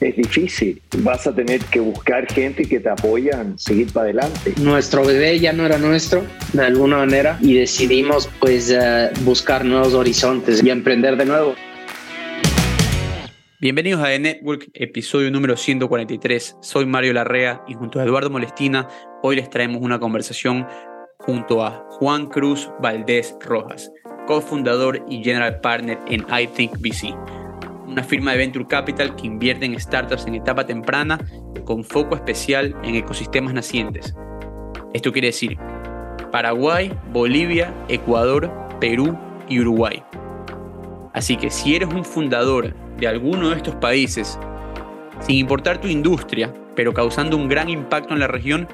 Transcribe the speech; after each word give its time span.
es 0.00 0.16
difícil. 0.16 0.80
Vas 0.98 1.26
a 1.26 1.34
tener 1.34 1.60
que 1.66 1.80
buscar 1.80 2.26
gente 2.32 2.64
que 2.64 2.80
te 2.80 2.88
apoyan, 2.88 3.58
seguir 3.58 3.92
para 3.92 4.04
adelante. 4.04 4.54
Nuestro 4.60 5.04
bebé 5.04 5.38
ya 5.38 5.52
no 5.52 5.66
era 5.66 5.78
nuestro, 5.78 6.24
de 6.52 6.64
alguna 6.64 6.98
manera, 6.98 7.38
y 7.40 7.54
decidimos 7.54 8.28
pues 8.40 8.70
eh, 8.70 9.10
buscar 9.22 9.64
nuevos 9.64 9.94
horizontes 9.94 10.62
y 10.62 10.70
emprender 10.70 11.16
de 11.16 11.26
nuevo. 11.26 11.54
Bienvenidos 13.60 14.00
a 14.00 14.06
The 14.06 14.18
Network, 14.18 14.70
episodio 14.72 15.30
número 15.30 15.56
143. 15.56 16.56
Soy 16.62 16.86
Mario 16.86 17.12
Larrea 17.12 17.62
y 17.68 17.74
junto 17.74 18.00
a 18.00 18.04
Eduardo 18.04 18.30
Molestina 18.30 18.88
hoy 19.22 19.36
les 19.36 19.50
traemos 19.50 19.82
una 19.82 19.98
conversación 19.98 20.66
junto 21.18 21.62
a 21.62 21.84
Juan 21.90 22.26
Cruz 22.26 22.70
Valdés 22.80 23.36
Rojas, 23.40 23.92
cofundador 24.26 25.04
y 25.10 25.22
general 25.22 25.60
partner 25.60 25.98
en 26.08 26.24
iThink 26.34 26.78
VC 26.78 27.14
una 27.90 28.04
firma 28.04 28.32
de 28.32 28.38
venture 28.38 28.66
capital 28.66 29.16
que 29.16 29.26
invierte 29.26 29.66
en 29.66 29.78
startups 29.78 30.26
en 30.26 30.36
etapa 30.36 30.64
temprana 30.64 31.18
con 31.64 31.84
foco 31.84 32.14
especial 32.14 32.76
en 32.84 32.94
ecosistemas 32.94 33.52
nacientes. 33.52 34.14
Esto 34.94 35.12
quiere 35.12 35.28
decir 35.28 35.58
Paraguay, 36.30 36.92
Bolivia, 37.12 37.74
Ecuador, 37.88 38.50
Perú 38.80 39.18
y 39.48 39.60
Uruguay. 39.60 40.02
Así 41.12 41.36
que 41.36 41.50
si 41.50 41.74
eres 41.74 41.88
un 41.88 42.04
fundador 42.04 42.74
de 42.96 43.08
alguno 43.08 43.50
de 43.50 43.56
estos 43.56 43.74
países, 43.76 44.38
sin 45.20 45.36
importar 45.36 45.80
tu 45.80 45.88
industria, 45.88 46.54
pero 46.76 46.94
causando 46.94 47.36
un 47.36 47.48
gran 47.48 47.68
impacto 47.68 48.14
en 48.14 48.20
la 48.20 48.28
región, 48.28 48.68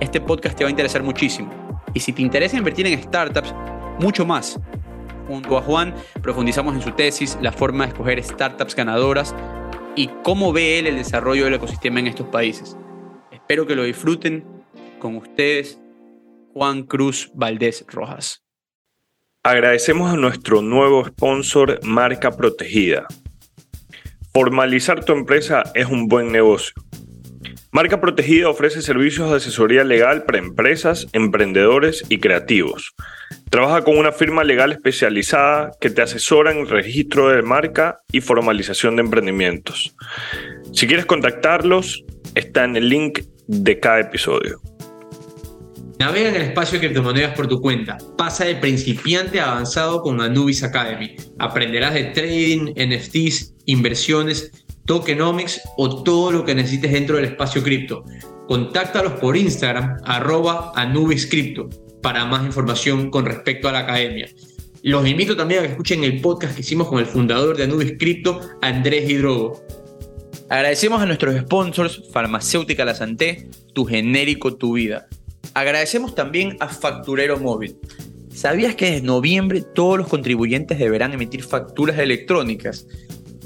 este 0.00 0.20
podcast 0.20 0.58
te 0.58 0.64
va 0.64 0.68
a 0.68 0.70
interesar 0.70 1.02
muchísimo. 1.02 1.50
Y 1.94 2.00
si 2.00 2.12
te 2.12 2.22
interesa 2.22 2.56
invertir 2.56 2.86
en 2.86 3.00
startups, 3.00 3.54
mucho 4.00 4.26
más. 4.26 4.60
Junto 5.28 5.58
a 5.58 5.62
Juan 5.62 5.94
profundizamos 6.22 6.74
en 6.74 6.80
su 6.80 6.90
tesis, 6.92 7.38
la 7.42 7.52
forma 7.52 7.84
de 7.84 7.92
escoger 7.92 8.24
startups 8.24 8.74
ganadoras 8.74 9.34
y 9.94 10.08
cómo 10.24 10.52
ve 10.54 10.78
él 10.78 10.86
el 10.86 10.96
desarrollo 10.96 11.44
del 11.44 11.54
ecosistema 11.54 12.00
en 12.00 12.06
estos 12.06 12.26
países. 12.28 12.76
Espero 13.30 13.66
que 13.66 13.76
lo 13.76 13.84
disfruten 13.84 14.44
con 14.98 15.16
ustedes, 15.16 15.78
Juan 16.54 16.84
Cruz 16.84 17.30
Valdés 17.34 17.84
Rojas. 17.88 18.42
Agradecemos 19.42 20.10
a 20.12 20.16
nuestro 20.16 20.62
nuevo 20.62 21.04
sponsor, 21.04 21.78
Marca 21.84 22.30
Protegida. 22.30 23.06
Formalizar 24.32 25.04
tu 25.04 25.12
empresa 25.12 25.62
es 25.74 25.86
un 25.86 26.08
buen 26.08 26.32
negocio. 26.32 26.74
Marca 27.70 28.00
Protegida 28.00 28.48
ofrece 28.48 28.80
servicios 28.80 29.30
de 29.30 29.36
asesoría 29.36 29.84
legal 29.84 30.24
para 30.24 30.38
empresas, 30.38 31.06
emprendedores 31.12 32.02
y 32.08 32.18
creativos. 32.18 32.94
Trabaja 33.50 33.82
con 33.82 33.96
una 33.96 34.12
firma 34.12 34.44
legal 34.44 34.72
especializada 34.72 35.70
que 35.80 35.90
te 35.90 36.02
asesora 36.02 36.52
en 36.52 36.68
registro 36.68 37.28
de 37.28 37.42
marca 37.42 38.00
y 38.12 38.20
formalización 38.20 38.96
de 38.96 39.02
emprendimientos. 39.02 39.94
Si 40.72 40.86
quieres 40.86 41.06
contactarlos, 41.06 42.04
está 42.34 42.64
en 42.64 42.76
el 42.76 42.88
link 42.88 43.20
de 43.46 43.80
cada 43.80 44.00
episodio. 44.00 44.60
Navega 45.98 46.28
en 46.28 46.36
el 46.36 46.42
espacio 46.42 46.78
de 46.78 46.86
criptomonedas 46.86 47.34
por 47.34 47.48
tu 47.48 47.60
cuenta. 47.60 47.98
Pasa 48.16 48.44
de 48.44 48.54
principiante 48.54 49.40
a 49.40 49.50
avanzado 49.50 50.02
con 50.02 50.20
Anubis 50.20 50.62
Academy. 50.62 51.16
Aprenderás 51.38 51.94
de 51.94 52.04
trading, 52.04 52.72
NFTs, 52.76 53.54
inversiones 53.66 54.52
tokenomics 54.88 55.60
o 55.76 56.02
todo 56.02 56.32
lo 56.32 56.44
que 56.44 56.54
necesites 56.54 56.92
dentro 56.92 57.16
del 57.16 57.26
espacio 57.26 57.62
cripto. 57.62 58.04
Contáctalos 58.46 59.14
por 59.14 59.36
Instagram, 59.36 59.98
arroba 60.04 60.72
para 62.02 62.24
más 62.24 62.44
información 62.44 63.10
con 63.10 63.26
respecto 63.26 63.68
a 63.68 63.72
la 63.72 63.80
academia. 63.80 64.28
Los 64.82 65.08
invito 65.08 65.36
también 65.36 65.60
a 65.60 65.62
que 65.64 65.72
escuchen 65.72 66.04
el 66.04 66.20
podcast 66.20 66.54
que 66.54 66.60
hicimos 66.60 66.88
con 66.88 66.98
el 67.00 67.06
fundador 67.06 67.56
de 67.56 67.64
Anubis 67.64 67.94
Crypto, 67.98 68.40
Andrés 68.62 69.10
Hidrogo. 69.10 69.62
Agradecemos 70.48 71.02
a 71.02 71.06
nuestros 71.06 71.36
sponsors, 71.36 72.02
Farmacéutica 72.12 72.84
La 72.84 72.94
Santé, 72.94 73.48
Tu 73.74 73.84
Genérico 73.84 74.56
Tu 74.56 74.74
Vida. 74.74 75.08
Agradecemos 75.54 76.14
también 76.14 76.56
a 76.60 76.68
Facturero 76.68 77.38
Móvil. 77.38 77.76
¿Sabías 78.32 78.76
que 78.76 78.98
en 78.98 79.04
noviembre 79.04 79.62
todos 79.74 79.98
los 79.98 80.06
contribuyentes 80.06 80.78
deberán 80.78 81.12
emitir 81.12 81.42
facturas 81.42 81.98
electrónicas? 81.98 82.86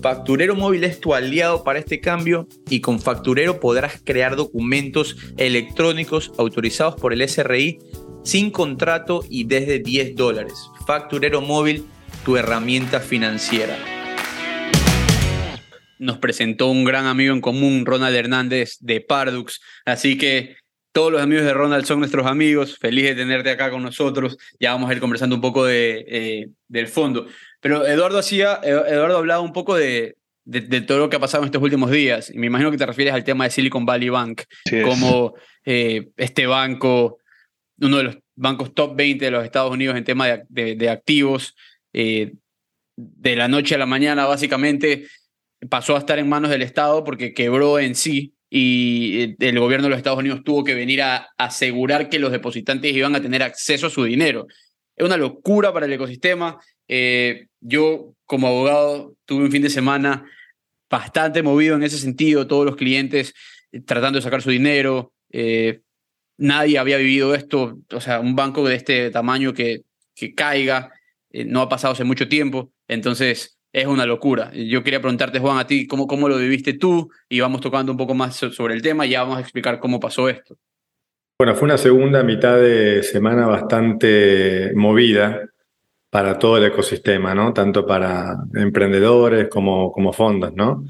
Facturero 0.02 0.54
Móvil 0.54 0.84
es 0.84 1.00
tu 1.00 1.14
aliado 1.14 1.64
para 1.64 1.78
este 1.78 2.00
cambio 2.00 2.48
y 2.68 2.80
con 2.80 3.00
Facturero 3.00 3.60
podrás 3.60 4.02
crear 4.04 4.36
documentos 4.36 5.16
electrónicos 5.38 6.32
autorizados 6.36 6.96
por 6.96 7.12
el 7.12 7.26
SRI 7.26 7.78
sin 8.22 8.50
contrato 8.50 9.25
y 9.28 9.44
desde 9.44 9.78
10 9.81 10.16
dólares. 10.16 10.71
Facturero 10.87 11.41
Móvil, 11.41 11.84
tu 12.25 12.37
herramienta 12.37 13.00
financiera. 13.00 13.77
Nos 15.99 16.19
presentó 16.19 16.69
un 16.69 16.84
gran 16.84 17.06
amigo 17.06 17.33
en 17.34 17.41
común, 17.41 17.87
Ronald 17.87 18.16
Hernández 18.16 18.77
de 18.81 19.00
Pardux, 19.00 19.60
así 19.84 20.19
que 20.19 20.56
todos 20.93 21.10
los 21.10 21.22
amigos 21.22 21.44
de 21.44 21.55
Ronald 21.55 21.87
son 21.87 22.00
nuestros 22.00 22.27
amigos, 22.27 22.77
feliz 22.78 23.05
de 23.05 23.15
tenerte 23.15 23.50
acá 23.50 23.71
con 23.71 23.83
nosotros. 23.83 24.37
Ya 24.60 24.72
vamos 24.72 24.91
a 24.91 24.93
ir 24.93 25.00
conversando 25.00 25.34
un 25.34 25.41
poco 25.41 25.65
de, 25.65 26.04
eh, 26.06 26.49
del 26.69 26.89
fondo. 26.89 27.27
Pero 27.60 27.87
Eduardo 27.87 28.19
hacía, 28.19 28.60
Eduardo 28.62 29.16
hablaba 29.16 29.41
un 29.41 29.54
poco 29.54 29.75
de, 29.75 30.16
de, 30.44 30.81
todo 30.83 30.99
lo 30.99 31.09
que 31.09 31.16
ha 31.16 31.21
pasado 31.21 31.44
en 31.44 31.47
estos 31.47 31.62
últimos 31.62 31.91
días. 31.91 32.31
Y 32.31 32.39
me 32.39 32.49
imagino 32.49 32.71
que 32.71 32.77
te 32.77 32.84
refieres 32.84 33.15
al 33.15 33.25
tema 33.25 33.44
de 33.44 33.50
Silicon 33.50 33.87
Valley 33.87 34.10
Bank, 34.10 34.43
como 34.84 35.34
eh, 35.65 36.10
este 36.16 36.47
banco, 36.47 37.19
uno 37.81 37.99
de 37.99 38.05
los 38.05 38.19
bancos 38.34 38.75
top 38.75 38.97
20 38.97 39.25
de 39.25 39.31
los 39.31 39.44
Estados 39.44 39.72
Unidos 39.72 39.97
en 39.97 40.05
tema 40.05 40.27
de, 40.49 40.77
de 40.77 40.91
activos, 40.91 41.55
eh, 41.93 42.33
de 42.97 43.37
la 43.37 43.49
noche 43.49 43.75
a 43.75 43.78
la 43.78 43.87
mañana 43.87 44.27
básicamente 44.27 45.06
pasó 45.69 45.97
a 45.97 45.99
estar 45.99 46.19
en 46.19 46.28
manos 46.28 46.50
del 46.50 46.62
Estado 46.62 47.05
porque 47.05 47.34
quebró 47.34 47.78
en 47.78 47.94
sí 47.94 48.34
y 48.55 49.34
el 49.43 49.59
gobierno 49.59 49.84
de 49.84 49.91
los 49.91 49.97
Estados 49.97 50.19
Unidos 50.19 50.43
tuvo 50.44 50.62
que 50.62 50.75
venir 50.75 51.00
a 51.00 51.31
asegurar 51.38 52.10
que 52.10 52.19
los 52.19 52.33
depositantes 52.33 52.94
iban 52.94 53.15
a 53.15 53.22
tener 53.22 53.43
acceso 53.43 53.87
a 53.87 53.91
su 53.91 54.04
dinero. 54.04 54.47
Es 54.94 55.06
una 55.06 55.16
locura 55.16 55.72
para 55.72 55.87
el 55.87 55.93
ecosistema. 55.94 56.60
Eh, 56.87 57.47
yo, 57.60 58.15
como 58.27 58.49
abogado, 58.49 59.15
tuve 59.25 59.44
un 59.44 59.50
fin 59.50 59.62
de 59.62 59.71
semana 59.71 60.27
bastante 60.91 61.43
movido 61.43 61.77
en 61.77 61.83
ese 61.83 61.97
sentido, 61.97 62.47
todos 62.47 62.66
los 62.66 62.77
clientes 62.77 63.33
eh, 63.72 63.81
tratando 63.81 64.19
de 64.19 64.22
sacar 64.22 64.43
su 64.43 64.50
dinero. 64.50 65.15
Nadie 66.42 66.78
había 66.78 66.98
vivido 66.98 67.34
esto, 67.34 67.78
o 67.91 68.00
sea, 68.00 68.20
un 68.20 68.34
banco 68.36 68.66
de 68.66 68.75
este 68.75 69.10
tamaño 69.10 69.54
que, 69.54 69.82
que 70.14 70.34
caiga, 70.34 70.92
no 71.47 71.62
ha 71.62 71.69
pasado 71.69 71.92
hace 71.92 72.04
mucho 72.04 72.28
tiempo, 72.28 72.72
entonces 72.88 73.58
es 73.72 73.86
una 73.86 74.04
locura. 74.04 74.50
Yo 74.53 74.82
quería 74.82 75.00
preguntarte, 75.00 75.38
Juan, 75.38 75.58
a 75.58 75.66
ti, 75.66 75.86
¿cómo, 75.86 76.06
cómo 76.06 76.28
lo 76.28 76.36
viviste 76.36 76.75
tú? 76.75 77.10
Y 77.28 77.41
vamos 77.41 77.60
tocando 77.60 77.92
un 77.92 77.98
poco 77.98 78.14
más 78.14 78.36
sobre 78.36 78.75
el 78.75 78.82
tema 78.82 79.06
y 79.06 79.10
ya 79.10 79.22
vamos 79.22 79.38
a 79.38 79.41
explicar 79.41 79.78
cómo 79.78 79.98
pasó 79.98 80.28
esto. 80.28 80.56
Bueno, 81.38 81.54
fue 81.54 81.66
una 81.66 81.78
segunda 81.78 82.22
mitad 82.22 82.59
de 82.59 83.03
semana 83.03 83.47
bastante 83.47 84.72
movida 84.74 85.41
para 86.10 86.38
todo 86.38 86.59
el 86.59 86.64
ecosistema, 86.64 87.34
¿no? 87.34 87.53
Tanto 87.54 87.86
para 87.86 88.36
emprendedores 88.54 89.48
como, 89.48 89.91
como 89.92 90.12
fondos, 90.12 90.53
¿no? 90.54 90.84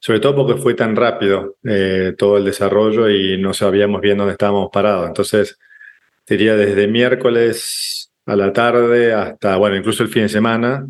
Sobre 0.00 0.20
todo 0.20 0.36
porque 0.36 0.60
fue 0.60 0.74
tan 0.74 0.94
rápido 0.94 1.56
eh, 1.64 2.14
todo 2.16 2.36
el 2.36 2.44
desarrollo 2.44 3.10
y 3.10 3.36
no 3.38 3.52
sabíamos 3.52 4.00
bien 4.00 4.18
dónde 4.18 4.32
estábamos 4.32 4.70
parados. 4.72 5.08
Entonces, 5.08 5.58
diría 6.26 6.54
desde 6.56 6.86
miércoles 6.86 8.12
a 8.26 8.36
la 8.36 8.52
tarde 8.52 9.12
hasta, 9.12 9.56
bueno, 9.56 9.76
incluso 9.76 10.02
el 10.02 10.08
fin 10.08 10.22
de 10.22 10.28
semana, 10.28 10.86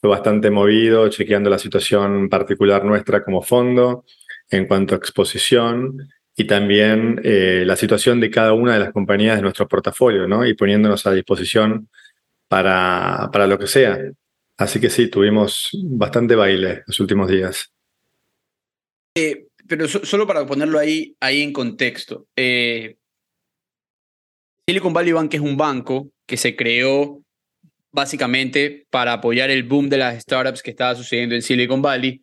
fue 0.00 0.10
bastante 0.10 0.50
movido, 0.50 1.08
chequeando 1.08 1.50
la 1.50 1.58
situación 1.58 2.28
particular 2.28 2.84
nuestra 2.84 3.22
como 3.22 3.42
fondo 3.42 4.04
en 4.50 4.66
cuanto 4.66 4.94
a 4.94 4.98
exposición 4.98 6.08
y 6.34 6.44
también 6.44 7.20
eh, 7.22 7.64
la 7.66 7.76
situación 7.76 8.18
de 8.18 8.30
cada 8.30 8.54
una 8.54 8.74
de 8.74 8.80
las 8.80 8.92
compañías 8.92 9.36
de 9.36 9.42
nuestro 9.42 9.68
portafolio, 9.68 10.26
¿no? 10.26 10.46
Y 10.46 10.54
poniéndonos 10.54 11.06
a 11.06 11.12
disposición 11.12 11.88
para, 12.48 13.28
para 13.32 13.46
lo 13.46 13.58
que 13.58 13.66
sea. 13.66 13.98
Así 14.56 14.80
que 14.80 14.90
sí, 14.90 15.08
tuvimos 15.08 15.70
bastante 15.84 16.34
baile 16.34 16.82
los 16.86 16.98
últimos 17.00 17.28
días. 17.28 17.70
Eh, 19.14 19.46
pero 19.68 19.86
solo 19.88 20.26
para 20.26 20.46
ponerlo 20.46 20.78
ahí, 20.78 21.16
ahí 21.20 21.42
en 21.42 21.52
contexto. 21.52 22.26
Eh, 22.36 22.96
Silicon 24.66 24.92
Valley 24.92 25.12
Bank 25.12 25.34
es 25.34 25.40
un 25.40 25.56
banco 25.56 26.10
que 26.26 26.36
se 26.36 26.54
creó 26.56 27.22
básicamente 27.92 28.86
para 28.90 29.14
apoyar 29.14 29.50
el 29.50 29.64
boom 29.64 29.88
de 29.88 29.98
las 29.98 30.22
startups 30.22 30.62
que 30.62 30.70
estaba 30.70 30.94
sucediendo 30.94 31.34
en 31.34 31.42
Silicon 31.42 31.82
Valley. 31.82 32.22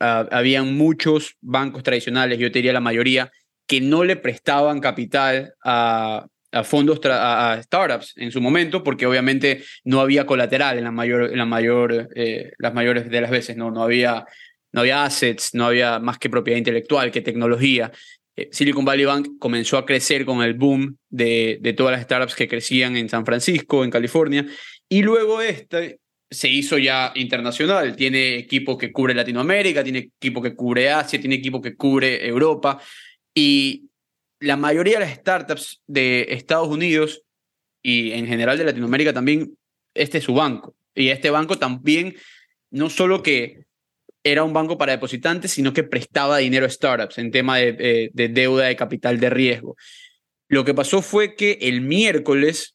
Uh, 0.00 0.30
habían 0.30 0.76
muchos 0.76 1.36
bancos 1.40 1.82
tradicionales, 1.82 2.38
yo 2.38 2.52
te 2.52 2.60
diría 2.60 2.72
la 2.72 2.80
mayoría, 2.80 3.32
que 3.66 3.80
no 3.80 4.04
le 4.04 4.14
prestaban 4.16 4.80
capital 4.80 5.54
a, 5.64 6.26
fondos, 6.62 7.00
a, 7.04 7.60
startups 7.62 8.14
en 8.16 8.30
su 8.30 8.40
momento, 8.40 8.84
porque 8.84 9.06
obviamente 9.06 9.64
no 9.84 10.00
había 10.00 10.24
colateral 10.24 10.78
en 10.78 10.84
la 10.84 10.92
mayor, 10.92 11.32
en 11.32 11.38
la 11.38 11.46
mayor, 11.46 12.08
eh, 12.14 12.52
las 12.58 12.74
mayores 12.74 13.10
de 13.10 13.20
las 13.20 13.30
veces, 13.30 13.56
¿no? 13.56 13.72
No 13.72 13.82
había, 13.82 14.24
no 14.72 14.80
había 14.80 15.04
assets, 15.04 15.54
no 15.54 15.66
había 15.66 15.98
más 15.98 16.18
que 16.18 16.30
propiedad 16.30 16.58
intelectual, 16.58 17.10
que 17.10 17.20
tecnología. 17.20 17.90
Eh, 18.36 18.48
Silicon 18.52 18.84
Valley 18.84 19.04
Bank 19.04 19.28
comenzó 19.38 19.78
a 19.78 19.86
crecer 19.86 20.24
con 20.24 20.42
el 20.42 20.54
boom 20.54 20.96
de, 21.08 21.58
de 21.60 21.72
todas 21.72 21.92
las 21.92 22.02
startups 22.02 22.34
que 22.34 22.48
crecían 22.48 22.96
en 22.96 23.08
San 23.08 23.24
Francisco, 23.24 23.84
en 23.84 23.90
California, 23.90 24.46
y 24.88 25.02
luego 25.02 25.40
este 25.40 26.00
se 26.30 26.48
hizo 26.48 26.78
ya 26.78 27.12
internacional. 27.14 27.96
Tiene 27.96 28.36
equipo 28.36 28.76
que 28.76 28.92
cubre 28.92 29.14
Latinoamérica, 29.14 29.82
tiene 29.82 30.10
equipo 30.18 30.42
que 30.42 30.54
cubre 30.54 30.90
Asia, 30.90 31.20
tiene 31.20 31.36
equipo 31.36 31.60
que 31.60 31.74
cubre 31.74 32.26
Europa. 32.26 32.80
Y 33.34 33.88
la 34.40 34.56
mayoría 34.56 34.98
de 34.98 35.06
las 35.06 35.14
startups 35.14 35.80
de 35.86 36.26
Estados 36.30 36.68
Unidos 36.68 37.22
y 37.82 38.12
en 38.12 38.26
general 38.26 38.58
de 38.58 38.64
Latinoamérica 38.64 39.12
también, 39.12 39.56
este 39.94 40.18
es 40.18 40.24
su 40.24 40.34
banco. 40.34 40.74
Y 40.94 41.08
este 41.08 41.30
banco 41.30 41.58
también, 41.58 42.14
no 42.70 42.90
solo 42.90 43.22
que 43.22 43.64
era 44.30 44.44
un 44.44 44.52
banco 44.52 44.78
para 44.78 44.92
depositantes, 44.92 45.50
sino 45.50 45.72
que 45.72 45.84
prestaba 45.84 46.38
dinero 46.38 46.66
a 46.66 46.70
startups 46.70 47.18
en 47.18 47.30
tema 47.30 47.58
de, 47.58 47.76
eh, 47.78 48.10
de 48.12 48.28
deuda 48.28 48.66
de 48.66 48.76
capital 48.76 49.20
de 49.20 49.30
riesgo. 49.30 49.76
Lo 50.48 50.64
que 50.64 50.74
pasó 50.74 51.02
fue 51.02 51.34
que 51.34 51.58
el 51.62 51.80
miércoles 51.80 52.74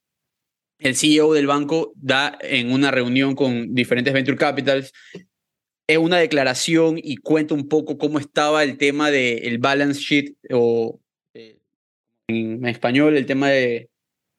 el 0.80 0.96
CEO 0.96 1.34
del 1.34 1.48
banco 1.48 1.94
da 1.96 2.38
en 2.42 2.72
una 2.72 2.92
reunión 2.92 3.36
con 3.36 3.74
diferentes 3.74 4.14
venture 4.14 4.38
capitals 4.38 4.92
es 5.88 5.98
una 5.98 6.18
declaración 6.18 7.00
y 7.02 7.18
cuenta 7.18 7.54
un 7.54 7.68
poco 7.68 7.98
cómo 7.98 8.20
estaba 8.20 8.64
el 8.64 8.78
tema 8.78 9.10
del 9.10 9.58
balance 9.60 10.02
sheet 10.02 10.36
o 10.52 11.00
en 12.28 12.66
español 12.66 13.18
el 13.18 13.26
tema 13.26 13.50
de... 13.50 13.90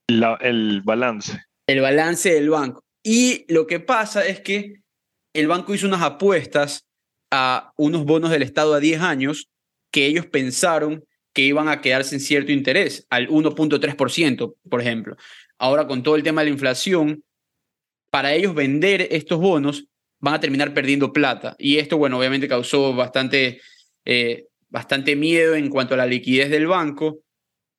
el 0.08 0.82
balance. 0.82 1.38
El 1.66 1.80
balance 1.80 2.32
del 2.32 2.50
banco. 2.50 2.82
Y 3.02 3.44
lo 3.52 3.66
que 3.66 3.80
pasa 3.80 4.26
es 4.26 4.40
que 4.40 4.80
el 5.34 5.46
banco 5.46 5.74
hizo 5.74 5.86
unas 5.86 6.02
apuestas 6.02 6.86
a 7.34 7.72
unos 7.76 8.04
bonos 8.04 8.30
del 8.30 8.42
Estado 8.42 8.74
a 8.74 8.80
10 8.80 9.00
años 9.00 9.48
que 9.90 10.06
ellos 10.06 10.26
pensaron 10.26 11.04
que 11.32 11.42
iban 11.42 11.68
a 11.68 11.80
quedarse 11.80 12.14
en 12.14 12.20
cierto 12.20 12.52
interés, 12.52 13.06
al 13.10 13.28
1.3%, 13.28 14.54
por 14.70 14.80
ejemplo. 14.80 15.16
Ahora, 15.58 15.86
con 15.86 16.02
todo 16.02 16.14
el 16.14 16.22
tema 16.22 16.40
de 16.42 16.46
la 16.46 16.52
inflación, 16.52 17.24
para 18.10 18.34
ellos 18.34 18.54
vender 18.54 19.08
estos 19.10 19.40
bonos 19.40 19.86
van 20.20 20.34
a 20.34 20.40
terminar 20.40 20.72
perdiendo 20.72 21.12
plata. 21.12 21.56
Y 21.58 21.78
esto, 21.78 21.98
bueno, 21.98 22.18
obviamente 22.18 22.46
causó 22.46 22.94
bastante, 22.94 23.60
eh, 24.04 24.46
bastante 24.68 25.16
miedo 25.16 25.56
en 25.56 25.68
cuanto 25.70 25.94
a 25.94 25.96
la 25.96 26.06
liquidez 26.06 26.50
del 26.50 26.68
banco 26.68 27.24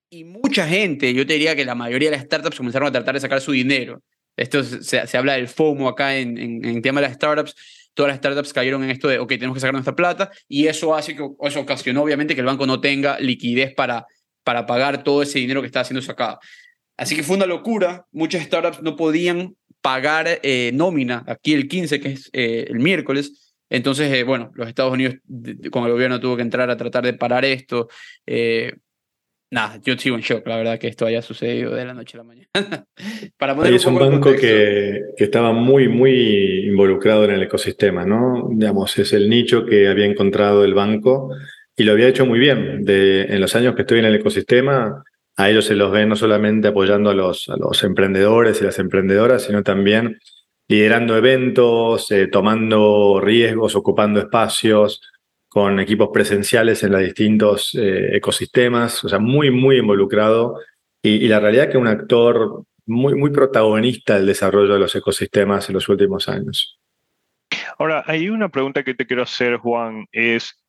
y 0.10 0.24
mucha 0.24 0.68
gente, 0.68 1.14
yo 1.14 1.26
te 1.26 1.34
diría 1.34 1.56
que 1.56 1.66
la 1.66 1.76
mayoría 1.76 2.10
de 2.10 2.18
las 2.18 2.26
startups 2.26 2.58
comenzaron 2.58 2.88
a 2.88 2.92
tratar 2.92 3.16
de 3.16 3.22
sacar 3.22 3.42
su 3.42 3.52
dinero. 3.52 4.02
Esto 4.38 4.64
se, 4.64 5.18
habla 5.18 5.34
del 5.34 5.48
FOMO 5.48 5.90
acá 5.90 6.18
en, 6.18 6.38
en, 6.38 6.64
en, 6.64 6.82
tema 6.82 7.02
de 7.02 7.08
las 7.08 7.16
startups. 7.16 7.56
Todas 7.96 8.10
las 8.10 8.18
startups 8.20 8.54
cayeron 8.54 8.84
en 8.84 8.92
esto 8.92 9.08
de, 9.08 9.18
ok, 9.18 9.30
tenemos 9.30 9.56
que 9.56 9.62
sacar 9.62 9.74
nuestra 9.74 9.96
plata 9.96 10.30
y 10.48 10.68
eso 10.68 10.94
hace 10.94 11.16
que, 11.16 11.28
eso 11.42 11.60
ocasionó 11.60 12.04
obviamente 12.04 12.36
que 12.36 12.42
el 12.42 12.46
banco 12.46 12.68
no 12.68 12.80
tenga 12.80 13.20
liquidez 13.20 13.74
para, 13.74 14.06
para 14.44 14.68
pagar 14.68 15.04
todo 15.04 15.24
ese 15.24 15.40
dinero 15.40 15.62
que 15.62 15.68
está 15.68 15.84
siendo 15.84 16.04
sacado. 16.04 16.40
Así 16.98 17.16
que 17.16 17.24
fue 17.24 17.36
una 17.36 17.48
locura. 17.48 18.06
Muchas 18.12 18.44
startups 18.44 18.84
no 18.84 18.96
podían 18.96 19.56
pagar 19.82 20.40
eh, 20.44 20.72
nómina 20.74 21.24
aquí 21.28 21.54
el 21.54 21.68
15, 21.68 22.00
que 22.00 22.12
es 22.12 22.30
eh, 22.34 22.68
el 22.70 22.80
miércoles. 22.80 23.56
Entonces, 23.70 24.14
eh, 24.14 24.24
bueno, 24.24 24.52
los 24.56 24.68
Estados 24.68 24.94
Unidos 24.94 25.16
con 25.72 25.86
el 25.86 25.92
gobierno 25.92 26.20
tuvo 26.20 26.36
que 26.36 26.44
entrar 26.44 26.70
a 26.70 26.78
tratar 26.78 27.04
de 27.04 27.14
parar 27.14 27.46
esto. 27.46 27.90
Eh, 28.26 28.74
nada, 29.56 29.80
yo 29.84 29.98
sigo 29.98 30.18
en 30.18 30.22
shock, 30.22 30.46
la 30.46 30.58
verdad, 30.58 30.78
que 30.78 30.88
esto 30.88 31.06
haya 31.06 31.22
sucedido 31.22 31.74
de 31.74 31.86
la 31.86 31.94
noche 31.94 32.18
a 32.18 32.20
la 32.20 32.24
mañana. 32.26 32.48
Para 33.38 33.56
poner 33.56 33.74
es 33.74 33.86
un, 33.86 33.96
banco 33.96 34.34
que, 34.34 35.02
que, 35.18 35.24
estaba 35.24 35.54
muy, 35.54 35.88
muy 35.88 36.68
involucrado 36.68 37.24
en 37.24 37.32
el 37.32 37.44
ecosistema, 37.44 38.06
¿no? 38.06 38.50
Digamos, 38.52 38.98
es 39.00 39.14
el 39.14 39.30
nicho 39.30 39.66
que 39.66 39.88
había 39.88 40.06
encontrado 40.06 40.66
el 40.66 40.74
banco 40.74 41.30
y 41.76 41.84
lo 41.84 41.94
había 41.94 42.10
hecho 42.10 42.26
muy 42.26 42.38
bien. 42.38 42.84
De, 42.84 43.24
en 43.24 43.40
los 43.40 43.56
años 43.56 43.76
que 43.76 43.84
estoy 43.84 44.00
en 44.00 44.06
el 44.06 44.16
ecosistema, 44.16 45.04
a 45.38 45.50
ellos 45.50 45.66
se 45.66 45.76
los 45.76 45.92
ve 45.92 46.06
no 46.06 46.18
solamente 46.18 46.68
apoyando 46.68 47.10
a 47.10 47.14
los, 47.14 47.48
a 47.50 47.56
los 47.56 47.82
emprendedores 47.84 48.62
y 48.62 48.66
las 48.66 48.78
emprendedoras, 48.78 49.44
sino 49.44 49.64
también 49.64 50.20
liderando 50.68 51.16
eventos, 51.16 52.12
eh, 52.12 52.28
tomando 52.28 53.22
riesgos, 53.22 53.76
ocupando 53.76 54.20
espacios, 54.20 55.02
con 55.56 55.80
equipos 55.80 56.10
presenciales 56.12 56.84
en 56.84 56.92
los 56.92 57.00
distintos 57.00 57.74
eh, 57.76 58.18
ecosistemas, 58.18 59.02
o 59.06 59.08
sea, 59.08 59.20
muy, 59.20 59.52
muy 59.52 59.78
involucrado. 59.78 60.60
Y, 61.02 61.30
la 61.30 61.40
realidad 61.40 61.68
es 61.68 61.72
que 61.72 61.78
un 61.78 61.88
actor 61.88 62.66
muy, 62.86 63.16
muy 63.16 63.30
protagonista 63.30 64.16
del 64.16 64.26
desarrollo 64.26 64.74
de 64.74 64.82
los 64.82 64.94
ecosistemas 64.94 65.70
en 65.70 65.76
los 65.76 65.88
últimos 65.88 66.28
años. 66.28 66.78
Ahora, 67.80 68.04
hay 68.06 68.28
una 68.28 68.50
pregunta 68.50 68.84
que 68.84 68.96
te 68.96 69.06
quiero 69.06 69.24
hacer, 69.24 69.56
Juan, 69.56 70.06
es 70.12 70.62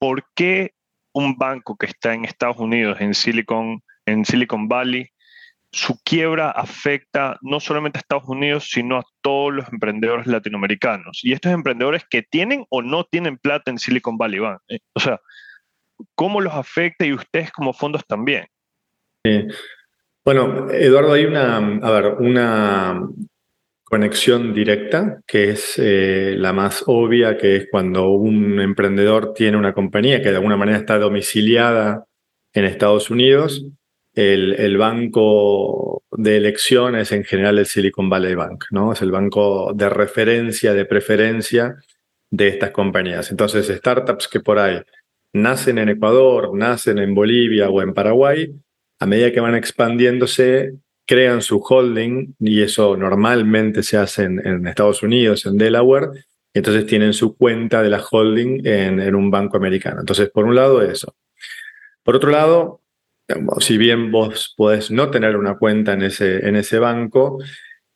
¿por 0.00 0.24
qué 0.34 0.72
un 1.12 1.38
banco 1.38 1.76
que 1.76 1.86
está 1.86 2.12
en 2.12 2.24
Estados 2.24 2.56
Unidos, 2.56 3.00
en 3.00 3.14
Silicon, 3.14 3.84
en 4.04 4.24
Silicon 4.24 4.66
Valley, 4.66 5.10
su 5.72 5.98
quiebra 6.04 6.50
afecta 6.50 7.38
no 7.40 7.58
solamente 7.58 7.98
a 7.98 8.00
Estados 8.00 8.28
Unidos, 8.28 8.68
sino 8.70 8.98
a 8.98 9.04
todos 9.22 9.54
los 9.54 9.72
emprendedores 9.72 10.26
latinoamericanos. 10.26 11.20
Y 11.22 11.32
estos 11.32 11.52
emprendedores 11.52 12.04
que 12.08 12.22
tienen 12.22 12.66
o 12.68 12.82
no 12.82 13.04
tienen 13.04 13.38
plata 13.38 13.70
en 13.70 13.78
Silicon 13.78 14.18
Valley 14.18 14.38
Bank. 14.38 14.60
Eh, 14.68 14.80
o 14.92 15.00
sea, 15.00 15.18
¿cómo 16.14 16.42
los 16.42 16.52
afecta 16.52 17.06
y 17.06 17.14
ustedes 17.14 17.50
como 17.50 17.72
fondos 17.72 18.06
también? 18.06 18.46
Bueno, 20.24 20.70
Eduardo, 20.70 21.14
hay 21.14 21.24
una, 21.24 21.56
a 21.56 21.90
ver, 21.90 22.06
una 22.18 23.08
conexión 23.84 24.52
directa, 24.52 25.20
que 25.26 25.50
es 25.50 25.78
eh, 25.78 26.34
la 26.36 26.52
más 26.52 26.84
obvia, 26.86 27.38
que 27.38 27.56
es 27.56 27.68
cuando 27.70 28.10
un 28.10 28.60
emprendedor 28.60 29.32
tiene 29.32 29.56
una 29.56 29.72
compañía 29.72 30.20
que 30.20 30.30
de 30.30 30.36
alguna 30.36 30.56
manera 30.56 30.78
está 30.78 30.98
domiciliada 30.98 32.04
en 32.52 32.64
Estados 32.66 33.10
Unidos 33.10 33.64
el, 34.14 34.54
el, 34.54 34.76
banco 34.76 36.02
de 36.10 36.36
elecciones 36.36 37.12
en 37.12 37.24
general 37.24 37.58
el 37.58 37.66
Silicon 37.66 38.10
Valley 38.10 38.34
Bank, 38.34 38.64
¿no? 38.70 38.92
Es 38.92 39.02
el 39.02 39.10
banco 39.10 39.72
de 39.74 39.88
referencia, 39.88 40.74
de 40.74 40.84
preferencia 40.84 41.76
de 42.30 42.48
estas 42.48 42.70
compañías. 42.70 43.30
Entonces, 43.30 43.68
startups 43.68 44.28
que 44.28 44.40
por 44.40 44.58
ahí 44.58 44.80
nacen 45.32 45.78
en 45.78 45.88
Ecuador, 45.90 46.54
nacen 46.54 46.98
en 46.98 47.14
Bolivia 47.14 47.70
o 47.70 47.82
en 47.82 47.94
Paraguay, 47.94 48.54
a 48.98 49.06
medida 49.06 49.32
que 49.32 49.40
van 49.40 49.54
expandiéndose, 49.54 50.74
crean 51.06 51.42
su 51.42 51.58
holding, 51.58 52.34
y 52.38 52.62
eso 52.62 52.96
normalmente 52.96 53.82
se 53.82 53.96
hace 53.96 54.24
en, 54.24 54.66
Estados 54.66 55.02
Unidos, 55.02 55.46
en 55.46 55.56
Delaware, 55.56 56.08
entonces 56.54 56.86
tienen 56.86 57.12
su 57.12 57.36
cuenta 57.36 57.82
de 57.82 57.90
la 57.90 58.02
holding 58.02 58.66
en, 58.66 59.00
en 59.00 59.14
un 59.14 59.30
banco 59.30 59.56
americano. 59.56 60.00
Entonces, 60.00 60.30
por 60.30 60.44
un 60.44 60.54
lado, 60.54 60.82
eso. 60.82 61.14
Por 62.02 62.16
otro 62.16 62.30
lado, 62.30 62.81
si 63.60 63.78
bien 63.78 64.10
vos 64.10 64.54
podés 64.56 64.90
no 64.90 65.10
tener 65.10 65.36
una 65.36 65.56
cuenta 65.56 65.92
en 65.92 66.02
ese, 66.02 66.46
en 66.46 66.56
ese 66.56 66.78
banco, 66.78 67.38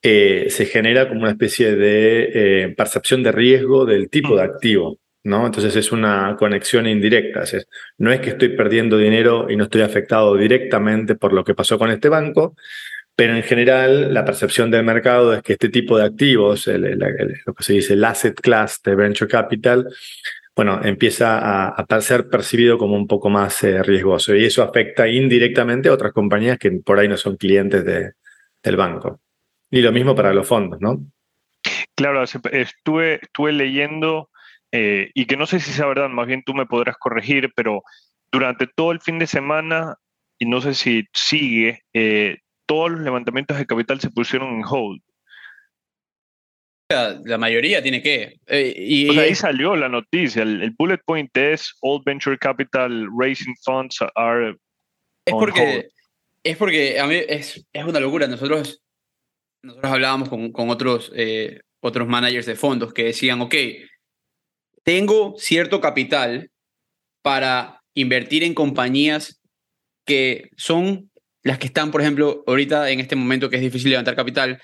eh, 0.03 0.47
se 0.51 0.67
genera 0.67 1.09
como 1.09 1.23
una 1.23 1.31
especie 1.31 1.75
de 1.75 2.31
eh, 2.35 2.75
percepción 2.77 3.23
de 3.23 3.33
riesgo 3.33 3.85
del 3.85 4.09
tipo 4.09 4.37
de 4.37 4.43
activo. 4.43 4.99
¿no? 5.25 5.45
Entonces 5.45 5.75
es 5.75 5.91
una 5.91 6.37
conexión 6.39 6.87
indirecta. 6.87 7.43
Es, 7.43 7.67
no 7.99 8.13
es 8.13 8.21
que 8.21 8.31
estoy 8.31 8.51
perdiendo 8.51 8.97
dinero 8.97 9.51
y 9.51 9.57
no 9.57 9.65
estoy 9.65 9.83
afectado 9.83 10.37
directamente 10.37 11.17
por 11.17 11.33
lo 11.33 11.45
que 11.45 11.55
pasó 11.55 11.79
con 11.79 11.91
este 11.91 12.09
banco, 12.09 12.55
pero 13.17 13.35
en 13.35 13.43
general 13.43 14.15
la 14.15 14.25
percepción 14.25 14.71
del 14.71 14.85
mercado 14.85 15.35
es 15.35 15.43
que 15.43 15.55
este 15.55 15.71
tipo 15.71 15.99
de 15.99 16.05
activos, 16.05 16.69
el, 16.69 16.85
el, 16.85 17.03
el, 17.03 17.41
lo 17.45 17.55
que 17.55 17.65
se 17.65 17.73
dice 17.73 17.95
el 17.95 18.05
asset 18.05 18.41
class 18.41 18.81
de 18.85 18.95
venture 18.95 19.29
capital, 19.29 19.89
bueno, 20.57 20.81
empieza 20.83 21.39
a, 21.39 21.69
a, 21.69 22.01
ser 22.01 22.31
percibido 22.31 22.79
como 22.79 22.97
un 22.97 23.07
poco 23.07 23.29
más 23.29 23.63
eh, 23.63 23.83
riesgoso 23.83 24.35
y 24.35 24.47
eso 24.47 24.63
afecta 24.63 25.07
indirectamente 25.07 25.91
a 25.91 25.93
otras 25.93 26.13
compañías 26.13 26.59
que 26.59 26.71
por 26.71 26.99
ahí 26.99 27.09
no 27.09 27.19
son 27.19 27.37
clientes 27.37 27.85
de, 27.85 28.13
del 28.63 28.77
banco. 28.77 29.21
Y 29.71 29.83
lo 29.83 29.93
mismo 29.93 30.15
para 30.15 30.33
los 30.33 30.49
fondos, 30.49 30.81
¿no? 30.81 30.99
Claro, 31.95 32.23
estuve, 32.23 33.21
estuve 33.23 33.53
leyendo 33.53 34.31
eh, 34.73 35.11
y 35.13 35.27
que 35.27 35.37
no 35.37 35.45
sé 35.45 35.61
si 35.61 35.73
sea 35.73 35.87
verdad, 35.87 36.09
más 36.09 36.27
bien 36.27 36.43
tú 36.43 36.55
me 36.55 36.65
podrás 36.65 36.97
corregir, 36.97 37.53
pero 37.55 37.83
durante 38.33 38.67
todo 38.67 38.93
el 38.93 39.01
fin 39.01 39.19
de 39.19 39.27
semana, 39.27 39.97
y 40.39 40.47
no 40.47 40.63
sé 40.63 40.73
si 40.73 41.05
sigue, 41.13 41.83
eh, 41.93 42.39
todos 42.65 42.91
los 42.91 43.01
levantamientos 43.01 43.59
de 43.59 43.67
capital 43.67 44.01
se 44.01 44.11
pusieron 44.11 44.55
en 44.55 44.65
hold 44.67 45.03
la 46.89 47.39
mayoría 47.39 47.83
tiene 47.83 48.03
que. 48.03 48.39
Eh, 48.47 48.75
y, 48.77 49.07
pues 49.07 49.19
ahí 49.19 49.35
salió 49.35 49.75
la 49.77 49.89
noticia. 49.89 50.43
El, 50.43 50.63
el, 50.63 50.71
bullet 50.71 51.01
point 51.05 51.35
es 51.37 51.75
All 51.81 52.03
Venture 52.05 52.39
Capital 52.39 53.09
Raising 53.19 53.55
Funds 53.65 53.99
are. 54.15 54.57
Es 55.25 55.35
porque, 55.35 55.89
es 56.45 56.57
porque 56.57 57.01
a 57.01 57.07
mí 57.07 57.17
es, 57.29 57.67
es 57.73 57.85
una 57.85 58.01
locura. 58.01 58.27
Nosotros, 58.29 58.83
nosotros 59.63 59.93
hablábamos 59.93 60.29
con, 60.29 60.53
con 60.53 60.71
otros, 60.71 61.11
eh, 61.17 61.61
otros 61.81 62.07
managers 62.07 62.47
de 62.47 62.55
fondos 62.55 62.95
que 62.95 63.05
decían: 63.05 63.41
Ok, 63.41 63.55
tengo 64.85 65.35
cierto 65.39 65.81
capital 65.81 66.51
para 67.23 67.83
invertir 67.95 68.45
en 68.45 68.55
compañías 68.55 69.43
que 70.05 70.51
son 70.57 71.11
las 71.43 71.59
que 71.59 71.67
están, 71.67 71.91
por 71.91 72.01
ejemplo, 72.01 72.45
ahorita 72.47 72.91
en 72.91 73.01
este 73.01 73.17
momento 73.17 73.51
que 73.51 73.57
es 73.57 73.63
difícil 73.63 73.91
levantar 73.91 74.15
capital, 74.15 74.61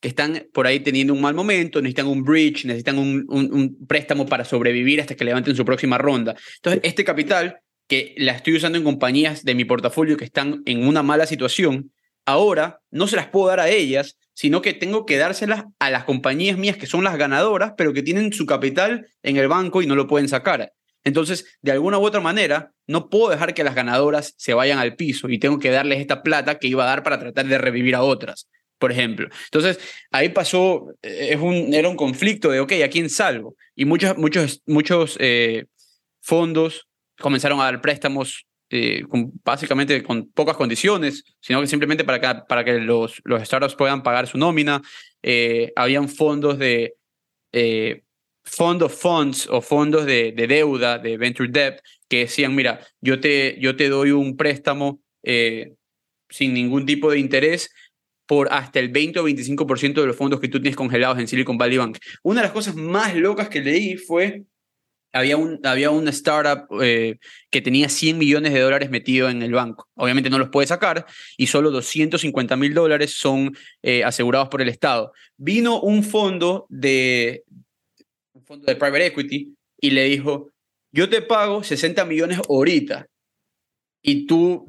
que 0.00 0.08
están 0.08 0.46
por 0.52 0.66
ahí 0.66 0.80
teniendo 0.80 1.12
un 1.12 1.20
mal 1.20 1.34
momento, 1.34 1.80
necesitan 1.80 2.06
un 2.06 2.22
bridge, 2.22 2.64
necesitan 2.64 2.98
un, 2.98 3.24
un, 3.28 3.86
préstamo 3.86 4.26
para 4.26 4.44
sobrevivir 4.44 5.00
hasta 5.00 5.14
que 5.14 5.24
levanten 5.24 5.56
su 5.56 5.64
próxima 5.64 5.98
ronda. 5.98 6.36
Entonces, 6.56 6.80
este 6.84 7.04
capital 7.04 7.60
que 7.88 8.14
la 8.18 8.32
estoy 8.32 8.56
usando 8.56 8.78
en 8.78 8.84
compañías 8.84 9.44
de 9.44 9.54
mi 9.54 9.64
portafolio 9.64 10.16
que 10.16 10.24
están 10.24 10.62
en 10.66 10.86
una 10.86 11.02
mala 11.02 11.26
situación, 11.26 11.92
ahora 12.24 12.80
no 12.90 13.06
se 13.06 13.16
las 13.16 13.28
puedo 13.28 13.46
dar 13.48 13.60
a 13.60 13.68
ellas, 13.68 14.18
sino 14.34 14.60
que 14.60 14.74
tengo 14.74 15.06
que 15.06 15.16
dárselas 15.16 15.64
a 15.78 15.90
las 15.90 16.04
compañías 16.04 16.58
mías 16.58 16.76
que 16.76 16.86
son 16.86 17.04
las 17.04 17.16
ganadoras, 17.16 17.72
pero 17.76 17.92
que 17.92 18.02
tienen 18.02 18.32
su 18.32 18.44
capital 18.44 19.06
en 19.22 19.36
el 19.36 19.48
banco 19.48 19.80
y 19.80 19.86
no 19.86 19.94
lo 19.94 20.06
pueden 20.06 20.28
sacar. 20.28 20.72
Entonces, 21.04 21.56
de 21.62 21.70
alguna 21.70 21.98
u 21.98 22.04
otra 22.04 22.20
manera, 22.20 22.72
no 22.88 23.08
puedo 23.08 23.30
dejar 23.30 23.54
que 23.54 23.62
las 23.62 23.76
ganadoras 23.76 24.34
se 24.36 24.54
vayan 24.54 24.80
al 24.80 24.96
piso 24.96 25.28
y 25.28 25.38
tengo 25.38 25.60
que 25.60 25.70
darles 25.70 26.00
esta 26.00 26.22
plata 26.22 26.58
que 26.58 26.66
iba 26.66 26.82
a 26.82 26.88
dar 26.88 27.04
para 27.04 27.20
tratar 27.20 27.46
de 27.46 27.58
revivir 27.58 27.94
a 27.94 28.02
otras, 28.02 28.48
por 28.78 28.92
ejemplo. 28.92 29.28
Entonces, 29.44 29.78
ahí 30.10 30.28
pasó, 30.30 30.92
eh, 31.02 31.28
es 31.32 31.40
un, 31.40 31.72
era 31.74 31.88
un 31.88 31.96
conflicto 31.96 32.50
de, 32.50 32.60
ok, 32.60 32.72
¿a 32.84 32.88
quién 32.88 33.10
salvo? 33.10 33.56
Y 33.74 33.84
muchos, 33.84 34.16
muchos, 34.18 34.62
muchos 34.66 35.16
eh, 35.20 35.66
fondos 36.20 36.86
comenzaron 37.18 37.60
a 37.60 37.64
dar 37.64 37.80
préstamos 37.80 38.46
eh, 38.68 39.04
con, 39.08 39.30
básicamente 39.44 40.02
con 40.02 40.28
pocas 40.32 40.56
condiciones, 40.56 41.22
sino 41.40 41.60
que 41.60 41.68
simplemente 41.68 42.02
para 42.02 42.20
que, 42.20 42.40
para 42.48 42.64
que 42.64 42.80
los, 42.80 43.22
los 43.24 43.42
startups 43.42 43.76
puedan 43.76 44.02
pagar 44.02 44.26
su 44.26 44.38
nómina. 44.38 44.82
Eh, 45.22 45.72
habían 45.76 46.08
fondos 46.08 46.58
de 46.58 46.94
eh, 47.52 48.02
fondos 48.42 48.92
funds 48.92 49.48
o 49.48 49.60
fondos 49.60 50.04
de, 50.04 50.32
de, 50.32 50.46
deuda, 50.48 50.98
de 50.98 51.16
venture 51.16 51.48
debt, 51.48 51.80
que 52.08 52.20
decían, 52.20 52.56
mira, 52.56 52.80
yo 53.00 53.20
te, 53.20 53.56
yo 53.60 53.76
te 53.76 53.88
doy 53.88 54.10
un 54.10 54.36
préstamo 54.36 55.00
sin 56.28 56.54
ningún 56.54 56.86
tipo 56.86 57.10
de 57.10 57.18
interés 57.18 57.70
por 58.26 58.48
hasta 58.52 58.80
el 58.80 58.88
20 58.88 59.20
o 59.20 59.28
25% 59.28 59.94
de 59.94 60.06
los 60.06 60.16
fondos 60.16 60.40
que 60.40 60.48
tú 60.48 60.60
tienes 60.60 60.76
congelados 60.76 61.18
en 61.18 61.28
Silicon 61.28 61.58
Valley 61.58 61.78
Bank. 61.78 61.98
Una 62.22 62.40
de 62.40 62.46
las 62.46 62.52
cosas 62.52 62.74
más 62.74 63.14
locas 63.14 63.48
que 63.48 63.60
leí 63.60 63.96
fue 63.96 64.44
había, 65.16 65.36
un, 65.36 65.60
había 65.64 65.90
una 65.90 66.10
startup 66.10 66.66
eh, 66.82 67.18
que 67.50 67.62
tenía 67.62 67.88
100 67.88 68.18
millones 68.18 68.52
de 68.52 68.60
dólares 68.60 68.90
metido 68.90 69.28
en 69.28 69.42
el 69.42 69.52
banco. 69.52 69.88
Obviamente 69.94 70.30
no 70.30 70.38
los 70.38 70.50
puede 70.50 70.66
sacar 70.66 71.06
y 71.36 71.46
solo 71.46 71.70
250 71.70 72.56
mil 72.56 72.74
dólares 72.74 73.12
son 73.12 73.56
eh, 73.82 74.04
asegurados 74.04 74.48
por 74.48 74.62
el 74.62 74.68
Estado. 74.68 75.12
Vino 75.36 75.80
un 75.80 76.02
fondo 76.02 76.66
de, 76.68 77.44
un 78.32 78.44
fondo 78.44 78.66
de 78.66 78.76
private 78.76 79.06
equity 79.06 79.54
y 79.80 79.90
le 79.90 80.04
dijo, 80.04 80.50
yo 80.92 81.08
te 81.08 81.22
pago 81.22 81.62
60 81.62 82.04
millones 82.04 82.40
ahorita 82.48 83.06
y 84.02 84.26
tú, 84.26 84.66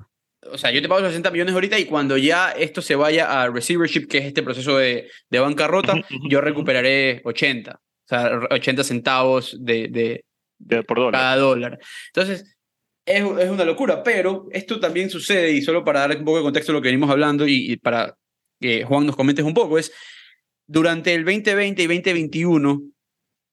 o 0.51 0.57
sea, 0.57 0.71
yo 0.71 0.81
te 0.81 0.89
pago 0.89 1.05
60 1.05 1.31
millones 1.31 1.53
ahorita 1.53 1.79
y 1.79 1.85
cuando 1.85 2.17
ya 2.17 2.51
esto 2.51 2.81
se 2.81 2.95
vaya 2.95 3.41
a 3.41 3.49
receivership, 3.49 4.07
que 4.07 4.19
es 4.19 4.25
este 4.25 4.43
proceso 4.43 4.77
de, 4.77 5.09
de 5.29 5.39
bancarrota, 5.39 5.95
yo 6.29 6.41
recuperaré 6.41 7.21
80. 7.23 7.73
O 7.73 8.07
sea, 8.07 8.39
80 8.51 8.83
centavos 8.83 9.57
de, 9.59 10.23
por 10.87 10.97
dólar. 10.97 11.21
Cada 11.21 11.35
dólar. 11.35 11.79
Entonces, 12.07 12.57
es, 13.05 13.23
es, 13.23 13.49
una 13.49 13.65
locura, 13.65 14.03
pero 14.03 14.47
esto 14.51 14.79
también 14.79 15.09
sucede, 15.09 15.51
y 15.51 15.61
solo 15.61 15.83
para 15.83 16.01
dar 16.01 16.17
un 16.17 16.25
poco 16.25 16.37
de 16.37 16.43
contexto 16.43 16.71
a 16.71 16.75
lo 16.75 16.81
que 16.81 16.89
venimos 16.89 17.09
hablando 17.09 17.47
y, 17.47 17.77
para 17.77 18.15
que 18.59 18.83
Juan 18.83 19.05
nos 19.05 19.15
comentes 19.15 19.45
un 19.45 19.53
poco, 19.53 19.77
es 19.77 19.91
durante 20.65 21.13
el 21.13 21.23
2020 21.23 21.83
y 21.83 21.87
2021, 21.87 22.81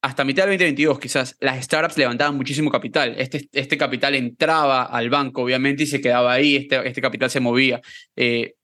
hasta 0.04 0.23
mitad 0.23 0.42
del 0.42 0.58
2022 0.58 1.00
quizás, 1.00 1.37
las 1.40 1.64
startups 1.64 1.96
levantaban 1.96 2.37
muchísimo 2.37 2.70
capital. 2.70 3.14
Este, 3.16 3.49
este 3.52 3.78
capital 3.78 4.14
entraba 4.14 4.82
al 4.82 5.08
banco, 5.08 5.42
obviamente, 5.42 5.84
y 5.84 5.87
se 5.87 6.02
quedaba 6.02 6.34
ahí, 6.34 6.56
este, 6.56 6.87
este 6.87 7.00
capital 7.00 7.30
se 7.30 7.40
movía. 7.40 7.80
Eh, 8.14 8.54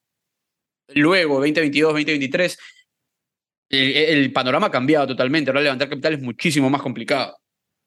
luego, 0.89 1.37
2022, 1.37 1.93
2023, 1.95 2.59
el, 3.71 4.33
panorama 4.35 4.67
ha 4.67 4.71
cambiado 4.71 5.07
totalmente. 5.07 5.51
Ahora 5.51 5.63
levantar 5.63 5.89
capital 5.89 6.13
es 6.13 6.21
muchísimo 6.21 6.69
más 6.69 6.83
complicado. 6.83 7.39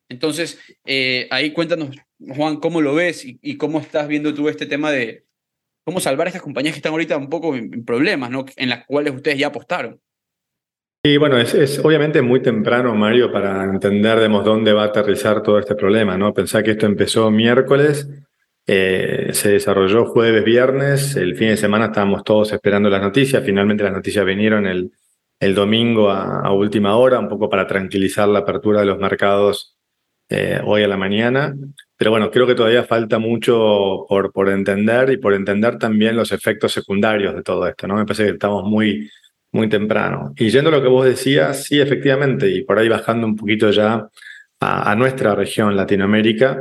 Entonces, 0.09 0.59
eh, 0.83 1.27
ahí 1.29 1.53
cuéntanos, 1.53 1.95
Juan, 2.35 2.57
cómo 2.57 2.81
lo 2.81 2.95
ves 2.95 3.23
y, 3.23 3.57
cómo 3.57 3.79
estás 3.79 4.07
viendo 4.07 4.33
tú 4.33 4.49
este 4.49 4.65
tema 4.65 4.89
de 4.89 5.25
cómo 5.85 5.99
salvar 5.99 6.25
a 6.25 6.29
estas 6.31 6.41
compañías 6.41 6.73
que 6.73 6.79
están 6.79 6.93
ahorita 6.93 7.17
un 7.17 7.29
poco 7.29 7.55
en, 7.55 7.85
problemas, 7.85 8.31
¿no? 8.31 8.45
En 8.55 8.69
las 8.69 8.83
cuales 8.87 9.13
ustedes 9.13 9.37
ya 9.37 9.47
apostaron. 9.47 10.01
Y 11.05 11.17
bueno, 11.17 11.37
es, 11.37 11.79
obviamente 11.79 12.21
muy 12.21 12.41
temprano, 12.41 12.95
Mario, 12.95 13.29
para 13.29 13.65
entender 13.65 14.19
dónde 14.29 14.71
va 14.71 14.83
a 14.83 14.85
aterrizar 14.85 15.43
todo 15.43 15.59
este 15.59 15.75
problema, 15.75 16.17
¿no? 16.17 16.33
Pensar 16.33 16.63
que 16.63 16.71
esto 16.71 16.85
empezó 16.85 17.29
miércoles, 17.29 18.07
eh, 18.65 19.31
se 19.33 19.51
desarrolló 19.51 20.05
jueves, 20.05 20.45
viernes, 20.45 21.17
el 21.17 21.35
fin 21.35 21.49
de 21.49 21.57
semana 21.57 21.87
estábamos 21.87 22.23
todos 22.23 22.53
esperando 22.53 22.89
las 22.89 23.01
noticias, 23.01 23.43
finalmente 23.43 23.83
las 23.83 23.91
noticias 23.91 24.25
vinieron 24.25 24.65
el, 24.65 24.91
domingo 25.53 26.09
a, 26.09 26.39
a 26.39 26.53
última 26.53 26.95
hora, 26.95 27.19
un 27.19 27.27
poco 27.27 27.49
para 27.49 27.67
tranquilizar 27.67 28.29
la 28.29 28.39
apertura 28.39 28.79
de 28.79 28.85
los 28.85 28.97
mercados 28.97 29.75
eh, 30.29 30.61
hoy 30.63 30.83
a 30.83 30.87
la 30.87 30.95
mañana. 30.95 31.53
Pero 31.97 32.11
bueno, 32.11 32.31
creo 32.31 32.47
que 32.47 32.55
todavía 32.55 32.85
falta 32.85 33.19
mucho 33.19 34.05
por, 34.07 34.31
por 34.31 34.49
entender 34.49 35.11
y 35.11 35.17
por 35.17 35.33
entender 35.33 35.77
también 35.77 36.15
los 36.15 36.31
efectos 36.31 36.71
secundarios 36.71 37.35
de 37.35 37.43
todo 37.43 37.67
esto, 37.67 37.87
¿no? 37.87 37.95
Me 37.95 38.05
parece 38.05 38.23
que 38.23 38.31
estamos 38.31 38.63
muy, 38.63 39.09
muy 39.53 39.69
temprano. 39.69 40.33
Y 40.35 40.49
yendo 40.49 40.69
a 40.69 40.73
lo 40.73 40.81
que 40.81 40.89
vos 40.89 41.05
decías, 41.05 41.63
sí, 41.63 41.79
efectivamente, 41.79 42.49
y 42.49 42.63
por 42.63 42.77
ahí 42.77 42.89
bajando 42.89 43.25
un 43.25 43.35
poquito 43.35 43.71
ya 43.71 44.07
a, 44.59 44.95
nuestra 44.95 45.35
región, 45.35 45.75
Latinoamérica, 45.75 46.59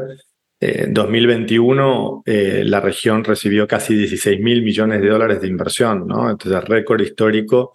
eh, 0.61 0.87
2021 0.89 2.23
eh, 2.25 2.63
la 2.65 2.81
región 2.81 3.25
recibió 3.25 3.67
casi 3.67 3.95
16 3.95 4.41
mil 4.41 4.63
millones 4.63 5.01
de 5.01 5.09
dólares 5.09 5.41
de 5.41 5.49
inversión, 5.49 6.07
¿no? 6.07 6.31
Entonces, 6.31 6.63
récord 6.65 7.01
histórico 7.01 7.73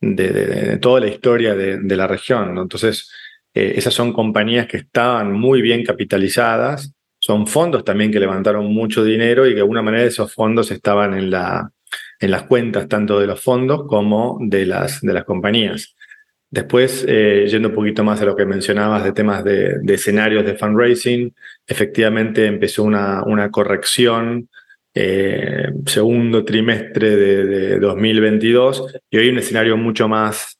de, 0.00 0.78
toda 0.80 1.00
la 1.00 1.08
historia 1.08 1.54
de, 1.54 1.78
de 1.78 1.96
la 1.96 2.06
región, 2.06 2.54
¿no? 2.54 2.62
Entonces, 2.62 3.10
eh, 3.54 3.78
esas 3.78 3.94
son 3.94 4.12
compañías 4.12 4.66
que 4.66 4.76
estaban 4.76 5.32
muy 5.32 5.62
bien 5.62 5.82
capitalizadas, 5.82 6.92
son 7.18 7.46
fondos 7.46 7.84
también 7.84 8.12
que 8.12 8.20
levantaron 8.20 8.66
mucho 8.66 9.02
dinero 9.02 9.46
y 9.46 9.50
que 9.50 9.54
de 9.56 9.60
alguna 9.62 9.80
manera 9.80 10.04
esos 10.04 10.34
fondos 10.34 10.70
estaban 10.70 11.14
en, 11.14 11.30
la, 11.30 11.72
en 12.20 12.30
las 12.30 12.44
cuentas 12.44 12.88
tanto 12.88 13.20
de 13.20 13.26
los 13.26 13.42
fondos 13.42 13.86
como 13.86 14.38
de 14.40 14.66
las, 14.66 15.00
de 15.00 15.12
las 15.12 15.24
compañías. 15.24 15.94
Después, 16.50 17.04
eh, 17.08 17.46
yendo 17.48 17.68
un 17.68 17.74
poquito 17.74 18.04
más 18.04 18.20
a 18.22 18.24
lo 18.24 18.36
que 18.36 18.46
mencionabas 18.46 19.04
de 19.04 19.12
temas 19.12 19.44
de, 19.44 19.80
escenarios 19.88 20.44
de 20.44 20.56
fundraising, 20.56 21.34
efectivamente 21.66 22.46
empezó 22.46 22.84
una, 22.84 23.24
una 23.24 23.50
corrección 23.50 24.48
eh, 24.94 25.70
segundo 25.86 26.44
trimestre 26.44 27.16
de, 27.16 27.44
de, 27.44 27.78
2022 27.78 28.94
y 29.10 29.18
hoy 29.18 29.28
un 29.28 29.38
escenario 29.38 29.76
mucho 29.76 30.08
más 30.08 30.58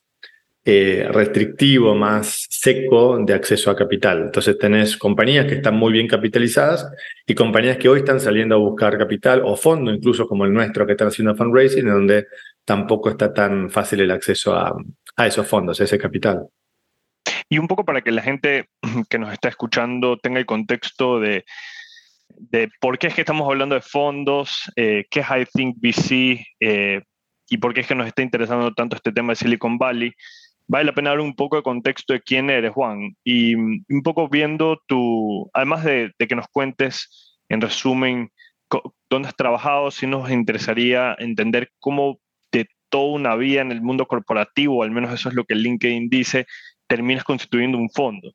eh, 0.69 1.07
restrictivo, 1.09 1.95
más 1.95 2.45
seco 2.49 3.17
de 3.19 3.33
acceso 3.33 3.71
a 3.71 3.75
capital. 3.77 4.23
Entonces 4.23 4.57
tenés 4.57 4.97
compañías 4.97 5.45
que 5.45 5.53
están 5.53 5.75
muy 5.77 5.93
bien 5.93 6.09
capitalizadas 6.09 6.91
y 7.25 7.33
compañías 7.35 7.77
que 7.77 7.87
hoy 7.87 7.99
están 7.99 8.19
saliendo 8.19 8.55
a 8.55 8.57
buscar 8.57 8.97
capital 8.97 9.43
o 9.45 9.55
fondo, 9.55 9.93
incluso 9.93 10.27
como 10.27 10.43
el 10.43 10.51
nuestro 10.51 10.85
que 10.85 10.91
están 10.91 11.07
haciendo 11.07 11.37
fundraising, 11.37 11.87
en 11.87 11.93
donde 11.93 12.27
tampoco 12.65 13.09
está 13.09 13.33
tan 13.33 13.69
fácil 13.69 14.01
el 14.01 14.11
acceso 14.11 14.55
a, 14.55 14.75
a 15.15 15.25
esos 15.25 15.47
fondos, 15.47 15.79
a 15.79 15.85
ese 15.85 15.97
capital. 15.97 16.47
Y 17.47 17.59
un 17.59 17.69
poco 17.69 17.85
para 17.85 18.01
que 18.01 18.11
la 18.11 18.21
gente 18.21 18.67
que 19.09 19.19
nos 19.19 19.31
está 19.31 19.47
escuchando 19.47 20.17
tenga 20.17 20.37
el 20.37 20.45
contexto 20.45 21.21
de, 21.21 21.45
de 22.27 22.69
por 22.81 22.97
qué 22.97 23.07
es 23.07 23.13
que 23.13 23.21
estamos 23.21 23.47
hablando 23.49 23.75
de 23.75 23.81
fondos, 23.81 24.69
eh, 24.75 25.05
qué 25.09 25.21
es 25.21 25.27
I 25.29 25.45
Think 25.45 25.77
VC 25.79 26.45
eh, 26.59 27.03
y 27.47 27.57
por 27.57 27.73
qué 27.73 27.79
es 27.79 27.87
que 27.87 27.95
nos 27.95 28.07
está 28.07 28.21
interesando 28.21 28.73
tanto 28.73 28.97
este 28.97 29.13
tema 29.13 29.31
de 29.31 29.37
Silicon 29.37 29.77
Valley 29.77 30.13
vale 30.67 30.85
la 30.85 30.93
pena 30.93 31.11
dar 31.11 31.19
un 31.19 31.35
poco 31.35 31.55
de 31.55 31.63
contexto 31.63 32.13
de 32.13 32.21
quién 32.21 32.49
eres, 32.49 32.71
Juan, 32.71 33.15
y 33.23 33.55
mm, 33.55 33.85
un 33.89 34.03
poco 34.03 34.29
viendo 34.29 34.81
tu, 34.87 35.49
además 35.53 35.83
de, 35.83 36.13
que 36.17 36.35
nos 36.35 36.47
cuentes 36.47 37.39
en 37.49 37.61
resumen 37.61 38.31
dónde 39.09 39.29
has 39.29 39.35
trabajado, 39.35 39.91
si 39.91 40.07
nos 40.07 40.29
interesaría 40.29 41.15
entender 41.19 41.69
cómo 41.79 42.19
de 42.51 42.67
toda 42.89 43.13
una 43.13 43.35
vida 43.35 43.61
en 43.61 43.71
el 43.71 43.81
mundo 43.81 44.05
corporativo, 44.05 44.83
al 44.83 44.91
menos 44.91 45.13
eso 45.13 45.29
es 45.29 45.35
lo 45.35 45.45
que 45.45 45.55
LinkedIn 45.55 46.09
dice, 46.09 46.45
terminas 46.87 47.23
constituyendo 47.23 47.77
un 47.77 47.89
fondo. 47.89 48.33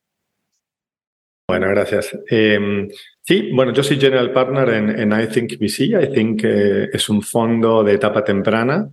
Bueno, 1.48 1.68
gracias. 1.68 2.18
Em, 2.30 2.88
sí, 3.20 3.50
bueno, 3.52 3.74
yo 3.74 3.82
soy 3.82 4.00
General 4.00 4.32
Partner 4.32 4.68
en, 4.70 5.12
I 5.12 5.26
Think 5.26 5.58
VC. 5.60 6.02
I 6.02 6.14
Think 6.14 6.44
eh, 6.44 6.88
es 6.90 7.10
un 7.10 7.20
fondo 7.20 7.84
de 7.84 7.94
etapa 7.94 8.24
temprana 8.24 8.88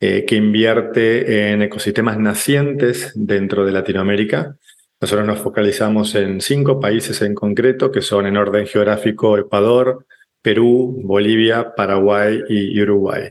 eh, 0.00 0.24
que 0.24 0.36
invierte 0.36 1.50
en 1.52 1.62
ecosistemas 1.62 2.18
nacientes 2.18 3.12
dentro 3.14 3.64
de 3.64 3.72
Latinoamérica. 3.72 4.56
Nosotros 5.00 5.26
nos 5.26 5.38
focalizamos 5.40 6.14
en 6.14 6.40
cinco 6.40 6.80
países 6.80 7.22
en 7.22 7.34
concreto, 7.34 7.92
que 7.92 8.02
son 8.02 8.26
en 8.26 8.36
orden 8.36 8.66
geográfico 8.66 9.38
Ecuador, 9.38 10.06
Perú, 10.42 11.00
Bolivia, 11.04 11.74
Paraguay 11.74 12.42
y 12.48 12.80
Uruguay. 12.80 13.30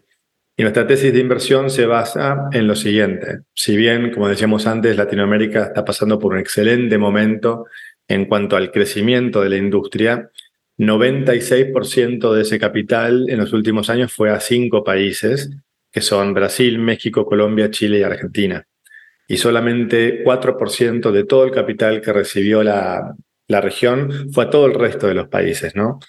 Y 0.60 0.62
nuestra 0.62 0.86
tesis 0.86 1.14
de 1.14 1.20
inversión 1.20 1.70
se 1.70 1.86
basa 1.86 2.50
en 2.52 2.68
lo 2.68 2.76
siguiente. 2.76 3.44
Si 3.56 3.78
bien, 3.78 4.12
como 4.12 4.28
decíamos 4.28 4.68
antes, 4.68 4.98
Latinoamérica 4.98 5.64
está 5.64 5.86
pasando 5.86 6.20
por 6.20 6.34
un 6.34 6.40
excelente 6.40 6.98
momento 6.98 7.66
en 8.10 8.26
cuanto 8.26 8.58
al 8.58 8.70
crecimiento 8.70 9.42
de 9.42 9.50
la 9.50 9.56
industria, 9.56 10.30
96% 10.78 12.34
de 12.34 12.42
ese 12.42 12.60
capital 12.60 13.30
en 13.30 13.38
los 13.38 13.54
últimos 13.54 13.90
años 13.90 14.12
fue 14.12 14.32
a 14.32 14.40
cinco 14.42 14.84
países, 14.84 15.50
que 15.92 16.02
son 16.02 16.34
Brasil, 16.34 16.80
México, 16.80 17.26
Colombia, 17.26 17.72
Chile 17.72 18.00
y 18.00 18.04
Argentina. 18.04 18.66
Y 19.28 19.38
solamente 19.38 20.24
4% 20.24 21.12
de 21.12 21.24
todo 21.24 21.44
el 21.46 21.52
capital 21.52 22.02
que 22.02 22.14
recibió 22.14 22.64
la, 22.64 23.16
la 23.48 23.62
región 23.62 24.32
fue 24.32 24.46
a 24.46 24.50
todo 24.50 24.66
el 24.68 24.74
resto 24.74 25.08
de 25.08 25.16
los 25.16 25.28
países, 25.28 25.76
¿no? 25.76 26.00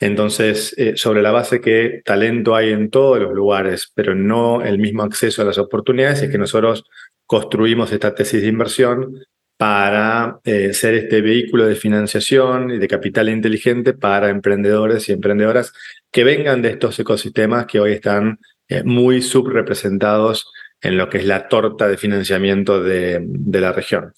Entonces, 0.00 0.74
eh, 0.78 0.96
sobre 0.96 1.22
la 1.22 1.32
base 1.32 1.60
que 1.60 2.02
talento 2.04 2.54
hay 2.54 2.70
en 2.70 2.90
todos 2.90 3.18
los 3.18 3.32
lugares, 3.32 3.90
pero 3.94 4.14
no 4.14 4.62
el 4.62 4.78
mismo 4.78 5.02
acceso 5.02 5.42
a 5.42 5.44
las 5.44 5.58
oportunidades, 5.58 6.22
es 6.22 6.30
que 6.30 6.38
nosotros 6.38 6.84
construimos 7.26 7.90
esta 7.92 8.14
tesis 8.14 8.42
de 8.42 8.48
inversión 8.48 9.18
para 9.56 10.38
eh, 10.44 10.72
ser 10.72 10.94
este 10.94 11.20
vehículo 11.20 11.66
de 11.66 11.74
financiación 11.74 12.70
y 12.70 12.78
de 12.78 12.86
capital 12.86 13.28
inteligente 13.28 13.92
para 13.92 14.30
emprendedores 14.30 15.08
y 15.08 15.12
emprendedoras 15.12 15.72
que 16.12 16.22
vengan 16.22 16.62
de 16.62 16.70
estos 16.70 16.98
ecosistemas 17.00 17.66
que 17.66 17.80
hoy 17.80 17.92
están 17.92 18.38
eh, 18.68 18.82
muy 18.84 19.22
subrepresentados 19.22 20.50
en 20.80 20.96
lo 20.96 21.08
que 21.08 21.18
es 21.18 21.24
la 21.24 21.48
torta 21.48 21.88
de 21.88 21.96
financiamiento 21.96 22.82
de 22.82 23.20
la 23.60 23.72
región. 23.72 24.12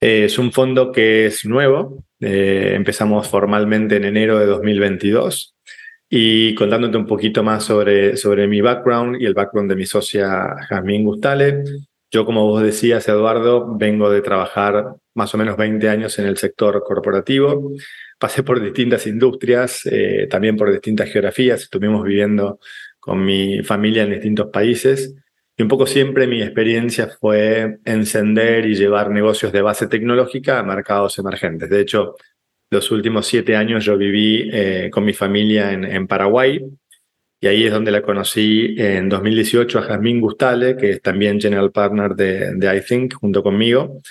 Es 0.00 0.38
un 0.38 0.52
fondo 0.52 0.92
que 0.92 1.26
es 1.26 1.44
nuevo, 1.44 2.04
eh, 2.20 2.72
empezamos 2.74 3.28
formalmente 3.28 3.96
en 3.96 4.04
enero 4.04 4.38
de 4.38 4.46
2022 4.46 5.56
y 6.08 6.54
contándote 6.54 6.96
un 6.96 7.06
poquito 7.06 7.42
más 7.42 7.64
sobre, 7.64 8.16
sobre 8.16 8.46
mi 8.46 8.60
background 8.60 9.20
y 9.20 9.26
el 9.26 9.34
background 9.34 9.68
de 9.70 9.76
mi 9.76 9.86
socia 9.86 10.54
Jazmín 10.68 11.04
Gustale. 11.04 11.64
Yo, 12.12 12.24
como 12.24 12.46
vos 12.46 12.62
decías, 12.62 13.08
Eduardo, 13.08 13.76
vengo 13.76 14.08
de 14.08 14.22
trabajar 14.22 14.94
más 15.14 15.34
o 15.34 15.38
menos 15.38 15.56
20 15.56 15.88
años 15.88 16.18
en 16.20 16.26
el 16.26 16.36
sector 16.36 16.82
corporativo. 16.84 17.72
Pasé 18.20 18.44
por 18.44 18.62
distintas 18.62 19.06
industrias, 19.06 19.82
eh, 19.84 20.28
también 20.30 20.56
por 20.56 20.70
distintas 20.70 21.10
geografías. 21.10 21.62
Estuvimos 21.62 22.04
viviendo 22.04 22.60
con 23.08 23.24
mi 23.24 23.62
familia 23.62 24.02
en 24.02 24.10
distintos 24.10 24.50
países. 24.52 25.14
Y 25.56 25.62
un 25.62 25.68
poco 25.68 25.86
siempre 25.86 26.26
mi 26.26 26.42
experiencia 26.42 27.08
fue 27.08 27.78
encender 27.86 28.66
y 28.66 28.74
llevar 28.74 29.10
negocios 29.10 29.50
de 29.50 29.62
base 29.62 29.86
tecnológica 29.86 30.58
a 30.58 30.62
mercados 30.62 31.18
emergentes. 31.18 31.70
De 31.70 31.80
hecho, 31.80 32.16
los 32.70 32.90
últimos 32.90 33.26
siete 33.26 33.56
años 33.56 33.82
yo 33.86 33.96
viví 33.96 34.50
eh, 34.52 34.90
con 34.92 35.06
mi 35.06 35.14
familia 35.14 35.72
en, 35.72 36.06
Paraguay 36.06 36.62
y 37.40 37.46
ahí 37.46 37.64
es 37.64 37.72
donde 37.72 37.90
la 37.90 38.02
conocí 38.02 38.74
en 38.76 39.08
2018 39.08 39.78
a 39.78 39.82
Jazmín 39.82 40.20
Gustale, 40.20 40.76
que 40.76 40.90
es 40.90 41.00
también 41.00 41.40
General 41.40 41.72
Partner 41.72 42.14
de, 42.14 42.54
de 42.56 42.76
iThink 42.76 43.14
junto 43.14 43.42
conmigo, 43.42 44.02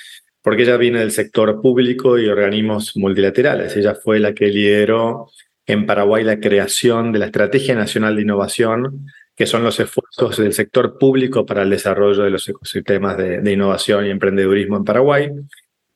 porque 0.41 0.63
ella 0.63 0.75
viene 0.75 1.01
del 1.01 1.11
sector 1.11 1.61
público 1.61 2.17
y 2.17 2.27
organismos 2.27 2.97
multilaterales. 2.97 3.77
Ella 3.77 3.93
fue 3.93 4.19
la 4.19 4.33
que 4.33 4.47
lideró 4.47 5.27
en 5.67 5.85
Paraguay 5.85 6.23
la 6.23 6.39
creación 6.39 7.11
de 7.11 7.19
la 7.19 7.25
Estrategia 7.25 7.75
Nacional 7.75 8.15
de 8.15 8.23
Innovación 8.23 9.05
que 9.37 9.45
son 9.45 9.63
los 9.63 9.79
esfuerzos 9.79 10.37
del 10.37 10.51
sector 10.51 10.97
público 10.97 11.45
para 11.45 11.61
el 11.61 11.69
desarrollo 11.69 12.23
de 12.23 12.31
los 12.31 12.49
ecosistemas 12.49 13.17
de, 13.17 13.51
innovación 13.51 14.07
y 14.07 14.09
emprendedurismo 14.09 14.77
en 14.77 14.83
Paraguay. 14.83 15.29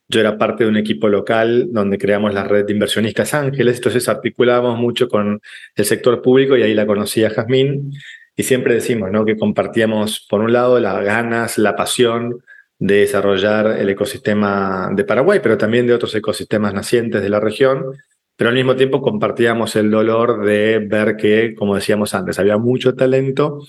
Yo 0.06 0.20
era 0.20 0.38
parte 0.38 0.62
de 0.62 0.70
un 0.70 0.76
equipo 0.76 1.08
local 1.08 1.66
donde 1.72 1.98
creamos 1.98 2.32
la 2.32 2.44
red 2.44 2.64
de 2.64 2.72
inversionistas 2.72 3.34
ángeles, 3.34 3.78
entonces 3.78 4.08
articulábamos 4.08 4.78
mucho 4.78 5.08
con 5.08 5.40
el 5.74 5.84
sector 5.84 6.22
público 6.22 6.56
y 6.56 6.62
ahí 6.62 6.72
la 6.72 6.86
conocí 6.86 7.24
a 7.24 7.30
Jazmín 7.30 7.92
y 8.36 8.44
siempre 8.44 8.74
decimos 8.74 9.10
¿no? 9.10 9.24
que 9.24 9.36
compartíamos, 9.36 10.24
por 10.30 10.40
un 10.40 10.52
lado, 10.52 10.78
las 10.78 11.04
ganas, 11.04 11.58
la 11.58 11.74
pasión 11.74 12.44
de 12.78 12.98
desarrollar 12.98 13.78
el 13.78 13.90
ecosistema 13.90 14.88
de 14.94 15.02
Paraguay, 15.02 15.40
pero 15.42 15.58
también 15.58 15.88
de 15.88 15.94
otros 15.94 16.14
ecosistemas 16.14 16.74
nacientes 16.74 17.20
de 17.22 17.28
la 17.28 17.40
región, 17.40 17.86
pero 18.36 18.50
al 18.50 18.56
mismo 18.56 18.76
tiempo 18.76 19.02
compartíamos 19.02 19.76
el 19.76 19.90
dolor 19.90 20.44
de 20.44 20.78
ver 20.80 21.16
que, 21.16 21.54
como 21.54 21.74
decíamos 21.74 22.14
antes, 22.14 22.38
había 22.38 22.58
mucho 22.58 22.94
talento, 22.94 23.60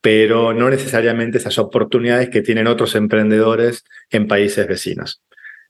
pero 0.00 0.52
no 0.54 0.70
necesariamente 0.70 1.38
esas 1.38 1.58
oportunidades 1.58 2.30
que 2.30 2.42
tienen 2.42 2.66
otros 2.66 2.94
emprendedores 2.94 3.84
en 4.10 4.28
países 4.28 4.66
vecinos. 4.66 5.22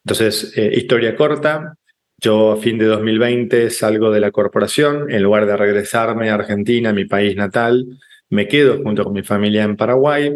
Entonces, 0.05 0.53
eh, 0.57 0.71
historia 0.75 1.17
corta, 1.17 1.75
yo 2.19 2.53
a 2.53 2.57
fin 2.57 2.79
de 2.79 2.87
2020 2.87 3.71
salgo 3.71 4.11
de 4.11 4.21
la 4.21 4.31
corporación, 4.31 5.11
en 5.11 5.23
lugar 5.23 5.47
de 5.47 5.57
regresarme 5.57 6.31
a 6.31 6.35
Argentina, 6.35 6.93
mi 6.93 7.07
país 7.07 7.35
natal, 7.37 7.87
me 8.29 8.47
quedo 8.47 8.83
junto 8.83 9.05
con 9.05 9.13
mi 9.13 9.23
familia 9.23 9.65
en 9.65 9.77
Paraguay. 9.77 10.33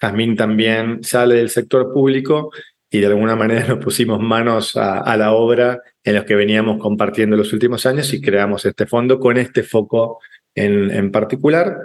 Jazmín 0.00 0.36
también 0.36 1.02
sale 1.04 1.36
del 1.36 1.48
sector 1.48 1.92
público 1.92 2.50
y 2.96 3.00
de 3.00 3.08
alguna 3.08 3.36
manera 3.36 3.66
nos 3.68 3.84
pusimos 3.84 4.20
manos 4.20 4.74
a, 4.74 5.16
la 5.18 5.32
obra 5.32 5.82
en 6.02 6.14
los 6.14 6.24
que 6.24 6.34
veníamos 6.34 6.78
compartiendo 6.78 7.36
los 7.36 7.52
últimos 7.52 7.84
años 7.84 8.10
y 8.14 8.22
creamos 8.22 8.64
este 8.64 8.86
fondo 8.86 9.20
con 9.20 9.36
este 9.36 9.62
foco 9.62 10.18
en, 10.54 11.12
particular, 11.12 11.82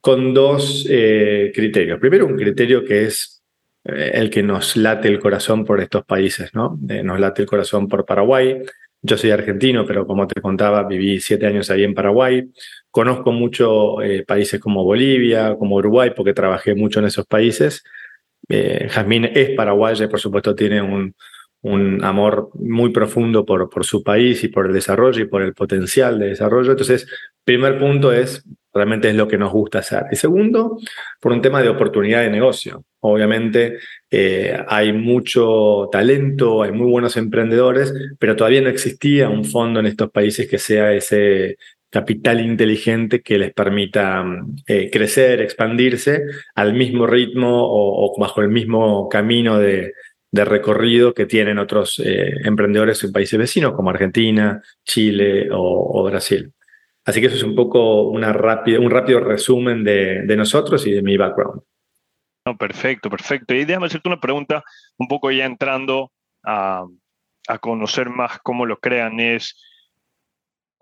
con 0.00 0.32
dos 0.32 0.86
eh, 0.88 1.50
criterios. 1.52 1.98
Primero, 1.98 2.26
un 2.26 2.36
criterio 2.36 2.84
que 2.84 3.06
es 3.06 3.42
eh, 3.84 4.12
el 4.14 4.30
que 4.30 4.44
nos 4.44 4.76
late 4.76 5.08
el 5.08 5.18
corazón 5.18 5.64
por 5.64 5.80
estos 5.80 6.04
países, 6.04 6.54
¿no? 6.54 6.78
Eh, 6.88 7.02
nos 7.02 7.18
late 7.18 7.42
el 7.42 7.48
corazón 7.48 7.88
por 7.88 8.06
Paraguay. 8.06 8.62
Yo 9.00 9.16
soy 9.16 9.32
argentino, 9.32 9.84
pero 9.84 10.06
como 10.06 10.28
te 10.28 10.40
contaba, 10.40 10.86
viví 10.86 11.18
siete 11.18 11.46
años 11.46 11.72
ahí 11.72 11.82
en 11.82 11.94
Paraguay. 11.94 12.52
Conozco 12.88 13.32
mucho 13.32 13.96
países 14.28 14.60
como 14.60 14.84
Bolivia, 14.84 15.56
como 15.58 15.74
Uruguay, 15.74 16.12
porque 16.14 16.32
trabajé 16.32 16.76
mucho 16.76 17.00
en 17.00 17.06
esos 17.06 17.26
países 17.26 17.82
eh, 18.52 18.88
es 19.34 19.50
paraguaya 19.56 20.04
y 20.04 20.08
por 20.08 20.20
supuesto 20.20 20.54
tiene 20.54 20.82
un, 20.82 21.14
amor 22.02 22.50
muy 22.54 22.90
profundo 22.90 23.46
por, 23.46 23.70
por, 23.70 23.84
su 23.84 24.02
país 24.02 24.42
y 24.42 24.48
por 24.48 24.66
el 24.66 24.72
desarrollo 24.72 25.22
y 25.22 25.28
por 25.28 25.42
el 25.42 25.54
potencial 25.54 26.18
de 26.18 26.28
desarrollo. 26.28 26.72
Entonces, 26.72 27.06
primer 27.44 27.78
punto 27.78 28.12
es, 28.12 28.44
realmente 28.74 29.08
es 29.08 29.14
lo 29.14 29.28
que 29.28 29.38
nos 29.38 29.52
gusta 29.52 29.78
hacer. 29.78 30.04
Y 30.10 30.16
segundo, 30.16 30.78
por 31.20 31.32
un 31.32 31.40
tema 31.40 31.62
de 31.62 31.68
oportunidad 31.68 32.22
de 32.22 32.30
negocio. 32.30 32.84
Obviamente 33.00 33.78
eh, 34.10 34.60
hay 34.68 34.92
mucho 34.92 35.88
talento, 35.90 36.62
hay 36.62 36.72
muy 36.72 36.90
buenos 36.90 37.16
emprendedores, 37.16 37.92
pero 38.18 38.36
todavía 38.36 38.60
no 38.60 38.68
existía 38.68 39.28
un 39.28 39.44
fondo 39.44 39.80
en 39.80 39.86
estos 39.86 40.10
países 40.10 40.48
que 40.48 40.58
sea 40.58 40.92
ese 40.92 41.56
capital 41.92 42.40
inteligente 42.40 43.20
que 43.20 43.36
les 43.36 43.52
permita 43.52 44.24
eh, 44.66 44.90
crecer, 44.90 45.42
expandirse 45.42 46.22
al 46.54 46.72
mismo 46.72 47.06
ritmo 47.06 47.50
o, 47.52 48.18
bajo 48.18 48.40
el 48.40 48.48
mismo 48.48 49.10
camino 49.10 49.58
de, 49.58 49.92
recorrido 50.32 51.12
que 51.12 51.26
tienen 51.26 51.58
otros 51.58 52.00
eh, 52.02 52.32
emprendedores 52.44 53.04
en 53.04 53.12
países 53.12 53.38
vecinos 53.38 53.74
como 53.74 53.90
Argentina, 53.90 54.62
Chile 54.82 55.50
o, 55.52 56.02
Brasil. 56.04 56.50
Así 57.04 57.20
que 57.20 57.26
eso 57.26 57.36
es 57.36 57.42
un 57.42 57.54
poco 57.54 58.08
un 58.08 58.22
rápido 58.22 59.20
resumen 59.20 59.84
de, 59.84 60.34
nosotros 60.34 60.86
y 60.86 60.92
de 60.92 61.02
mi 61.02 61.18
background. 61.18 61.60
No, 62.46 62.56
perfecto, 62.56 63.10
perfecto. 63.10 63.54
Y 63.54 63.66
déjame 63.66 63.86
hacerte 63.86 64.08
una 64.08 64.20
pregunta, 64.20 64.64
un 64.96 65.08
poco 65.08 65.30
ya 65.30 65.44
entrando 65.44 66.10
a, 66.42 66.86
a 67.48 67.58
conocer 67.58 68.08
más 68.08 68.38
cómo 68.42 68.64
lo 68.64 68.78
crean, 68.78 69.20
es 69.20 69.54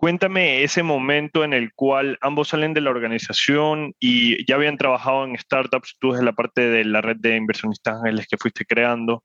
Cuéntame 0.01 0.63
ese 0.63 0.81
momento 0.81 1.43
en 1.43 1.53
el 1.53 1.75
cual 1.75 2.17
ambos 2.21 2.47
salen 2.47 2.73
de 2.73 2.81
la 2.81 2.89
organización 2.89 3.93
y 3.99 4.43
ya 4.47 4.55
habían 4.55 4.75
trabajado 4.75 5.25
en 5.25 5.37
startups, 5.37 5.95
tú 5.99 6.13
desde 6.13 6.25
la 6.25 6.33
parte 6.33 6.69
de 6.69 6.83
la 6.85 7.01
red 7.01 7.17
de 7.17 7.35
inversionistas 7.35 7.97
ángeles 7.97 8.25
que 8.27 8.37
fuiste 8.37 8.65
creando. 8.65 9.23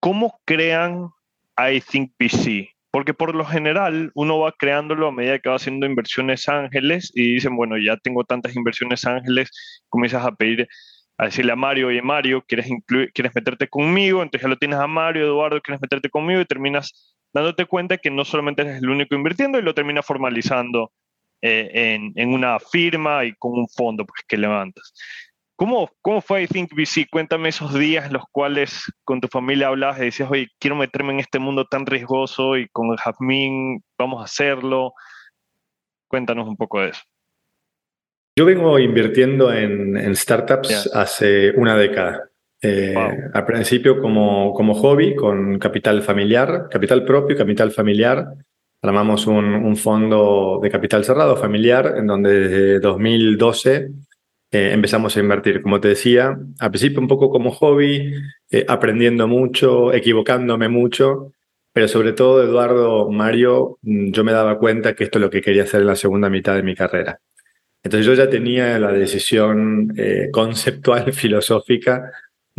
¿Cómo 0.00 0.40
crean 0.46 1.10
I 1.58 1.82
Think 1.82 2.12
VC? 2.18 2.70
Porque 2.90 3.12
por 3.12 3.34
lo 3.34 3.44
general 3.44 4.10
uno 4.14 4.38
va 4.38 4.52
creándolo 4.52 5.08
a 5.08 5.12
medida 5.12 5.38
que 5.38 5.50
va 5.50 5.56
haciendo 5.56 5.84
inversiones 5.84 6.48
ángeles 6.48 7.12
y 7.14 7.34
dicen, 7.34 7.54
bueno, 7.54 7.76
ya 7.76 7.98
tengo 7.98 8.24
tantas 8.24 8.56
inversiones 8.56 9.04
ángeles, 9.04 9.50
comienzas 9.90 10.24
a 10.24 10.32
pedir, 10.32 10.68
a 11.18 11.26
decirle 11.26 11.52
a 11.52 11.56
Mario, 11.56 11.88
oye 11.88 12.00
Mario, 12.00 12.42
¿quieres, 12.48 12.66
¿quieres 13.12 13.34
meterte 13.34 13.68
conmigo? 13.68 14.22
Entonces 14.22 14.40
ya 14.40 14.48
lo 14.48 14.56
tienes 14.56 14.78
a 14.78 14.86
Mario, 14.86 15.26
Eduardo, 15.26 15.60
¿quieres 15.60 15.82
meterte 15.82 16.08
conmigo? 16.08 16.40
Y 16.40 16.46
terminas 16.46 17.14
dándote 17.32 17.66
cuenta 17.66 17.98
que 17.98 18.10
no 18.10 18.24
solamente 18.24 18.62
eres 18.62 18.82
el 18.82 18.88
único 18.88 19.14
invirtiendo 19.14 19.58
y 19.58 19.62
lo 19.62 19.74
termina 19.74 20.02
formalizando 20.02 20.92
eh, 21.42 21.98
en, 22.14 22.34
una 22.34 22.58
firma 22.58 23.24
y 23.24 23.34
con 23.34 23.52
un 23.52 23.68
fondo 23.68 24.04
pues, 24.04 24.22
que 24.28 24.36
levantas. 24.36 24.92
¿Cómo, 25.56 25.90
¿Cómo 26.00 26.20
fue 26.20 26.42
I 26.42 26.46
Think 26.46 26.72
VC? 26.72 27.06
Cuéntame 27.10 27.50
esos 27.50 27.74
días 27.74 28.06
en 28.06 28.14
los 28.14 28.24
cuales 28.32 28.90
con 29.04 29.20
tu 29.20 29.28
familia 29.28 29.68
hablabas 29.68 29.98
y 30.00 30.06
decías, 30.06 30.30
oye, 30.30 30.48
quiero 30.58 30.74
meterme 30.74 31.12
en 31.12 31.20
este 31.20 31.38
mundo 31.38 31.66
tan 31.66 31.84
riesgoso 31.84 32.56
y 32.56 32.66
con 32.68 32.96
Jasmine 32.96 33.80
vamos 33.98 34.22
a 34.22 34.24
hacerlo. 34.24 34.94
Cuéntanos 36.08 36.48
un 36.48 36.56
poco 36.56 36.80
de 36.80 36.88
eso. 36.90 37.02
Yo 38.36 38.46
vengo 38.46 38.78
invirtiendo 38.78 39.52
en, 39.52 40.16
startups 40.16 40.90
hace 40.94 41.50
una 41.50 41.76
década. 41.76 42.29
Eh, 42.62 42.94
al 43.32 43.46
principio 43.46 44.00
como, 44.00 44.52
como 44.52 44.74
hobby, 44.74 45.14
con 45.14 45.58
capital 45.58 46.02
familiar, 46.02 46.68
capital 46.70 47.04
propio, 47.04 47.36
capital 47.36 47.70
familiar. 47.70 48.26
Armamos 48.82 49.26
un, 49.26 49.44
un 49.44 49.76
fondo 49.76 50.58
de 50.62 50.70
capital 50.70 51.04
cerrado 51.04 51.36
familiar 51.36 51.94
en 51.96 52.06
donde 52.06 52.40
desde 52.40 52.80
2012 52.80 53.90
eh, 54.52 54.72
empezamos 54.72 55.16
a 55.16 55.20
invertir. 55.20 55.62
Como 55.62 55.80
te 55.80 55.88
decía, 55.88 56.36
al 56.58 56.70
principio 56.70 57.00
un 57.00 57.08
poco 57.08 57.30
como 57.30 57.52
hobby, 57.52 58.12
eh, 58.50 58.64
aprendiendo 58.68 59.28
mucho, 59.28 59.92
equivocándome 59.92 60.68
mucho, 60.68 61.32
pero 61.72 61.86
sobre 61.86 62.12
todo, 62.12 62.42
Eduardo, 62.42 63.10
Mario, 63.10 63.78
mm, 63.82 64.10
yo 64.10 64.24
me 64.24 64.32
daba 64.32 64.58
cuenta 64.58 64.94
que 64.94 65.04
esto 65.04 65.18
es 65.18 65.22
lo 65.22 65.30
que 65.30 65.40
quería 65.40 65.62
hacer 65.64 65.82
en 65.82 65.86
la 65.86 65.96
segunda 65.96 66.28
mitad 66.28 66.56
de 66.56 66.64
mi 66.64 66.74
carrera. 66.74 67.20
Entonces 67.82 68.06
yo 68.06 68.14
ya 68.14 68.28
tenía 68.28 68.78
la 68.78 68.92
decisión 68.92 69.94
eh, 69.96 70.28
conceptual, 70.32 71.12
filosófica, 71.12 72.10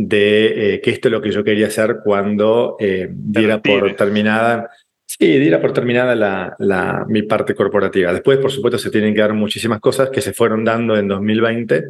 de 0.08 0.76
eh, 0.76 0.82
que 0.82 0.92
esto 0.92 1.08
es 1.08 1.12
lo 1.12 1.22
que 1.22 1.32
yo 1.32 1.44
quería 1.44 1.68
hacer 1.68 1.98
cuando 2.04 2.78
eh, 2.80 3.08
diera 3.12 3.62
por 3.62 3.96
terminada, 3.96 4.70
sí, 5.06 5.40
diera 5.40 5.62
por 5.62 5.74
terminada 5.74 6.16
la, 6.16 6.56
la, 6.60 7.06
mi 7.08 7.24
parte 7.24 7.54
corporativa. 7.56 8.12
Después, 8.12 8.40
por 8.40 8.52
supuesto, 8.52 8.78
se 8.78 8.90
tienen 8.90 9.14
que 9.14 9.22
dar 9.22 9.34
muchísimas 9.34 9.80
cosas 9.80 10.10
que 10.10 10.22
se 10.22 10.34
fueron 10.34 10.64
dando 10.64 10.98
en 10.98 11.08
2020, 11.08 11.84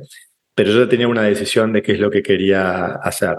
pero 0.54 0.72
yo 0.72 0.88
tenía 0.88 1.08
una 1.08 1.24
decisión 1.24 1.74
de 1.74 1.82
qué 1.82 1.94
es 1.94 2.00
lo 2.00 2.12
que 2.12 2.22
quería 2.22 2.86
hacer. 2.96 3.38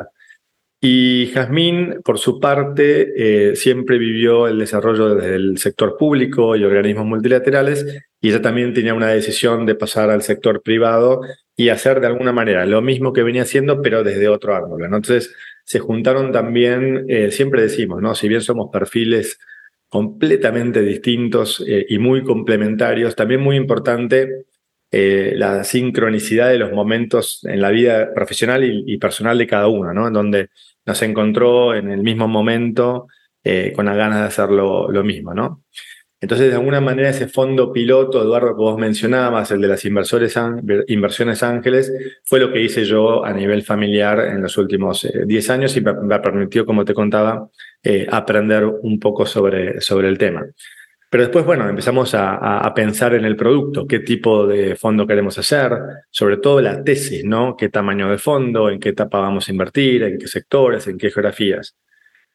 Y 0.85 1.31
Jazmín, 1.33 2.01
por 2.05 2.19
su 2.19 2.41
parte, 2.41 3.13
eh, 3.17 3.55
siempre 3.55 3.99
vivió 3.99 4.49
el 4.49 4.59
desarrollo 4.59 5.15
desde 5.15 5.37
el 5.37 5.57
sector 5.59 5.97
público 5.97 6.57
y 6.57 6.65
organismos 6.65 7.07
multilaterales, 7.07 7.87
y 8.21 8.31
ella 8.31 8.43
también 8.43 8.75
tenía 8.75 8.93
una 8.93 9.07
decisión 9.07 9.65
de 9.65 9.77
pasar 9.77 10.11
al 10.11 10.23
sector 10.23 10.61
privado 10.61 11.21
y 11.55 11.69
hacer 11.69 12.01
de 12.01 12.09
alguna 12.09 12.33
manera 12.33 12.67
lo 12.67 12.83
mismo 12.83 13.13
que 13.13 13.23
venía 13.23 13.43
haciendo, 13.43 13.81
pero 13.81 14.03
desde 14.03 14.27
otro 14.27 14.57
ángulo. 14.57 14.85
Entonces, 14.85 15.33
se 15.63 15.79
juntaron 15.79 16.33
también, 16.33 17.05
eh, 17.07 17.31
siempre 17.31 17.63
decimos, 17.63 18.03
¿no? 18.03 18.17
Si 18.17 18.27
bien 18.27 18.41
somos 18.41 18.69
perfiles 18.73 19.39
completamente 19.89 20.83
distintos 20.83 21.63
eh, 21.65 21.87
y 21.89 21.99
muy 21.99 22.25
complementarios, 22.25 23.15
también 23.15 23.41
muy 23.41 23.55
importante 23.55 24.47
la 24.93 25.65
sincronicidad 25.65 26.51
de 26.51 26.59
los 26.59 26.73
momentos 26.73 27.41
en 27.45 27.63
la 27.63 27.71
vida 27.71 28.13
profesional 28.15 28.63
y, 28.65 28.99
personal 28.99 29.39
de 29.39 29.47
cada 29.47 29.69
uno, 29.69 29.95
¿no? 29.95 30.09
En 30.09 30.13
donde 30.13 30.51
nos 30.85 31.01
encontró 31.03 31.75
en 31.75 31.91
el 31.91 32.03
mismo 32.03 32.29
momento 32.29 33.07
eh, 33.45 33.73
con 33.75 33.87
las 33.87 33.97
ganas 33.97 34.21
de 34.21 34.27
hacer 34.27 34.51
lo, 34.51 34.89
mismo, 35.03 35.35
¿no? 35.35 35.65
Entonces, 36.21 36.51
de 36.51 36.55
alguna 36.55 36.81
manera, 36.81 37.09
ese 37.09 37.27
fondo 37.27 37.73
piloto, 37.73 38.23
Eduardo, 38.23 38.55
que 38.55 38.63
vos 38.63 38.79
mencionabas, 38.79 39.51
el 39.51 39.61
de 39.61 39.67
las 39.67 39.85
inversiones 39.85 41.43
ángeles, 41.43 41.93
fue 42.23 42.39
lo 42.39 42.53
que 42.53 42.63
hice 42.63 42.85
yo 42.85 43.25
a 43.25 43.33
nivel 43.33 43.65
familiar 43.65 44.21
en 44.21 44.41
los 44.41 44.57
últimos 44.57 45.09
10 45.27 45.49
eh, 45.49 45.53
años 45.53 45.77
y 45.77 45.81
me, 45.81 46.21
permitió, 46.21 46.65
como 46.65 46.85
te 46.85 46.95
contaba, 46.95 47.49
eh, 47.83 48.07
aprender 48.09 48.65
un 48.65 49.01
poco 49.01 49.27
sobre, 49.27 49.81
sobre 49.81 50.09
el 50.09 50.19
tema. 50.19 50.47
Pero 51.13 51.25
después, 51.25 51.45
bueno, 51.45 51.69
empezamos 51.69 52.15
a, 52.15 52.73
pensar 52.75 53.13
en 53.13 53.27
el 53.27 53.37
producto, 53.37 53.87
qué 53.87 53.99
tipo 53.99 54.47
de 54.47 54.77
fondo 54.77 55.07
queremos 55.07 55.37
hacer, 55.37 55.71
sobre 56.11 56.39
todo 56.39 56.63
la 56.63 56.83
tesis, 56.83 57.23
¿no? 57.23 57.55
¿Qué 57.55 57.69
tamaño 57.69 58.09
de 58.09 58.17
fondo, 58.17 58.71
en 58.71 58.81
qué 58.81 58.89
etapa 58.89 59.21
vamos 59.21 59.47
a 59.47 59.53
invertir, 59.53 60.05
en 60.05 60.17
qué 60.17 60.27
sectores, 60.27 60.87
en 60.87 60.97
qué 60.97 61.11
geografías? 61.11 61.77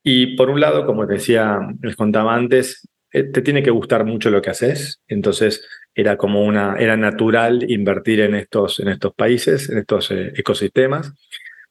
Y 0.03 0.35
por 0.35 0.51
un 0.51 0.59
lado, 0.59 0.85
como 0.85 1.07
decía, 1.07 1.57
les 1.81 1.95
contaba 1.95 2.35
antes, 2.35 2.87
eh, 3.11 3.23
te 3.23 3.41
tiene 3.41 3.63
que 3.63 3.71
gustar 3.71 4.05
mucho 4.05 4.29
lo 4.29 4.43
que 4.43 4.51
haces, 4.51 5.01
entonces 5.07 5.67
era 5.95 6.15
como 6.15 6.45
una, 6.45 6.75
era 6.77 6.95
natural 6.95 7.65
invertir 7.67 8.19
en 8.19 8.35
estos, 8.35 8.79
en 8.79 8.89
estos 8.89 9.11
países, 9.15 9.71
en 9.71 9.79
estos 9.79 10.11
eh, 10.11 10.33
ecosistemas. 10.35 11.13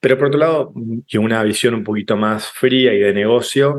Pero 0.01 0.19
por 0.19 0.27
otro 0.27 0.40
lado, 0.40 0.73
y 1.07 1.19
una 1.19 1.40
visión 1.45 1.75
un 1.75 1.85
poquito 1.85 2.16
más 2.16 2.49
fría 2.49 2.92
y 2.95 2.99
de 2.99 3.14
negocio, 3.14 3.77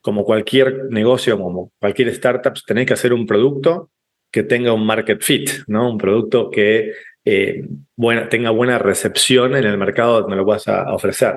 como 0.00 0.24
cualquier 0.24 0.86
negocio, 0.90 1.38
como 1.38 1.72
cualquier 1.78 2.08
startup, 2.08 2.54
tenés 2.66 2.86
que 2.86 2.94
hacer 2.94 3.12
un 3.12 3.26
producto 3.26 3.90
que 4.30 4.42
tenga 4.42 4.72
un 4.72 4.86
market 4.86 5.22
fit, 5.22 5.50
¿no? 5.66 5.90
Un 5.90 5.98
producto 5.98 6.50
que 6.50 6.92
eh, 7.24 7.64
tenga 8.30 8.50
buena 8.50 8.78
recepción 8.78 9.56
en 9.56 9.64
el 9.64 9.78
mercado 9.78 10.22
donde 10.22 10.36
lo 10.36 10.44
vas 10.44 10.68
a 10.68 10.92
ofrecer. 10.94 11.34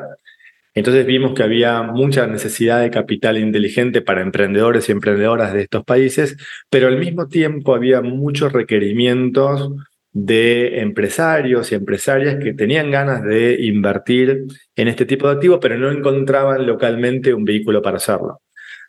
Entonces 0.74 1.06
vimos 1.06 1.34
que 1.34 1.43
había 1.43 1.82
mucha 1.84 2.28
necesidad 2.28 2.82
de 2.82 2.91
capital 2.91 3.38
inteligente 3.38 4.02
para 4.02 4.21
emprendedores 4.21 4.88
y 4.88 4.93
emprendedoras 4.93 5.54
de 5.54 5.63
estos 5.63 5.84
países, 5.84 6.38
pero 6.69 6.88
al 6.88 6.97
mismo 6.97 7.28
tiempo 7.28 7.76
había 7.76 8.02
muchos 8.02 8.54
requerimientos 8.54 9.71
de 10.13 10.80
empresarios 10.80 11.71
y 11.71 11.76
empresarias 11.76 12.38
que 12.41 12.54
tenían 12.54 12.91
ganas 12.91 13.24
de 13.24 13.58
invertir 13.62 14.45
en 14.76 14.88
este 14.88 15.06
tipo 15.06 15.28
de 15.28 15.34
activos, 15.34 15.60
pero 15.62 15.78
no 15.78 15.91
encontraban 15.91 16.65
localmente 16.65 17.34
un 17.34 17.43
vehículo 17.43 17.82
para 17.82 17.97
hacerlo. 17.97 18.39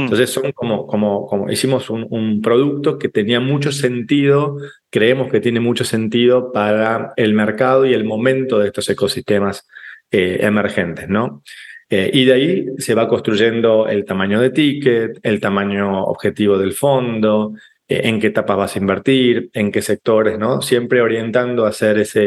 Entonces 0.05 0.31
son 0.31 0.53
como, 0.53 0.87
como, 0.87 1.27
como 1.27 1.51
hicimos 1.51 1.91
un, 1.91 2.41
producto 2.43 2.99
que 2.99 3.09
tenía 3.09 3.41
mucho 3.41 3.73
sentido, 3.73 4.57
creemos 4.91 5.31
que 5.31 5.41
tiene 5.41 5.61
mucho 5.61 5.85
sentido 5.85 6.53
para 6.53 7.13
el 7.17 7.35
mercado 7.35 7.87
y 7.87 7.95
el 7.95 8.05
momento 8.05 8.59
de 8.59 8.69
estos 8.69 8.89
ecosistemas 8.89 9.67
eh, 10.11 10.39
emergentes, 10.41 11.09
¿no? 11.09 11.43
Eh, 11.89 12.11
y 12.13 12.25
de 12.25 12.33
ahí 12.33 12.67
se 12.79 12.95
va 12.95 13.07
construyendo 13.07 13.87
el 13.87 14.05
tamaño 14.05 14.41
de 14.41 14.51
ticket, 14.51 15.19
el 15.23 15.41
tamaño 15.41 16.05
objetivo 16.05 16.57
del 16.57 16.73
fondo, 16.73 17.55
eh, 17.87 18.01
en 18.05 18.19
qué 18.19 18.29
etapa 18.29 18.55
vas 18.55 18.77
a 18.77 18.79
invertir, 18.79 19.51
en 19.53 19.71
qué 19.71 19.83
sectores, 19.83 20.39
¿no? 20.39 20.63
Siempre 20.63 21.03
orientando 21.03 21.67
a 21.67 21.69
hacer 21.69 21.99
esa 21.99 22.21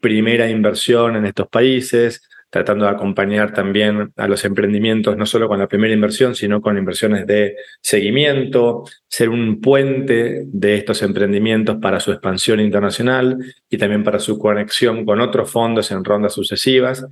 primera 0.00 0.48
inversión 0.50 1.16
en 1.16 1.26
estos 1.26 1.48
países, 1.48 2.28
tratando 2.50 2.84
de 2.84 2.90
acompañar 2.90 3.54
también 3.54 4.12
a 4.16 4.26
los 4.26 4.44
emprendimientos, 4.44 5.16
no 5.16 5.24
solo 5.24 5.46
con 5.48 5.58
la 5.58 5.68
primera 5.68 5.94
inversión, 5.94 6.34
sino 6.34 6.60
con 6.60 6.76
inversiones 6.76 7.26
de 7.26 7.54
seguimiento, 7.80 8.84
ser 9.08 9.28
un 9.28 9.60
puente 9.60 10.42
de 10.46 10.74
estos 10.74 11.02
emprendimientos 11.02 11.76
para 11.80 12.00
su 12.00 12.10
expansión 12.10 12.58
internacional 12.58 13.38
y 13.70 13.78
también 13.78 14.02
para 14.02 14.18
su 14.18 14.38
conexión 14.38 15.04
con 15.04 15.20
otros 15.20 15.50
fondos 15.50 15.92
en 15.92 16.04
rondas 16.04 16.34
sucesivas. 16.34 17.06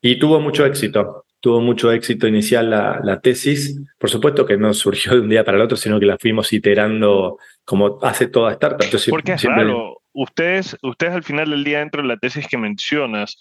Y 0.00 0.18
tuvo 0.18 0.40
mucho 0.40 0.64
éxito, 0.64 1.26
tuvo 1.40 1.60
mucho 1.60 1.92
éxito 1.92 2.26
inicial 2.26 2.70
la, 2.70 3.20
tesis. 3.20 3.78
Por 3.98 4.08
supuesto 4.08 4.46
que 4.46 4.56
no 4.56 4.72
surgió 4.72 5.12
de 5.12 5.20
un 5.20 5.28
día 5.28 5.44
para 5.44 5.58
el 5.58 5.64
otro, 5.64 5.76
sino 5.76 6.00
que 6.00 6.06
la 6.06 6.16
fuimos 6.16 6.50
iterando 6.52 7.36
como 7.64 7.98
hace 8.02 8.28
toda 8.28 8.52
startup. 8.52 8.84
Entonces, 8.84 9.10
Porque 9.10 9.32
es 9.32 9.42
raro, 9.42 10.00
ustedes, 10.12 10.76
ustedes 10.82 11.12
al 11.12 11.24
final 11.24 11.50
del 11.50 11.64
día 11.64 11.80
dentro 11.80 12.00
de 12.00 12.08
la 12.08 12.16
tesis 12.16 12.46
que 12.48 12.56
mencionas, 12.56 13.36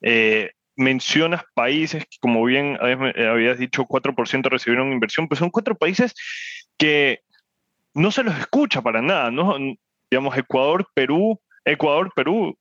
eh, 0.00 0.50
mencionas 0.80 1.42
países 1.54 2.04
que, 2.04 2.16
como 2.20 2.44
bien 2.44 2.78
habías 2.80 3.58
dicho, 3.58 3.84
4% 3.84 4.48
recibieron 4.48 4.92
inversión, 4.92 5.28
pues 5.28 5.38
son 5.38 5.50
cuatro 5.50 5.76
países 5.76 6.14
que 6.76 7.20
no 7.94 8.10
se 8.10 8.22
los 8.22 8.36
escucha 8.38 8.82
para 8.82 9.02
nada, 9.02 9.30
¿no? 9.30 9.56
Digamos, 10.10 10.36
Ecuador, 10.36 10.86
Perú, 10.94 11.38
Ecuador, 11.64 12.10
Perú, 12.14 12.56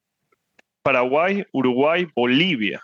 Paraguay, 0.84 1.46
Uruguay, 1.52 2.08
Bolivia. 2.16 2.82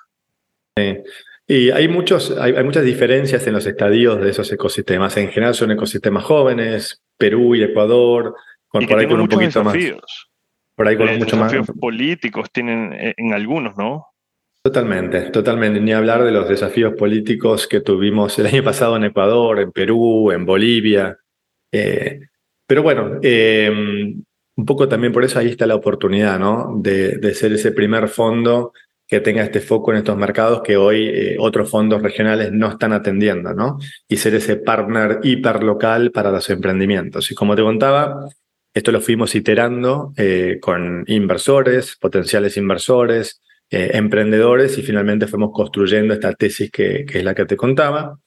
Y 1.47 1.69
hay, 1.69 1.87
muchos, 1.87 2.35
hay, 2.37 2.63
muchas 2.63 2.83
diferencias 2.83 3.45
en 3.45 3.53
los 3.53 3.65
estadios 3.65 4.19
de 4.19 4.29
esos 4.29 4.51
ecosistemas. 4.51 5.15
En 5.17 5.29
general 5.29 5.53
son 5.53 5.71
ecosistemas 5.71 6.23
jóvenes, 6.23 7.03
Perú 7.17 7.55
y 7.55 7.63
Ecuador, 7.63 8.35
con, 8.67 8.85
por 8.87 8.99
ahí 8.99 9.07
con 9.07 9.21
un 9.21 9.27
poquito 9.27 9.59
desafíos. 9.59 9.97
más. 10.01 10.27
Por 10.75 10.87
ahí 10.87 10.97
con 10.97 11.07
eh, 11.07 11.17
mucho 11.17 11.35
desafíos 11.37 11.67
políticos 11.79 12.49
tienen 12.51 12.93
eh, 12.93 13.13
en 13.17 13.33
algunos, 13.33 13.77
¿no? 13.77 14.07
Totalmente, 14.65 15.29
totalmente. 15.29 15.79
Ni 15.79 15.93
hablar 15.93 16.23
de 16.23 16.31
los 16.31 16.49
desafíos 16.49 16.95
políticos 16.95 17.67
que 17.67 17.81
tuvimos 17.81 18.39
el 18.39 18.47
año 18.47 18.63
pasado 18.63 18.97
en 18.97 19.03
Ecuador, 19.03 19.59
en 19.59 19.71
Perú, 19.71 20.31
en 20.31 20.43
Bolivia. 20.43 21.19
Eh, 21.71 22.21
pero 22.65 22.81
bueno, 22.81 23.19
eh, 23.21 23.69
un 23.69 24.65
poco 24.65 24.89
también 24.89 25.13
por 25.13 25.23
eso 25.23 25.37
ahí 25.37 25.49
está 25.49 25.67
la 25.67 25.75
oportunidad, 25.75 26.39
¿no? 26.39 26.79
De, 26.81 27.35
ser 27.35 27.53
ese 27.53 27.73
primer 27.73 28.07
fondo 28.07 28.73
que 29.07 29.19
tenga 29.19 29.43
este 29.43 29.59
foco 29.59 29.91
en 29.91 29.99
estos 29.99 30.17
mercados 30.17 30.63
que 30.63 30.77
hoy 30.77 31.09
eh, 31.09 31.37
otros 31.39 31.69
fondos 31.69 32.01
regionales 32.01 32.51
no 32.51 32.67
están 32.69 32.91
atendiendo, 32.91 33.53
¿no? 33.53 33.77
Y 34.07 34.17
ser 34.17 34.33
ese 34.33 34.55
partner 34.55 35.19
hiperlocal 35.21 36.09
para 36.09 36.31
los 36.31 36.49
emprendimientos. 36.49 37.29
Y 37.29 37.35
como 37.35 37.55
te 37.55 37.61
contaba, 37.61 38.29
esto 38.73 38.91
lo 38.91 38.99
fuimos 38.99 39.35
iterando 39.35 40.11
con 40.59 41.03
inversores, 41.05 41.95
potenciales 41.97 42.57
inversores, 42.57 43.43
eh, 43.75 43.97
emprendedores 43.97 44.77
y 44.77 44.83
finalmente 44.83 45.27
fuimos 45.27 45.51
construyendo 45.51 46.13
esta 46.13 46.31
tesis 46.31 46.71
que, 46.71 47.05
es 47.13 47.23
la 47.25 47.35
que 47.35 47.43
te 47.43 47.57
contaba. 47.57 48.17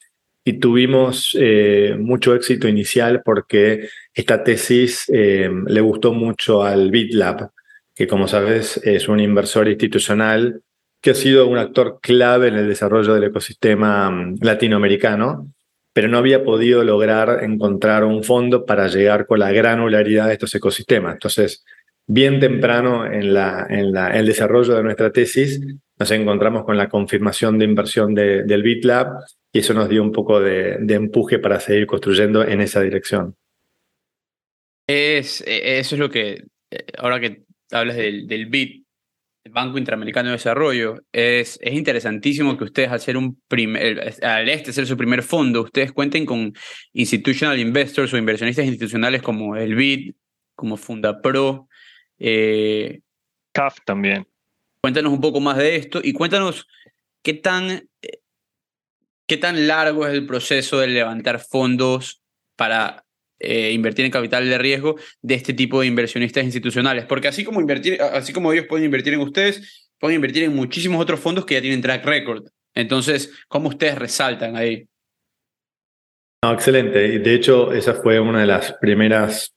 Y 0.43 0.59
tuvimos 0.59 1.35
eh, 1.39 1.95
mucho 1.99 2.35
éxito 2.35 2.67
inicial 2.67 3.23
porque 3.25 3.89
esta 4.13 4.43
tesis 4.43 5.05
eh, 5.11 5.49
le 5.65 5.81
gustó 5.81 6.13
mucho 6.13 6.63
al 6.63 6.91
BitLab, 6.91 7.49
que 7.95 8.05
como 8.05 8.27
sabes 8.27 8.79
es 8.83 9.09
un 9.09 9.19
inversor 9.19 9.67
institucional 9.67 10.61
que 11.01 11.11
ha 11.11 11.15
sido 11.15 11.47
un 11.47 11.57
actor 11.57 11.97
clave 11.99 12.49
en 12.49 12.55
el 12.55 12.67
desarrollo 12.67 13.15
del 13.15 13.23
ecosistema 13.23 14.11
mm, 14.11 14.35
latinoamericano, 14.41 15.51
pero 15.93 16.09
no 16.09 16.19
había 16.19 16.43
podido 16.43 16.83
lograr 16.83 17.43
encontrar 17.43 18.03
un 18.03 18.23
fondo 18.23 18.67
para 18.67 18.87
llegar 18.87 19.25
con 19.25 19.39
la 19.39 19.51
granularidad 19.51 20.27
de 20.27 20.33
estos 20.33 20.53
ecosistemas. 20.53 21.13
Entonces, 21.13 21.65
bien 22.09 22.39
temprano 22.39 23.05
en, 23.05 23.35
la, 23.35 23.67
en 23.69 23.93
la, 23.93 24.09
el 24.09 24.25
desarrollo 24.25 24.73
de 24.73 24.81
nuestra 24.81 25.11
tesis, 25.11 25.61
nos 25.99 26.09
encontramos 26.09 26.65
con 26.65 26.75
la 26.75 26.89
confirmación 26.89 27.59
de 27.59 27.65
inversión 27.65 28.15
de, 28.15 28.43
del 28.43 28.63
BitLab 28.63 29.09
y 29.53 29.59
eso 29.59 29.75
nos 29.75 29.87
dio 29.87 30.01
un 30.01 30.11
poco 30.11 30.39
de, 30.39 30.79
empuje 30.89 31.37
para 31.37 31.59
seguir 31.59 31.85
construyendo 31.85 32.43
en 32.43 32.61
esa 32.61 32.81
dirección. 32.81 33.35
Es, 34.87 35.41
e, 35.45 35.77
eso 35.77 35.95
es 35.95 35.99
lo 35.99 36.09
que, 36.09 36.45
eh, 36.71 36.85
ahora 36.97 37.19
que 37.19 37.43
hablas 37.71 37.95
del, 37.95 38.25
del 38.25 38.47
Bit, 38.47 38.87
Banco 39.51 39.77
Interamericano 39.77 40.29
de 40.29 40.33
Desarrollo. 40.33 41.03
Es, 41.11 41.59
es 41.61 41.73
interesantísimo 41.73 42.57
que 42.57 42.63
ustedes, 42.63 43.07
al, 43.07 43.17
un 43.17 43.39
primer, 43.47 44.15
al 44.23 44.49
este 44.49 44.73
ser 44.73 44.87
su 44.87 44.97
primer 44.97 45.21
fondo, 45.21 45.61
ustedes 45.61 45.91
cuenten 45.91 46.25
con 46.25 46.53
institutional 46.93 47.59
investors 47.59 48.11
o 48.13 48.17
inversionistas 48.17 48.65
institucionales 48.65 49.21
como 49.21 49.55
el 49.55 49.75
BID, 49.75 50.13
como 50.55 50.75
Fundapro. 50.75 51.68
Eh, 52.19 53.01
CAF 53.51 53.77
también. 53.85 54.27
Cuéntanos 54.81 55.11
un 55.11 55.21
poco 55.21 55.39
más 55.39 55.57
de 55.57 55.75
esto 55.75 55.99
y 56.03 56.13
cuéntanos 56.13 56.67
qué 57.21 57.33
tan, 57.33 57.89
qué 59.27 59.37
tan 59.37 59.67
largo 59.67 60.07
es 60.07 60.13
el 60.13 60.25
proceso 60.25 60.79
de 60.79 60.87
levantar 60.87 61.39
fondos 61.39 62.21
para 62.55 63.05
eh, 63.39 63.71
invertir 63.71 64.05
en 64.05 64.11
capital 64.11 64.47
de 64.47 64.57
riesgo 64.57 64.97
de 65.21 65.35
este 65.35 65.53
tipo 65.53 65.81
de 65.81 65.87
inversionistas 65.87 66.43
institucionales. 66.43 67.05
Porque 67.05 67.27
así 67.27 67.43
como, 67.43 67.61
invertir, 67.61 68.01
así 68.01 68.33
como 68.33 68.51
ellos 68.51 68.65
pueden 68.67 68.85
invertir 68.85 69.13
en 69.13 69.21
ustedes, 69.21 69.89
pueden 69.97 70.15
invertir 70.15 70.43
en 70.43 70.55
muchísimos 70.55 71.01
otros 71.01 71.19
fondos 71.19 71.45
que 71.45 71.55
ya 71.55 71.61
tienen 71.61 71.81
track 71.81 72.05
record. 72.05 72.47
Entonces, 72.73 73.31
¿cómo 73.47 73.69
ustedes 73.69 73.97
resaltan 73.97 74.55
ahí? 74.55 74.85
excelente. 76.41 77.19
De 77.19 77.33
hecho, 77.33 77.73
esa 77.73 77.93
fue 77.93 78.19
una 78.19 78.41
de 78.41 78.47
las 78.47 78.73
primeras 78.73 79.53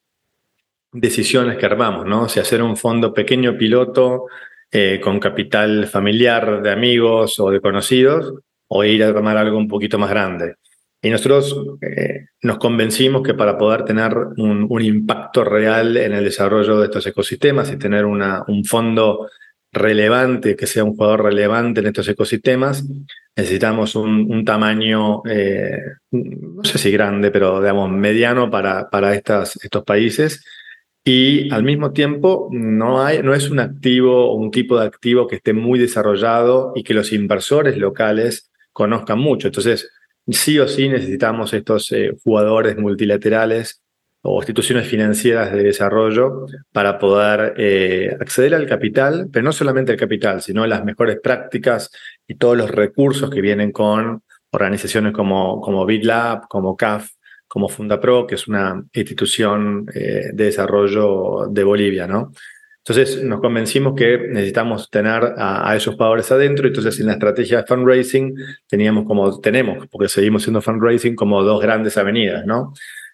decisiones 0.93 1.57
que 1.57 1.67
armamos, 1.67 2.07
¿no? 2.07 2.29
Si 2.29 2.39
hacer 2.39 2.63
un 2.63 2.77
fondo 2.77 3.13
pequeño 3.15 3.57
piloto 3.57 4.27
eh, 4.71 5.01
con 5.03 5.19
capital 5.19 5.87
familiar 5.87 6.63
de 6.63 6.71
amigos 6.71 7.41
o 7.41 7.51
de 7.51 7.61
conocidos 7.61 8.33
o 8.69 8.85
ir 8.85 9.03
a 9.03 9.09
armar 9.09 9.37
algo 9.37 9.59
un 9.59 9.69
poquito 9.69 9.99
más 9.99 10.11
grande. 10.11 10.55
Y 11.03 11.11
nosotros 11.11 11.57
eh, 11.81 12.27
nos 12.43 12.59
convencimos 12.59 13.23
que 13.23 13.35
para 13.35 13.59
poder 13.59 13.85
tener 13.85 14.17
un, 14.37 14.69
impacto 14.81 15.43
real 15.43 15.97
en 15.97 16.13
el 16.13 16.25
desarrollo 16.25 16.79
de 16.79 16.85
estos 16.85 17.07
ecosistemas 17.07 17.73
y 17.73 17.77
tener 17.77 18.05
una, 18.05 18.45
un 18.47 18.65
fondo 18.65 19.29
relevante, 19.73 20.55
que 20.55 20.67
sea 20.67 20.85
un 20.85 20.95
jugador 20.95 21.25
relevante 21.25 21.81
en 21.81 21.89
estos 21.89 22.07
ecosistemas, 22.09 22.87
necesitamos 23.35 23.97
un, 23.97 24.45
tamaño, 24.45 25.23
eh, 25.29 25.77
no 26.13 26.63
sé 26.63 26.79
si 26.79 26.93
grande, 26.93 27.31
pero 27.31 27.61
digamos 27.61 27.91
mediano 27.91 28.51
para, 28.51 28.89
para 28.89 29.15
estas, 29.15 29.57
estos 29.63 29.83
países. 29.83 30.45
Y 31.05 31.53
al 31.53 31.65
mismo 31.65 31.93
tiempo 31.93 32.49
no, 32.53 33.03
hay, 33.03 33.23
no 33.23 33.35
es 33.35 33.51
un 33.51 33.59
activo 33.59 34.31
o 34.31 34.35
un 34.37 34.51
tipo 34.53 34.79
de 34.79 34.87
activo 34.87 35.27
que 35.27 35.37
esté 35.37 35.53
muy 35.53 35.79
desarrollado 35.79 36.73
y 36.77 36.85
que 36.85 36.95
los 36.95 37.13
inversores 37.13 37.77
locales 37.77 38.53
conozcan 38.73 39.19
mucho. 39.19 39.49
Entonces, 39.49 39.91
sí 40.29 40.59
o 40.61 40.69
sí 40.69 40.89
necesitamos 40.89 41.53
estos 41.55 41.91
eh, 41.93 42.17
jugadores 42.23 42.77
multilaterales 42.79 43.83
o 44.23 44.39
instituciones 44.39 44.87
financieras 44.87 45.53
de 45.53 45.65
desarrollo 45.65 46.47
para 46.71 46.99
poder 47.01 47.55
eh, 47.57 48.17
acceder 48.21 48.55
al 48.55 48.67
capital, 48.67 49.29
pero 49.33 49.45
no 49.45 49.53
solamente 49.53 49.91
al 49.91 49.99
capital, 49.99 50.41
sino 50.41 50.63
a 50.63 50.69
las 50.69 50.85
mejores 50.85 51.19
prácticas 51.21 51.91
y 52.29 52.37
todos 52.37 52.57
los 52.57 52.71
recursos 52.71 53.29
que 53.29 53.41
vienen 53.41 53.73
con 53.73 54.23
organizaciones 54.51 55.13
como, 55.13 55.61
como 55.61 55.85
BitLab, 55.85 56.47
como 56.47 56.77
CAF, 56.77 57.11
como 57.53 57.69
FundaPro, 57.69 58.27
que 58.27 58.37
es 58.37 58.49
una 58.49 58.83
institución 58.95 59.85
eh, 59.95 60.31
de 60.33 60.45
desarrollo 60.45 61.49
de 61.51 61.63
Bolivia, 61.63 62.07
¿no? 62.07 62.33
Entonces 62.79 63.23
nos 63.23 63.43
convencimos 63.43 63.95
que 63.95 64.17
necesitamos 64.17 64.89
tener 64.89 65.35
a, 65.37 65.77
esos 65.77 65.97
jugadores 65.97 66.33
adentro, 66.33 66.67
entonces 66.67 66.99
en 66.99 67.09
la 67.09 67.13
estrategia 67.13 67.59
de 67.59 67.67
fundraising 67.67 68.35
teníamos 68.67 69.05
como, 69.05 69.39
tenemos, 69.39 69.87
porque 69.89 70.09
seguimos 70.09 70.45
siendo 70.45 70.63
fundraising, 70.63 71.15
como 71.15 71.43
dos 71.43 71.61
grandes 71.61 71.99
avenidas, 71.99 72.47
¿no? 72.47 72.73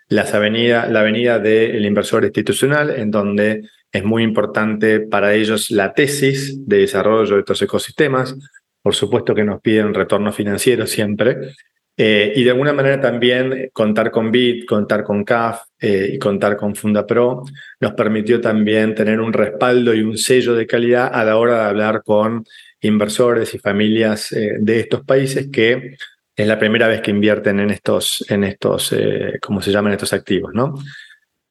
Las 0.09 0.33
avenida, 0.35 0.87
la 0.87 1.01
avenida 1.01 1.40
del 1.40 1.85
inversor 1.85 2.24
institucional, 2.24 2.90
en 2.90 3.11
donde 3.11 3.62
es 3.90 4.05
muy 4.05 4.22
importante 4.22 5.01
para 5.01 5.35
ellos 5.35 5.72
la 5.72 5.94
tesis 5.94 6.64
de 6.64 6.79
desarrollo 6.79 7.35
de 7.35 7.40
estos 7.40 7.61
ecosistemas. 7.61 8.37
Por 8.81 8.94
supuesto 8.94 9.35
que 9.35 9.42
nos 9.42 9.61
piden 9.61 9.94
retorno 9.94 10.31
financiero 10.33 10.87
siempre, 10.87 11.55
eh, 12.01 12.33
y 12.37 12.45
de 12.45 12.51
alguna 12.51 12.73
manera 12.73 13.01
también 13.01 13.71
contar 13.73 14.13
con 14.13 14.31
BIT, 14.31 14.67
contar 14.67 15.03
con 15.03 15.25
CAF 15.25 15.63
eh, 15.81 16.13
y 16.15 16.19
contar 16.21 16.57
con 16.57 16.77
FundaPro 16.77 17.43
nos 17.81 17.93
permitió 17.95 18.41
también 18.41 18.95
tener 18.95 19.19
un 19.21 19.33
respaldo 19.33 19.93
y 19.93 20.03
un 20.03 20.17
sello 20.17 20.55
de 20.55 20.65
calidad 20.65 21.11
a 21.13 21.25
la 21.25 21.37
hora 21.37 21.59
de 21.59 21.69
hablar 21.71 22.03
con 22.05 22.45
inversores 22.81 23.53
y 23.55 23.59
familias 23.59 24.31
eh, 24.31 24.59
de 24.61 24.79
estos 24.79 25.05
países 25.05 25.49
que 25.51 25.97
es 26.37 26.47
la 26.47 26.57
primera 26.57 26.87
vez 26.87 27.01
que 27.01 27.11
invierten 27.11 27.59
en 27.59 27.71
estos, 27.71 28.25
en 28.31 28.45
estos 28.45 28.95
¿cómo 29.43 29.61
se 29.61 29.73
llaman 29.73 29.93
estos 29.93 30.13
activos? 30.13 30.53
¿no? 30.55 30.75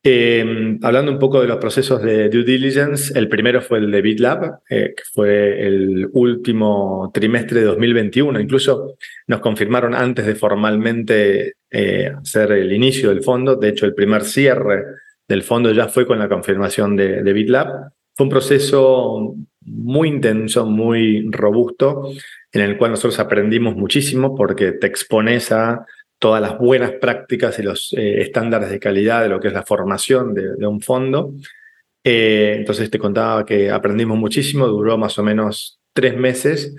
Eh, 0.09 0.77
hablando 0.83 1.11
un 1.11 1.19
poco 1.19 1.41
de 1.41 1.49
los 1.49 1.57
procesos 1.57 2.01
de 2.01 2.29
due 2.29 2.45
diligence, 2.45 3.11
el 3.19 3.27
primero 3.27 3.61
fue 3.61 3.79
el 3.79 3.91
de 3.91 4.01
BitLab, 4.01 4.59
eh, 4.69 4.93
que 4.95 5.03
fue 5.13 5.67
el 5.67 6.09
último 6.13 7.11
trimestre 7.13 7.59
de 7.59 7.65
2021. 7.65 8.39
Incluso 8.39 8.95
nos 9.27 9.41
confirmaron 9.41 9.93
antes 9.93 10.25
de 10.25 10.35
formalmente 10.35 11.55
eh, 11.69 12.09
hacer 12.21 12.53
el 12.53 12.71
inicio 12.71 13.09
del 13.09 13.21
fondo. 13.21 13.57
De 13.57 13.67
hecho, 13.67 13.85
el 13.85 13.93
primer 13.93 14.23
cierre 14.23 14.85
del 15.27 15.43
fondo 15.43 15.73
ya 15.73 15.89
fue 15.89 16.07
con 16.07 16.19
la 16.19 16.29
confirmación 16.29 16.95
de, 16.95 17.21
de 17.21 17.33
BitLab. 17.33 17.91
Fue 18.15 18.23
un 18.23 18.29
proceso 18.29 19.35
muy 19.59 20.07
intenso, 20.07 20.65
muy 20.65 21.27
robusto, 21.31 22.13
en 22.53 22.61
el 22.61 22.77
cual 22.77 22.91
nosotros 22.91 23.19
aprendimos 23.19 23.75
muchísimo 23.75 24.35
porque 24.35 24.71
te 24.71 24.87
expones 24.87 25.51
a 25.51 25.85
todas 26.19 26.41
las 26.41 26.57
buenas 26.57 26.91
prácticas 26.93 27.59
y 27.59 27.63
los 27.63 27.93
eh, 27.93 28.21
estándares 28.21 28.69
de 28.69 28.79
calidad 28.79 29.21
de 29.21 29.29
lo 29.29 29.39
que 29.39 29.49
es 29.49 29.53
la 29.53 29.63
formación 29.63 30.33
de, 30.33 30.65
un 30.65 30.81
fondo. 30.81 31.33
Eh, 32.03 32.55
entonces 32.57 32.89
te 32.89 32.99
contaba 32.99 33.45
que 33.45 33.69
aprendimos 33.69 34.17
muchísimo, 34.17 34.67
duró 34.67 34.97
más 34.97 35.17
o 35.19 35.23
menos 35.23 35.79
tres 35.93 36.17
meses 36.17 36.75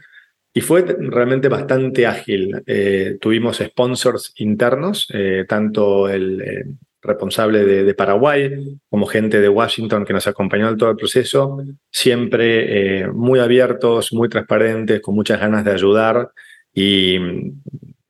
y 0.53 0.61
fue 0.61 0.83
realmente 0.83 1.48
bastante 1.48 2.07
ágil. 2.07 2.62
Eh, 2.66 3.18
tuvimos 3.20 3.59
sponsors 3.59 4.33
internos, 4.37 5.09
tanto 5.46 6.09
el 6.09 6.77
responsable 7.01 7.64
de, 7.64 7.85
de, 7.85 7.94
Paraguay 7.94 8.81
como 8.88 9.07
gente 9.07 9.40
de 9.40 9.48
Washington 9.48 10.05
que 10.05 10.12
nos 10.12 10.27
acompañó 10.27 10.68
en 10.68 10.77
todo 10.77 10.90
el 10.90 10.96
proceso, 10.96 11.59
siempre 11.92 13.09
muy 13.12 13.38
abiertos, 13.38 14.12
muy 14.12 14.29
transparentes, 14.29 15.01
con 15.01 15.14
muchas 15.14 15.38
ganas 15.38 15.64
de 15.64 15.70
ayudar 15.70 16.33
y 16.74 17.18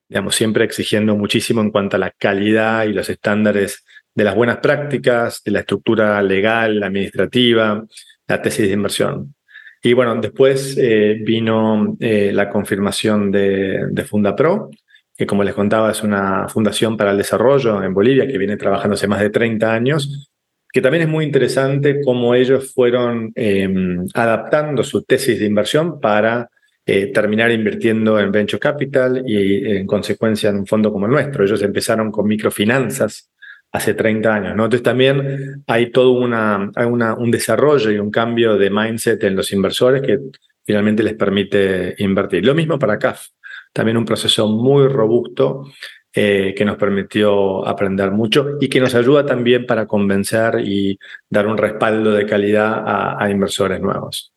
digamos, 0.09 0.35
siempre 0.35 0.64
exigiendo 0.64 1.16
muchísimo 1.16 1.61
en 1.61 1.71
cuanto 1.71 1.97
a 1.97 1.99
la 1.99 2.11
calidad 2.11 2.85
y 2.85 2.92
los 2.92 3.09
estándares 3.11 3.85
de 4.14 4.25
las 4.25 4.35
buenas 4.35 4.59
prácticas, 4.59 5.42
de 5.44 5.53
la 5.53 5.61
estructura 5.61 6.21
legal, 6.23 6.83
administrativa, 6.83 7.85
la 8.27 8.42
tesis 8.42 8.66
de 8.66 8.73
inversión. 8.73 9.35
Y 9.83 9.92
bueno, 9.92 10.16
después 10.16 10.77
eh, 10.77 11.18
vino 11.23 11.97
eh, 12.01 12.33
la 12.33 12.51
confirmación 12.51 13.31
de, 13.31 13.87
de 13.90 14.05
FundaPro, 14.05 14.71
que 15.16 15.27
como 15.27 15.44
les 15.44 15.55
contaba 15.55 15.90
es 15.90 16.03
una 16.03 16.49
fundación 16.49 16.97
para 16.97 17.12
el 17.12 17.18
desarrollo 17.18 17.83
en 17.83 17.94
Bolivia 17.94 18.27
que 18.27 18.38
viene 18.38 18.57
trabajando 18.57 18.94
hace 18.94 19.09
más 19.09 19.21
de 19.21 19.31
30 19.31 19.73
años, 19.73 20.31
que 20.73 20.81
también 20.81 21.03
es 21.03 21.09
muy 21.09 21.25
interesante 21.25 22.01
cómo 22.05 22.35
ellos 22.35 22.73
fueron 22.75 23.33
em, 23.35 24.05
adaptando 24.14 24.83
su 24.83 25.03
tesis 25.03 25.38
de 25.38 25.47
inversión 25.47 26.01
para 26.01 26.51
eh, 26.90 27.12
terminar 27.12 27.51
invirtiendo 27.53 28.18
en 28.18 28.33
venture 28.33 28.59
capital 28.59 29.22
y 29.27 29.77
en 29.77 29.87
consecuencia 29.87 30.48
en 30.48 30.57
un 30.57 30.66
fondo 30.66 30.90
como 30.90 31.05
el 31.05 31.12
nuestro. 31.12 31.44
Ellos 31.44 31.61
empezaron 31.61 32.11
con 32.11 32.27
microfinanzas 32.27 33.31
hace 33.70 33.92
30 33.92 34.35
años. 34.35 34.53
Entonces 34.53 34.83
también 34.83 35.62
hay 35.66 35.90
todo 35.90 36.12
una, 36.12 36.70
una, 36.88 37.14
un 37.14 37.31
desarrollo 37.31 37.90
y 37.90 37.98
un 37.98 38.11
cambio 38.11 38.57
de 38.57 38.70
mindset 38.70 39.22
en 39.24 39.37
los 39.37 39.53
inversores 39.53 40.01
que 40.01 40.18
finalmente 40.64 41.03
les 41.03 41.12
permite 41.12 41.94
invertir. 41.98 42.46
Lo 42.46 42.55
mismo 42.55 42.79
para 42.79 42.98
CAF, 42.98 43.27
también 43.70 43.98
un 43.98 44.07
proceso 44.07 44.48
muy 44.48 44.88
robusto 44.88 45.64
eh, 46.14 46.55
que 46.57 46.64
nos 46.64 46.79
permitió 46.79 47.68
aprender 47.68 48.12
mucho 48.12 48.57
y 48.62 48.68
que 48.70 48.81
nos 48.81 48.94
ayuda 48.94 49.27
también 49.27 49.66
para 49.66 49.87
convencer 49.87 50.61
y 50.64 50.98
dar 51.29 51.48
un 51.48 51.59
respaldo 51.59 52.12
de 52.12 52.24
calidad 52.24 52.83
a 53.18 53.31
inversores 53.31 53.79
nuevos. 53.79 54.33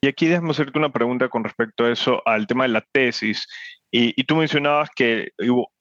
Y 0.00 0.06
aquí 0.06 0.26
déjame 0.26 0.50
hacerte 0.50 0.78
una 0.78 0.92
pregunta 0.92 1.28
con 1.28 1.42
respecto 1.42 1.84
a 1.84 1.90
eso, 1.90 2.22
al 2.24 2.46
tema 2.46 2.64
de 2.64 2.68
la 2.70 2.84
tesis. 2.92 3.46
Y, 3.90 4.22
tú 4.24 4.36
mencionabas 4.36 4.90
que 4.94 5.30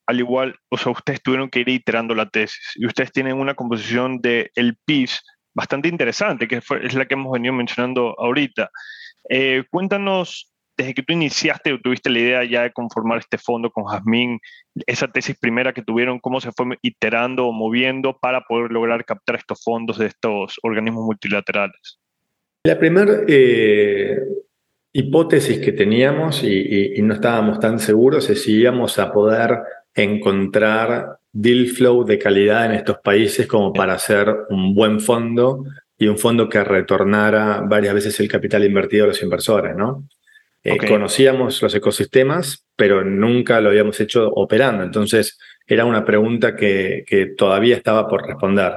al 0.08 0.20
igual, 0.20 0.56
o 0.70 0.78
sea, 0.78 0.92
ustedes 0.92 1.22
tuvieron 1.22 1.50
que 1.50 1.60
ir 1.60 1.70
iterando 1.70 2.16
la 2.16 2.30
tesis 2.30 2.72
y 2.76 2.86
ustedes 2.86 3.12
tienen 3.12 3.38
una 3.38 3.54
composición 3.54 4.22
del 4.22 4.50
el 4.56 4.78
PIS 4.86 5.22
bastante 5.54 5.90
interesante, 5.90 6.48
que 6.48 6.62
es 6.82 6.94
la 6.94 7.06
que 7.06 7.16
hemos 7.16 7.32
venido 7.34 7.54
mencionando 7.54 8.16
ahorita. 8.18 8.70
Eh, 9.30 9.66
cuéntanos, 9.70 10.54
desde 10.78 10.94
que 10.94 11.04
tú 11.04 11.14
iniciaste 11.14 11.74
o 11.74 11.82
tuviste 11.82 12.10
la 12.10 12.20
idea 12.20 12.44
ya 12.46 12.62
de 12.64 12.72
conformar 12.72 13.20
este 13.20 13.38
fondo 13.38 13.70
con 13.72 13.86
Jazmín, 13.86 14.40
esa 14.86 15.08
tesis 15.10 15.38
primera 15.38 15.74
que 15.74 15.82
tuvieron, 15.82 16.20
cómo 16.20 16.40
se 16.40 16.52
fue 16.54 16.78
iterando 16.82 17.48
o 17.48 17.52
moviendo 17.52 18.18
para 18.18 18.42
poder 18.42 18.72
lograr 18.72 19.04
captar 19.04 19.36
estos 19.36 19.62
fondos 19.64 19.98
de 19.98 20.08
estos 20.08 20.58
organismos 20.64 21.04
multilaterales. 21.04 22.00
La 22.68 22.78
primera 22.78 23.22
eh, 23.26 24.20
hipótesis 24.92 25.60
que 25.60 25.72
teníamos 25.72 26.44
y, 26.44 27.02
no 27.02 27.14
estábamos 27.14 27.62
tan 27.62 27.80
seguros 27.80 28.30
es 28.30 28.44
si 28.44 28.56
íbamos 28.60 29.00
a 29.00 29.14
poder 29.14 29.60
encontrar 29.96 31.20
deal 31.32 31.68
flow 31.68 32.04
de 32.04 32.20
calidad 32.20 32.66
en 32.66 32.74
estos 32.74 32.98
países 32.98 33.48
como 33.48 33.72
para 33.72 33.94
hacer 33.94 34.36
un 34.50 34.76
buen 34.76 35.00
fondo 35.00 35.64
y 35.98 36.08
un 36.08 36.18
fondo 36.18 36.50
que 36.50 36.62
retornara 36.62 37.62
varias 37.62 37.94
veces 37.94 38.20
el 38.20 38.28
capital 38.28 38.66
invertido 38.66 39.06
a 39.06 39.08
los 39.08 39.24
inversores, 39.24 39.74
¿no? 39.74 40.04
Eh. 40.62 40.76
Conocíamos 40.90 41.62
los 41.62 41.74
ecosistemas, 41.74 42.66
pero 42.76 43.02
nunca 43.02 43.62
lo 43.62 43.70
habíamos 43.70 43.98
hecho 44.02 44.28
operando. 44.28 44.84
Entonces, 44.84 45.40
era 45.66 45.86
una 45.86 46.04
pregunta 46.04 46.54
que, 46.54 47.06
que 47.08 47.28
todavía 47.28 47.78
estaba 47.78 48.10
por 48.10 48.28
responder. 48.28 48.74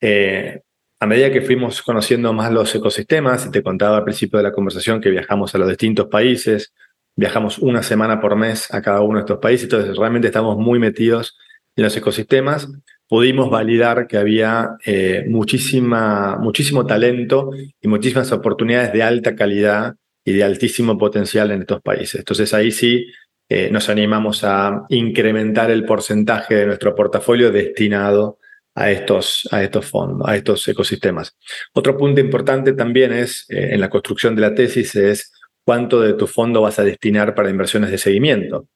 Eh, 0.00 0.61
a 1.02 1.06
medida 1.06 1.32
que 1.32 1.40
fuimos 1.40 1.82
conociendo 1.82 2.32
más 2.32 2.52
los 2.52 2.72
ecosistemas, 2.72 3.50
te 3.50 3.60
contaba 3.60 3.96
al 3.96 4.04
principio 4.04 4.36
de 4.36 4.44
la 4.44 4.52
conversación 4.52 5.00
que 5.00 5.10
viajamos 5.10 5.52
a 5.52 5.58
los 5.58 5.68
distintos 5.68 6.06
países, 6.06 6.72
viajamos 7.16 7.58
una 7.58 7.82
semana 7.82 8.20
por 8.20 8.36
mes 8.36 8.72
a 8.72 8.80
cada 8.80 9.00
uno 9.00 9.14
de 9.14 9.22
estos 9.22 9.40
países, 9.40 9.64
entonces 9.64 9.96
realmente 9.96 10.28
estamos 10.28 10.56
muy 10.58 10.78
metidos 10.78 11.36
en 11.74 11.82
los 11.82 11.96
ecosistemas, 11.96 12.68
pudimos 13.08 13.50
validar 13.50 14.06
que 14.06 14.16
había 14.16 14.76
eh, 14.86 15.24
muchísima, 15.26 16.38
muchísimo 16.40 16.86
talento 16.86 17.50
y 17.80 17.88
muchísimas 17.88 18.30
oportunidades 18.30 18.92
de 18.92 19.02
alta 19.02 19.34
calidad 19.34 19.96
y 20.24 20.34
de 20.34 20.44
altísimo 20.44 20.96
potencial 20.98 21.50
en 21.50 21.62
estos 21.62 21.82
países. 21.82 22.20
Entonces 22.20 22.54
ahí 22.54 22.70
sí 22.70 23.06
eh, 23.48 23.70
nos 23.72 23.88
animamos 23.88 24.44
a 24.44 24.84
incrementar 24.88 25.68
el 25.72 25.84
porcentaje 25.84 26.54
de 26.54 26.66
nuestro 26.66 26.94
portafolio 26.94 27.50
destinado 27.50 28.38
a 28.74 28.90
estos, 28.90 29.48
a 29.50 29.62
estos 29.62 29.86
fondos, 29.86 30.26
a 30.28 30.36
estos 30.36 30.66
ecosistemas. 30.68 31.36
Otro 31.72 31.96
punto 31.96 32.20
importante 32.20 32.72
también 32.72 33.12
es, 33.12 33.44
eh, 33.48 33.70
en 33.72 33.80
la 33.80 33.90
construcción 33.90 34.34
de 34.34 34.42
la 34.42 34.54
tesis, 34.54 34.94
es 34.96 35.32
cuánto 35.64 36.00
de 36.00 36.14
tu 36.14 36.26
fondo 36.26 36.62
vas 36.62 36.78
a 36.78 36.84
destinar 36.84 37.34
para 37.34 37.50
inversiones 37.50 37.90
de 37.90 37.98
seguimiento. 37.98 38.66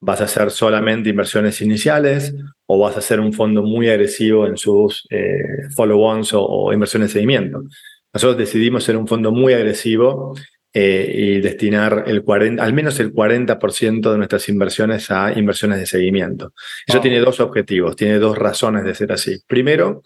¿Vas 0.00 0.20
a 0.20 0.24
hacer 0.24 0.50
solamente 0.50 1.10
inversiones 1.10 1.60
iniciales 1.62 2.34
o 2.66 2.78
vas 2.78 2.96
a 2.96 2.98
hacer 2.98 3.20
un 3.20 3.32
fondo 3.32 3.62
muy 3.62 3.88
agresivo 3.88 4.46
en 4.46 4.56
sus 4.56 5.06
eh, 5.10 5.68
follow-ons 5.74 6.34
o, 6.34 6.44
o 6.44 6.72
inversiones 6.72 7.10
de 7.10 7.12
seguimiento? 7.14 7.62
Nosotros 8.12 8.38
decidimos 8.38 8.84
ser 8.84 8.96
un 8.96 9.08
fondo 9.08 9.32
muy 9.32 9.54
agresivo 9.54 10.34
eh, 10.76 11.12
y 11.14 11.40
destinar 11.40 12.02
el 12.08 12.24
40, 12.24 12.62
al 12.62 12.72
menos 12.72 12.98
el 12.98 13.12
40% 13.12 14.10
de 14.10 14.18
nuestras 14.18 14.48
inversiones 14.48 15.08
a 15.12 15.32
inversiones 15.38 15.78
de 15.78 15.86
seguimiento. 15.86 16.52
Eso 16.84 16.98
Wow. 16.98 17.02
tiene 17.02 17.20
dos 17.20 17.38
objetivos, 17.38 17.94
tiene 17.94 18.18
dos 18.18 18.36
razones 18.36 18.82
de 18.84 18.94
ser 18.94 19.12
así. 19.12 19.38
Primero, 19.46 20.02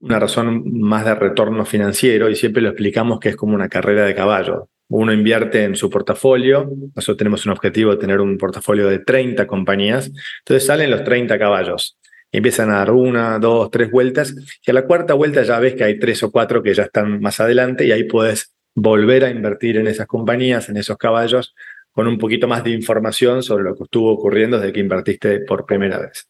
una 0.00 0.18
razón 0.18 0.62
más 0.80 1.04
de 1.06 1.14
retorno 1.14 1.64
financiero 1.64 2.28
y 2.28 2.36
siempre 2.36 2.62
lo 2.62 2.68
explicamos 2.68 3.20
que 3.20 3.30
es 3.30 3.36
como 3.36 3.54
una 3.54 3.68
carrera 3.70 4.04
de 4.04 4.14
caballo. 4.14 4.68
Uno 4.88 5.12
invierte 5.12 5.64
en 5.64 5.76
su 5.76 5.88
portafolio, 5.88 6.68
nosotros 6.94 7.16
tenemos 7.16 7.46
un 7.46 7.52
objetivo 7.52 7.92
de 7.92 7.96
tener 7.98 8.20
un 8.20 8.36
portafolio 8.36 8.86
de 8.88 8.98
30 8.98 9.46
compañías, 9.46 10.10
entonces 10.40 10.66
salen 10.66 10.90
los 10.90 11.04
30 11.04 11.38
caballos. 11.38 11.96
Y 12.32 12.36
empiezan 12.38 12.70
a 12.70 12.76
dar 12.76 12.90
una, 12.90 13.38
dos, 13.38 13.70
tres 13.70 13.90
vueltas 13.90 14.34
y 14.64 14.70
a 14.70 14.74
la 14.74 14.84
cuarta 14.84 15.14
vuelta 15.14 15.42
ya 15.42 15.58
ves 15.58 15.74
que 15.74 15.84
hay 15.84 15.98
tres 15.98 16.22
o 16.22 16.30
cuatro 16.30 16.62
que 16.62 16.74
ya 16.74 16.84
están 16.84 17.20
más 17.20 17.40
adelante 17.40 17.84
y 17.86 17.92
ahí 17.92 18.04
puedes 18.04 18.52
volver 18.80 19.24
a 19.24 19.30
invertir 19.30 19.76
en 19.76 19.86
esas 19.86 20.06
compañías, 20.06 20.68
en 20.68 20.76
esos 20.76 20.96
caballos, 20.96 21.54
con 21.92 22.06
un 22.06 22.18
poquito 22.18 22.48
más 22.48 22.64
de 22.64 22.70
información 22.70 23.42
sobre 23.42 23.64
lo 23.64 23.74
que 23.76 23.84
estuvo 23.84 24.10
ocurriendo 24.10 24.58
desde 24.58 24.72
que 24.72 24.80
invertiste 24.80 25.40
por 25.40 25.66
primera 25.66 25.98
vez. 25.98 26.28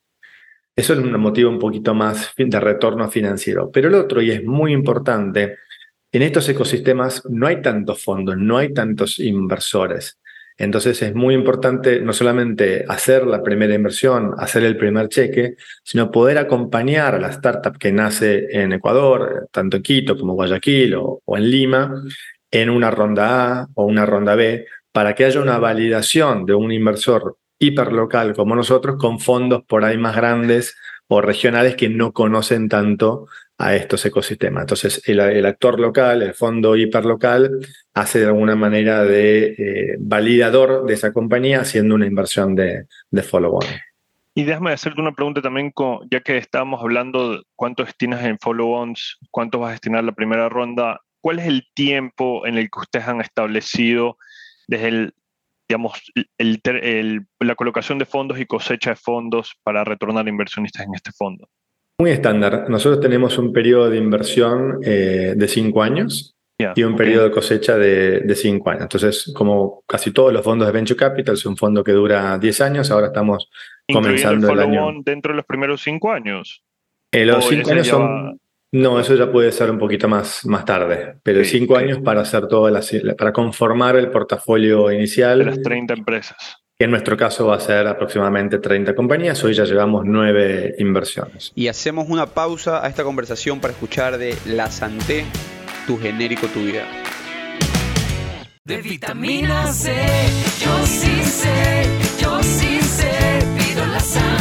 Eso 0.75 0.95
es 0.95 0.99
un 0.99 1.13
motivo 1.21 1.51
un 1.51 1.59
poquito 1.59 1.95
más 1.95 2.33
de 2.37 2.61
retorno 2.61 3.11
financiero. 3.11 3.71
Pero 3.71 3.89
el 3.89 3.95
otro, 3.95 4.23
y 4.23 4.31
es 4.31 4.43
muy 4.45 4.73
importante, 4.73 5.59
en 6.11 6.23
estos 6.23 6.49
ecosistemas 6.49 7.23
no 7.29 7.47
hay 7.47 7.61
tantos 7.61 8.03
fondos, 8.03 8.37
no 8.37 8.57
hay 8.57 8.73
tantos 8.73 9.19
inversores. 9.19 10.19
Entonces 10.57 11.01
es 11.03 11.15
muy 11.15 11.35
importante 11.35 12.01
no 12.01 12.13
solamente 12.13 12.85
hacer 12.87 13.27
la 13.27 13.43
primera 13.43 13.75
inversión, 13.75 14.35
hacer 14.39 14.65
el 14.65 14.77
primer 14.77 15.09
cheque, 15.09 15.55
sino 15.83 16.11
poder 16.11 16.37
acompañar 16.37 17.15
a 17.15 17.19
la 17.19 17.31
startup 17.31 17.79
que 17.79 17.93
nace 17.93 18.47
en 18.51 18.73
Ecuador, 18.73 19.49
tanto 19.53 19.79
en 19.79 19.83
Quito 19.83 20.19
como 20.19 20.35
Guayaquil 20.35 20.95
o, 20.97 21.23
o 21.25 21.37
en 21.37 21.51
Lima, 21.51 22.03
en 22.51 22.71
una 22.71 22.91
ronda 22.91 23.61
A 23.63 23.69
o 23.75 23.85
una 23.85 24.07
ronda 24.07 24.35
B, 24.35 24.67
para 24.93 25.15
que 25.15 25.25
haya 25.25 25.41
una 25.41 25.59
validación 25.59 26.47
de 26.47 26.55
un 26.55 26.73
inversor 26.73 27.37
hiperlocal 27.59 28.35
como 28.35 28.57
nosotros 28.57 28.97
con 28.99 29.21
fondos 29.21 29.63
por 29.65 29.85
ahí 29.85 29.99
más 29.99 30.17
grandes 30.17 30.77
o 31.09 31.21
regionales 31.21 31.77
que 31.77 31.89
no 31.89 32.13
conocen 32.13 32.69
tanto 32.69 33.27
a 33.59 33.75
estos 33.75 34.07
ecosistemas. 34.07 34.63
Entonces, 34.63 35.03
el, 35.07 35.21
el 35.21 35.45
actor 35.45 35.79
local, 35.79 36.23
el 36.23 36.33
fondo 36.35 36.77
hiperlocal, 36.77 37.61
hace 37.93 38.21
de 38.21 38.27
alguna 38.27 38.57
manera 38.57 39.05
de 39.05 39.47
eh, 39.59 39.97
validador 39.99 40.87
de 40.87 40.95
esa 40.95 41.13
compañía 41.13 41.61
haciendo 41.61 41.95
una 41.95 42.07
inversión 42.07 42.55
de, 42.55 42.87
de 43.11 43.23
follow-on. 43.23 43.67
Y 44.35 44.45
déjame 44.45 44.73
hacerte 44.73 45.01
una 45.01 45.13
pregunta 45.13 45.43
también, 45.43 45.73
con, 45.73 46.09
ya 46.11 46.21
que 46.21 46.39
estábamos 46.39 46.81
hablando 46.81 47.33
de 47.33 47.43
cuánto 47.55 47.85
destinas 47.85 48.25
en 48.25 48.39
follow-ons, 48.39 49.19
cuánto 49.31 49.59
vas 49.59 49.71
a 49.71 49.73
destinar 49.73 50.05
la 50.05 50.13
primera 50.13 50.49
ronda, 50.49 51.01
¿cuál 51.21 51.39
es 51.39 51.47
el 51.47 51.65
tiempo 51.75 52.47
en 52.47 52.59
el 52.59 52.71
que 52.71 52.81
ustedes 52.81 53.09
han 53.09 53.21
establecido 53.21 54.17
desde 54.69 54.89
el, 54.89 55.15
digamos, 55.69 56.01
el, 56.39 56.61
el, 56.65 57.27
la 57.41 57.55
colocación 57.55 57.99
de 57.99 58.07
fondos 58.07 58.39
y 58.39 58.47
cosecha 58.47 58.91
de 58.91 58.97
fondos 58.97 59.55
para 59.63 59.85
retornar 59.85 60.27
a 60.27 60.31
inversionistas 60.31 60.87
en 60.87 60.95
este 60.95 61.13
fondo? 61.13 61.49
Muy 61.99 62.13
estándar. 62.13 62.67
Nosotros 62.69 63.01
tenemos 63.01 63.37
un 63.39 63.53
periodo 63.53 63.91
de 63.91 63.99
inversión 63.99 64.81
eh, 64.85 65.35
de 65.37 65.49
cinco 65.49 65.83
años 65.83 66.35
Yeah, 66.59 66.75
y 66.77 66.83
un 66.83 66.93
okay. 66.93 67.07
periodo 67.07 67.25
de 67.25 67.31
cosecha 67.31 67.79
de, 67.79 68.21
de, 68.21 68.35
cinco 68.35 68.69
años. 68.69 68.83
Entonces, 68.83 69.33
como 69.35 69.83
casi 69.87 70.13
todos 70.13 70.31
los 70.31 70.45
fondos 70.45 70.69
de 70.69 70.73
Venture 70.73 70.99
Capital, 70.99 71.35
es 71.35 71.47
un 71.47 71.57
fondo 71.57 71.83
que 71.83 71.93
dura 71.93 72.37
10 72.39 72.61
años, 72.61 72.91
ahora 72.91 73.07
estamos 73.07 73.49
comenzando 73.91 74.53
el, 74.53 74.59
el 74.59 74.65
año. 74.67 74.93
dentro 75.03 75.33
de 75.33 75.37
los 75.37 75.47
primeros 75.47 75.81
cinco 75.81 76.13
años? 76.13 76.63
Eh, 77.13 77.25
los 77.25 77.47
cinco 77.47 77.71
años 77.71 77.87
son... 77.87 78.39
No, 78.73 79.01
eso 79.01 79.17
ya 79.17 79.33
puede 79.33 79.51
ser 79.51 79.69
un 79.69 79.79
poquito 79.79 80.07
más, 80.09 80.47
más 80.47 80.65
tarde, 80.65 81.17
pero 81.25 81.43
sí, 81.43 81.59
cinco 81.59 81.77
años 81.77 81.99
para 82.05 82.21
hacer 82.21 82.47
todas 82.47 82.73
las, 82.73 83.17
para 83.17 83.33
conformar 83.33 83.97
el 83.97 84.11
portafolio 84.11 84.93
inicial. 84.93 85.41
De 85.41 85.45
las 85.47 85.63
30 85.63 85.95
empresas. 85.95 86.37
Que 86.79 86.85
en 86.85 86.93
nuestro 86.93 87.17
caso 87.17 87.49
va 87.49 87.57
a 87.57 87.61
ser 87.61 87.89
aproximadamente 87.89 88.59
30 88.59 88.95
compañías, 88.95 89.43
hoy 89.43 89.55
ya 89.55 89.65
llevamos 89.65 90.05
nueve 90.07 90.77
inversiones. 90.79 91.51
Y 91.57 91.67
hacemos 91.67 92.09
una 92.09 92.27
pausa 92.27 92.85
a 92.85 92.89
esta 92.89 93.03
conversación 93.03 93.61
para 93.61 93.73
escuchar 93.73 94.19
de 94.19 94.37
La 94.47 94.71
Santé, 94.71 95.25
tu 95.89 95.99
genérico, 95.99 96.47
tu 96.47 96.61
vida. 96.61 96.87
De 98.65 98.77
vitamina 98.83 99.67
C, 99.67 99.93
yo 100.65 100.87
sí 100.87 101.23
sé, 101.25 101.87
yo 102.23 102.41
sí 102.41 102.81
sé, 102.83 103.11
pido 103.59 103.85
la 103.85 103.99
Santé. 103.99 104.40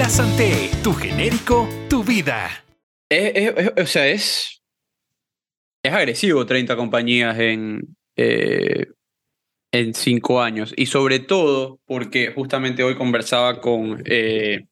La 0.00 0.08
Santé, 0.08 0.70
tu 0.82 0.94
genérico, 0.94 1.68
tu 1.90 2.02
vida. 2.02 2.64
Es, 3.10 3.32
es, 3.34 3.72
o 3.76 3.86
sea, 3.86 4.08
es, 4.08 4.62
es 5.82 5.92
agresivo 5.92 6.46
30 6.46 6.74
compañías 6.74 7.38
en, 7.38 7.98
eh, 8.16 8.86
en 9.70 9.92
cinco 9.92 10.40
años. 10.40 10.72
Y 10.74 10.86
sobre 10.86 11.18
todo 11.18 11.80
porque 11.84 12.32
justamente 12.34 12.82
hoy 12.82 12.94
conversaba 12.94 13.60
con, 13.60 14.02
eh, 14.06 14.68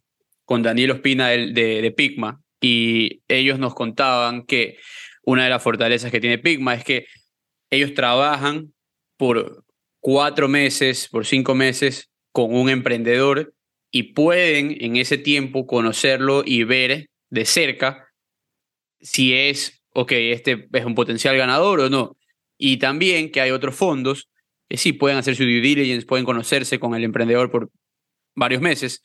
con 0.47 0.62
Daniel 0.62 0.93
Ospina 0.93 1.29
de, 1.29 1.53
de, 1.53 1.83
de, 1.83 1.91
Pigma 1.91 2.41
y 2.59 3.21
ellos 3.29 3.59
nos 3.59 3.75
contaban 3.75 4.47
que 4.47 4.79
una 5.25 5.45
de 5.45 5.51
las 5.51 5.62
fortalezas 5.62 6.11
que 6.11 6.21
tiene 6.21 6.38
Pigma 6.38 6.73
es 6.73 6.85
que 6.85 7.05
ellos 7.69 7.93
trabajan 7.93 8.73
por 9.19 9.62
cuatro 10.01 10.49
meses, 10.49 11.07
por 11.12 11.27
cinco 11.27 11.55
meses 11.55 12.09
con 12.33 12.55
un 12.55 12.71
emprendedor 12.71 13.53
y 13.90 14.14
pueden 14.14 14.77
en 14.81 14.96
ese 14.96 15.18
tiempo 15.18 15.66
conocerlo 15.66 16.42
y 16.44 16.64
ver 16.64 17.09
de 17.31 17.44
cerca 17.44 18.09
si 19.01 19.35
es, 19.35 19.83
ok, 19.94 20.12
este 20.12 20.68
es 20.72 20.85
un 20.85 20.94
potencial 20.94 21.37
ganador 21.37 21.81
o 21.81 21.90
no. 21.90 22.16
Y 22.59 22.79
también 22.79 23.31
que 23.31 23.40
hay 23.40 23.51
otros 23.51 23.77
fondos 23.77 24.29
que 24.68 24.77
sí 24.77 24.92
pueden 24.92 25.18
hacer 25.18 25.37
su 25.37 25.44
due 25.44 25.61
diligence, 25.61 26.07
pueden 26.07 26.27
conocerse 26.27 26.79
con 26.79 26.94
el 26.94 27.05
emprendedor 27.05 27.51
por 27.51 27.70
varios 28.35 28.61
meses, 28.61 29.03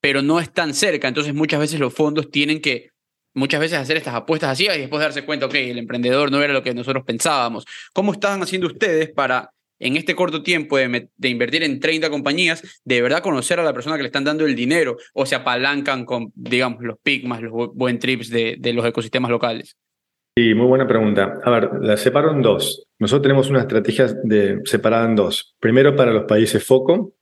pero 0.00 0.22
no 0.22 0.38
es 0.38 0.52
tan 0.52 0.74
cerca. 0.74 1.08
Entonces 1.08 1.34
muchas 1.34 1.60
veces 1.60 1.80
los 1.80 1.92
fondos 1.92 2.30
tienen 2.30 2.60
que, 2.60 2.90
muchas 3.32 3.60
veces 3.60 3.78
hacer 3.78 3.96
estas 3.96 4.14
apuestas 4.14 4.50
así 4.50 4.64
y 4.64 4.78
después 4.78 5.00
darse 5.00 5.24
cuenta, 5.24 5.46
ok, 5.46 5.54
el 5.54 5.78
emprendedor 5.78 6.30
no 6.30 6.42
era 6.42 6.52
lo 6.52 6.62
que 6.62 6.74
nosotros 6.74 7.04
pensábamos. 7.04 7.64
¿Cómo 7.92 8.12
están 8.12 8.42
haciendo 8.42 8.68
ustedes 8.68 9.10
para 9.10 9.50
en 9.78 9.96
este 9.96 10.14
corto 10.14 10.42
tiempo 10.42 10.76
de, 10.76 11.08
invertir 11.22 11.62
en 11.62 11.80
30 11.80 12.10
compañías, 12.10 12.80
de 12.84 13.02
verdad 13.02 13.22
conocer 13.22 13.60
a 13.60 13.64
la 13.64 13.72
persona 13.72 13.96
que 13.96 14.02
le 14.02 14.08
están 14.08 14.24
dando 14.24 14.46
el 14.46 14.54
dinero 14.54 14.96
o 15.12 15.26
se 15.26 15.34
apalancan 15.34 16.04
con, 16.04 16.32
digamos, 16.34 16.82
los 16.82 16.98
pigmas, 16.98 17.42
los 17.42 17.52
buen 17.74 17.98
trips 17.98 18.30
de, 18.30 18.56
de, 18.58 18.72
los 18.72 18.84
ecosistemas 18.86 19.30
locales? 19.30 19.76
Sí, 20.36 20.54
muy 20.54 20.66
buena 20.66 20.86
pregunta. 20.86 21.40
A 21.44 21.50
ver, 21.50 21.70
la 21.80 21.96
separo 21.96 22.32
en 22.32 22.42
dos. 22.42 22.86
Nosotros 22.98 23.22
tenemos 23.22 23.50
una 23.50 23.60
estrategia 23.60 24.06
de, 24.24 24.60
separada 24.64 25.06
en 25.06 25.14
dos. 25.14 25.54
Primero 25.60 25.94
para 25.94 26.12
los 26.12 26.24
países 26.24 26.64
foco, 26.64 27.14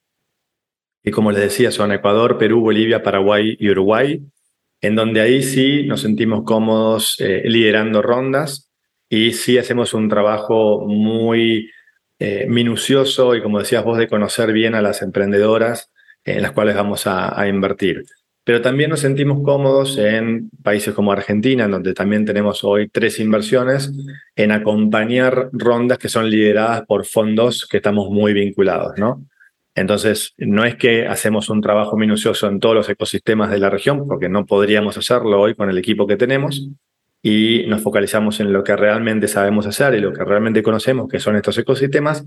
Y 1.05 1.11
como 1.11 1.33
les 1.33 1.43
decía, 1.43 1.73
son 1.73 1.91
Ecuador, 1.91 2.39
Perú, 2.39 2.61
Bolivia, 2.61 3.03
Paraguay 3.03 3.57
y 3.59 3.69
Uruguay, 3.71 4.23
en 4.81 4.95
donde 4.95 5.21
ahí 5.21 5.43
sí 5.43 5.85
nos 5.85 6.01
sentimos 6.01 6.45
cómodos 6.45 7.17
eh, 7.19 7.43
liderando 7.45 8.03
rondas 8.03 8.71
y 9.09 9.33
sí 9.33 9.59
hacemos 9.59 9.95
un 9.95 10.09
trabajo 10.09 10.87
muy 10.87 11.71
eh, 12.25 12.47
minucioso 12.49 13.35
y, 13.35 13.43
como 13.43 13.59
decías 13.59 13.83
vos, 13.83 13.99
de 13.99 14.07
conocer 14.07 14.53
bien 14.53 14.77
a 14.77 14.81
las 14.81 15.03
emprendedoras 15.03 15.91
en 16.23 16.41
las 16.41 16.53
cuales 16.53 16.77
vamos 16.77 17.09
a, 17.09 17.49
invertir. 17.49 18.05
Pero 18.45 18.63
también 18.63 18.91
nos 18.91 19.01
sentimos 19.01 19.43
cómodos 19.43 19.99
en 19.99 20.49
países 20.63 20.95
como 20.95 21.11
Argentina, 21.11 21.65
en 21.65 21.73
donde 21.73 21.95
también 21.95 22.25
tenemos 22.25 22.63
hoy 22.63 22.89
tres 22.89 23.19
inversiones, 23.19 23.91
en 24.37 24.53
acompañar 24.53 25.51
rondas 25.53 25.99
que 25.99 26.09
son 26.09 26.31
lideradas 26.31 26.83
por 26.87 27.07
fondos 27.07 27.67
que 27.69 27.79
estamos 27.79 28.09
muy 28.09 28.33
vinculados, 28.33 28.93
¿no? 28.99 29.27
Entonces, 29.75 30.33
no 30.37 30.65
es 30.65 30.77
que 30.77 31.09
hacemos 31.09 31.49
un 31.49 31.61
trabajo 31.61 31.97
minucioso 31.97 32.47
en 32.47 32.61
todos 32.61 32.77
los 32.77 32.89
ecosistemas 32.89 33.51
de 33.51 33.59
la 33.59 33.69
región, 33.69 34.07
porque 34.07 34.29
no 34.29 34.47
podríamos 34.47 34.97
hacerlo 34.97 35.41
hoy 35.41 35.57
con 35.57 35.71
el 35.71 35.79
equipo 35.79 36.07
que 36.07 36.17
tenemos, 36.17 36.69
y 37.23 37.65
nos 37.69 37.83
focalizamos 37.83 38.41
en 38.41 38.53
lo 38.53 38.65
que 38.65 38.75
realmente 38.75 39.29
sabemos 39.29 39.67
hacer 39.67 39.95
y 39.95 40.01
lo 40.01 40.13
que 40.13 40.25
realmente 40.25 40.63
conocemos, 40.63 41.09
que 41.09 41.21
son 41.21 41.37
estos 41.37 41.57
ecosistemas, 41.57 42.27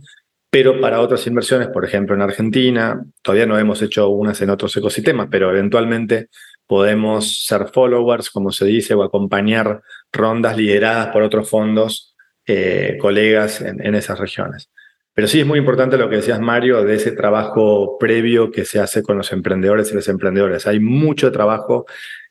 pero 0.49 0.79
para 0.79 1.01
otras 1.01 1.27
inversiones, 1.27 1.67
por 1.67 1.83
ejemplo 1.83 2.15
en 2.15 2.21
Argentina, 2.21 3.03
todavía 3.21 3.45
no 3.45 3.59
hemos 3.59 3.81
hecho 3.81 4.07
unas 4.07 4.41
en 4.41 4.49
otros 4.49 4.75
ecosistemas, 4.77 5.27
pero 5.29 5.49
eventualmente 5.49 6.29
podemos 6.65 7.45
ser 7.45 7.67
followers, 7.73 8.29
como 8.29 8.51
se 8.51 8.65
dice, 8.65 8.93
o 8.93 9.03
acompañar 9.03 9.81
rondas 10.13 10.55
lideradas 10.55 11.07
por 11.07 11.23
otros 11.23 11.49
fondos, 11.49 12.15
eh, 12.47 12.97
colegas 13.01 13.59
en, 13.59 13.85
en 13.85 13.95
esas 13.95 14.17
regiones. 14.17 14.69
Pero 15.13 15.27
sí 15.27 15.41
es 15.41 15.45
muy 15.45 15.59
importante 15.59 15.97
lo 15.97 16.09
que 16.09 16.17
decías, 16.17 16.39
Mario, 16.39 16.83
de 16.83 16.95
ese 16.95 17.11
trabajo 17.11 17.97
previo 17.97 18.51
que 18.51 18.65
se 18.65 18.79
hace 18.79 19.03
con 19.03 19.17
los 19.17 19.31
emprendedores 19.33 19.91
y 19.91 19.95
los 19.95 20.07
emprendedores. 20.07 20.67
Hay 20.67 20.79
mucho 20.79 21.31
trabajo 21.31 21.85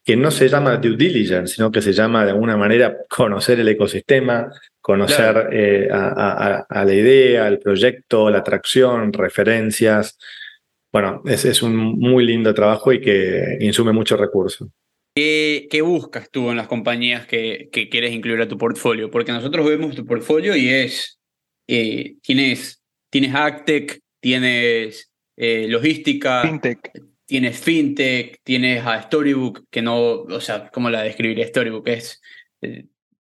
que 0.05 0.16
no 0.16 0.30
se 0.30 0.48
llama 0.48 0.76
due 0.76 0.96
diligence, 0.96 1.55
sino 1.55 1.70
que 1.72 1.80
se 1.80 1.92
llama 1.92 2.24
de 2.24 2.32
alguna 2.32 2.57
manera 2.57 2.96
conocer 3.09 3.59
el 3.61 3.68
ecosistema, 3.68 4.50
conocer 4.80 5.32
Claro. 5.32 5.48
eh, 5.52 5.88
a, 5.90 6.09
a- 6.59 6.66
a 6.68 6.84
la 6.84 6.94
idea, 6.94 7.46
al 7.46 7.59
proyecto, 7.59 8.28
la 8.30 8.38
atracción, 8.38 9.12
referencias. 9.12 10.18
Bueno, 10.92 11.22
es, 11.24 11.44
es 11.46 11.62
un 11.62 11.74
muy 11.76 12.24
lindo 12.26 12.52
trabajo 12.55 12.92
y 12.92 13.00
que 13.00 13.57
insume 13.61 13.92
mucho 13.92 14.16
recurso. 14.16 14.68
¿Qué, 15.16 15.68
qué 15.70 15.80
buscas 15.80 16.28
tú 16.30 16.50
en 16.50 16.57
las 16.57 16.66
compañías 16.68 17.26
que, 17.26 17.68
que 17.72 17.88
quieres 17.88 18.12
incluir 18.12 18.40
a 18.42 18.48
tu 18.48 18.59
portfolio? 18.59 19.11
Porque 19.11 19.32
nosotros 19.32 19.66
vemos 19.66 19.94
tu 19.94 20.05
portfolio 20.05 20.55
y 20.57 20.68
es, 20.68 21.18
eh, 21.68 22.16
tienes, 22.20 22.82
tienes 23.11 23.34
Actec, 23.34 24.00
tienes 24.20 25.11
eh, 25.36 25.66
logística, 25.68 26.42
Fintech. 26.42 26.90
Tienes 27.27 27.59
FinTech, 27.61 28.41
tienes 28.43 28.85
a 28.87 29.03
Storybook, 29.03 29.64
que 29.70 29.83
no, 29.83 29.97
o 30.22 30.41
sea, 30.41 30.68
¿cómo 30.70 30.91
la 30.91 31.03
describiría 31.03 31.47
Storybook? 31.47 31.89
Es, 31.89 32.20
eh, 32.62 32.87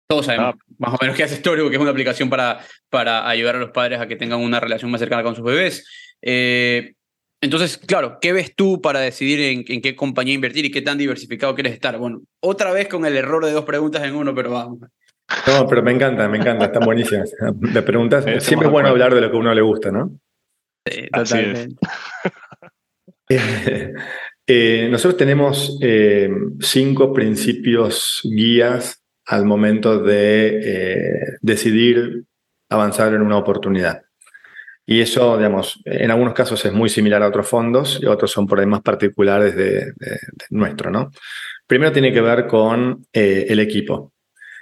todos 0.07 0.27
sabemos 0.27 0.55
Ah. 0.57 0.65
más 0.79 0.95
o 0.95 0.99
menos 1.01 1.17
qué 1.17 1.25
hace 1.25 1.37
Storybook, 1.37 1.71
que 1.71 1.77
es 1.77 1.83
una 1.83 1.91
aplicación 1.93 2.29
para, 2.29 2.61
para 2.91 3.29
ayudar 3.29 3.57
a 3.57 3.61
los 3.61 3.71
padres 3.71 4.01
a 4.01 4.07
que 4.07 4.17
tengan 4.17 4.41
una 4.41 4.61
relación 4.61 4.91
más 4.91 5.01
cercana 5.01 5.23
con 5.23 5.35
sus 5.37 5.45
bebés. 5.45 5.87
Eh, 6.23 6.95
entonces, 7.41 7.77
claro, 7.77 8.19
¿qué 8.21 8.33
ves 8.33 8.55
tú 8.57 8.81
para 8.81 9.01
decidir 9.01 9.41
en, 9.41 9.65
en 9.69 9.83
qué 9.83 9.95
compañía 9.95 10.35
invertir 10.35 10.65
y 10.65 10.71
qué 10.71 10.81
tan 10.83 10.97
diversificado 10.99 11.55
quieres 11.55 11.75
estar? 11.75 11.99
Bueno, 11.99 12.23
otra 12.41 12.73
vez 12.73 12.89
con 12.89 13.05
el 13.05 13.17
error 13.17 13.45
de 13.45 13.53
dos 13.53 13.65
preguntas 13.65 14.03
en 14.03 14.15
uno, 14.15 14.35
pero 14.35 14.51
vamos. 14.51 14.79
No, 15.47 15.67
pero 15.67 15.83
me 15.83 15.93
encanta, 15.93 16.29
me 16.29 16.39
encanta, 16.39 16.67
están 16.67 16.85
buenísimas. 16.85 17.33
Me 17.61 17.83
preguntas, 17.83 18.25
siempre 18.45 18.69
es 18.69 18.73
bueno 18.73 18.89
hablar 18.89 19.15
de 19.15 19.21
lo 19.21 19.31
que 19.31 19.37
a 19.37 19.41
uno 19.41 19.55
le 19.55 19.63
gusta, 19.63 19.91
¿no? 19.91 20.19
Así 20.87 21.01
es. 21.01 21.11
totalmente. 21.11 21.77
Eh, 23.29 23.93
eh, 24.47 24.89
nosotros 24.91 25.17
tenemos 25.17 25.79
eh, 25.81 26.29
cinco 26.61 27.13
principios 27.13 28.21
guías 28.25 29.03
al 29.27 29.47
momento 29.47 29.99
de 30.03 30.61
eh, 30.63 31.21
decidir 31.41 32.25
avanzar 32.69 33.15
en 33.15 33.23
una 33.23 33.39
oportunidad. 33.39 34.03
Y 34.87 35.01
eso, 35.01 35.37
digamos, 35.39 35.81
en 35.87 36.11
algunos 36.11 36.35
casos 36.35 36.65
es 36.65 36.73
muy 36.73 36.91
similar 36.91 37.23
a 37.23 37.29
otros 37.29 37.49
fondos 37.49 37.99
y 38.03 38.07
otros 38.07 38.31
son 38.33 38.47
por 38.47 38.61
ahí 38.61 38.67
más 38.67 38.83
particulares 38.83 39.57
de, 39.57 39.71
de- 39.71 39.95
de 39.97 40.47
nuestro, 40.51 40.91
¿no? 40.91 41.11
Primero 41.67 41.93
tiene 41.93 42.13
que 42.13 42.21
ver 42.21 42.47
con 42.47 43.07
eh, 43.13 43.47
el 43.49 43.61
equipo. 43.61 44.13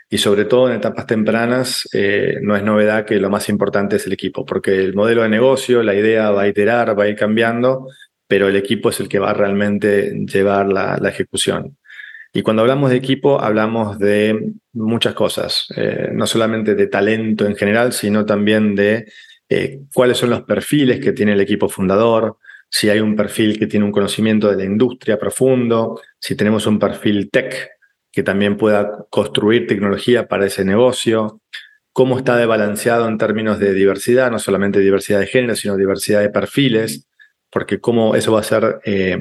Y 0.09 0.19
sobre 0.19 0.45
todo 0.45 0.69
en 0.69 0.77
etapas 0.77 1.07
tempranas, 1.07 1.89
eh, 1.95 2.39
no 2.43 2.55
es 2.55 2.63
novedad 2.63 3.05
que 3.07 3.17
lo 3.17 3.31
más 3.31 3.49
importante 3.49 3.97
es 3.97 4.07
el 4.07 4.13
equipo, 4.13 4.45
porque 4.45 4.73
el 4.77 4.95
modelo 4.95 5.23
de 5.23 5.29
negocio, 5.31 5.83
la 5.83 5.95
idea 5.95 6.31
va 6.31 6.43
a 6.43 6.49
iterar, 6.49 6.99
va 6.99 7.05
a 7.05 7.09
ir 7.09 7.17
cambiando, 7.17 7.89
pero 8.33 8.49
el 8.49 8.57
equipo 8.57 8.89
es 8.89 8.99
el 8.99 9.11
que 9.11 9.19
va 9.19 9.29
a 9.29 9.35
realmente 9.35 10.11
llevar 10.25 10.67
la, 10.67 10.97
ejecución. 11.07 11.77
Y 12.33 12.41
cuando 12.41 12.63
hablamos 12.63 12.89
de 12.89 12.97
equipo, 12.97 13.39
hablamos 13.39 13.99
de 13.99 14.55
muchas 14.73 15.13
cosas, 15.13 15.67
eh, 15.77 16.09
no 16.15 16.27
solamente 16.27 16.75
de 16.75 16.87
talento 16.87 17.45
en 17.45 17.55
general, 17.55 17.93
sino 17.93 18.25
también 18.25 18.75
de 18.75 19.05
eh, 19.51 19.81
cuáles 19.93 20.17
son 20.17 20.31
los 20.31 20.45
perfiles 20.45 20.99
que 20.99 21.13
tiene 21.13 21.35
el 21.35 21.43
equipo 21.43 21.69
fundador, 21.69 22.39
si 22.71 22.89
hay 22.89 23.01
un 23.01 23.17
perfil 23.17 23.59
que 23.59 23.67
tiene 23.67 23.85
un 23.85 23.93
conocimiento 23.93 24.49
de 24.49 24.57
la 24.57 24.65
industria 24.65 25.19
profundo, 25.19 26.01
si 26.19 26.35
tenemos 26.35 26.67
un 26.67 26.79
perfil 26.79 27.29
tech 27.31 27.69
que 28.11 28.23
también 28.23 28.57
pueda 28.57 29.05
construir 29.11 29.67
tecnología 29.67 30.27
para 30.27 30.47
ese 30.47 30.65
negocio, 30.65 31.43
cómo 31.93 32.17
está 32.17 32.39
de 32.39 32.47
balanceado 32.47 33.07
en 33.09 33.19
términos 33.19 33.59
de 33.59 33.75
diversidad, 33.75 34.31
no 34.31 34.39
solamente 34.39 34.81
diversidad 34.81 35.21
de 35.21 35.27
género, 35.27 35.55
sino 35.55 35.77
diversidad 35.77 36.23
de 36.23 36.31
perfiles, 36.31 37.07
porque 37.53 37.79
cómo 37.79 38.15
eso 38.17 38.33
va 38.33 38.41
a 38.41 38.45
ser, 38.45 38.81
eh, 38.85 39.19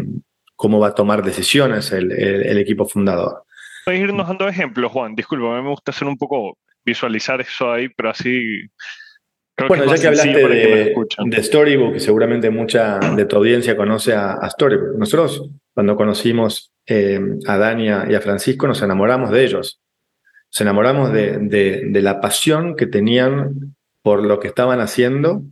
cómo 0.56 0.80
va 0.80 0.88
a 0.88 0.96
tomar 0.96 1.22
decisiones 1.24 1.92
el, 1.92 2.12
el- 2.12 2.44
el 2.48 2.58
equipo 2.58 2.88
fundador. 2.88 3.44
Puedes 3.86 4.02
irnos 4.02 4.28
dando 4.28 4.48
ejemplos, 4.48 4.92
Juan. 4.92 5.16
Disculpa, 5.16 5.54
a 5.54 5.58
mí 5.58 5.64
me 5.64 5.70
gusta 5.70 5.92
hacer 5.92 6.08
un 6.08 6.18
poco 6.18 6.58
visualizar 6.86 7.42
eso 7.42 7.72
ahí, 7.72 7.90
pero 7.90 8.10
así. 8.12 8.62
Creo 9.56 9.68
Bueno, 9.68 9.84
que 9.84 9.90
ya 9.98 10.02
que 10.02 10.08
hablaste 10.08 10.48
de, 10.48 11.44
Storybook, 11.44 11.96
y 11.96 12.00
seguramente 12.00 12.50
mucha 12.50 13.00
de 13.00 13.26
tu 13.26 13.36
audiencia 13.36 13.76
conoce 13.76 14.14
a, 14.14 14.34
a 14.34 14.50
Storybook. 14.50 14.98
Nosotros, 14.98 15.50
cuando 15.74 15.96
conocimos 15.96 16.72
eh, 16.88 17.20
a 17.48 17.58
Dania 17.58 18.06
y 18.10 18.16
a 18.16 18.22
Francisco, 18.22 18.66
nos 18.68 18.82
enamoramos 18.82 19.30
de 19.30 19.44
ellos. 19.44 19.82
Nos 20.54 20.62
enamoramos 20.62 21.12
de, 21.12 21.38
de- 21.40 21.82
de 21.90 22.02
la 22.02 22.22
pasión 22.22 22.76
que 22.76 22.88
tenían 22.88 23.76
por 24.04 24.24
lo 24.26 24.40
que 24.40 24.48
estaban 24.48 24.80
haciendo, 24.80 25.44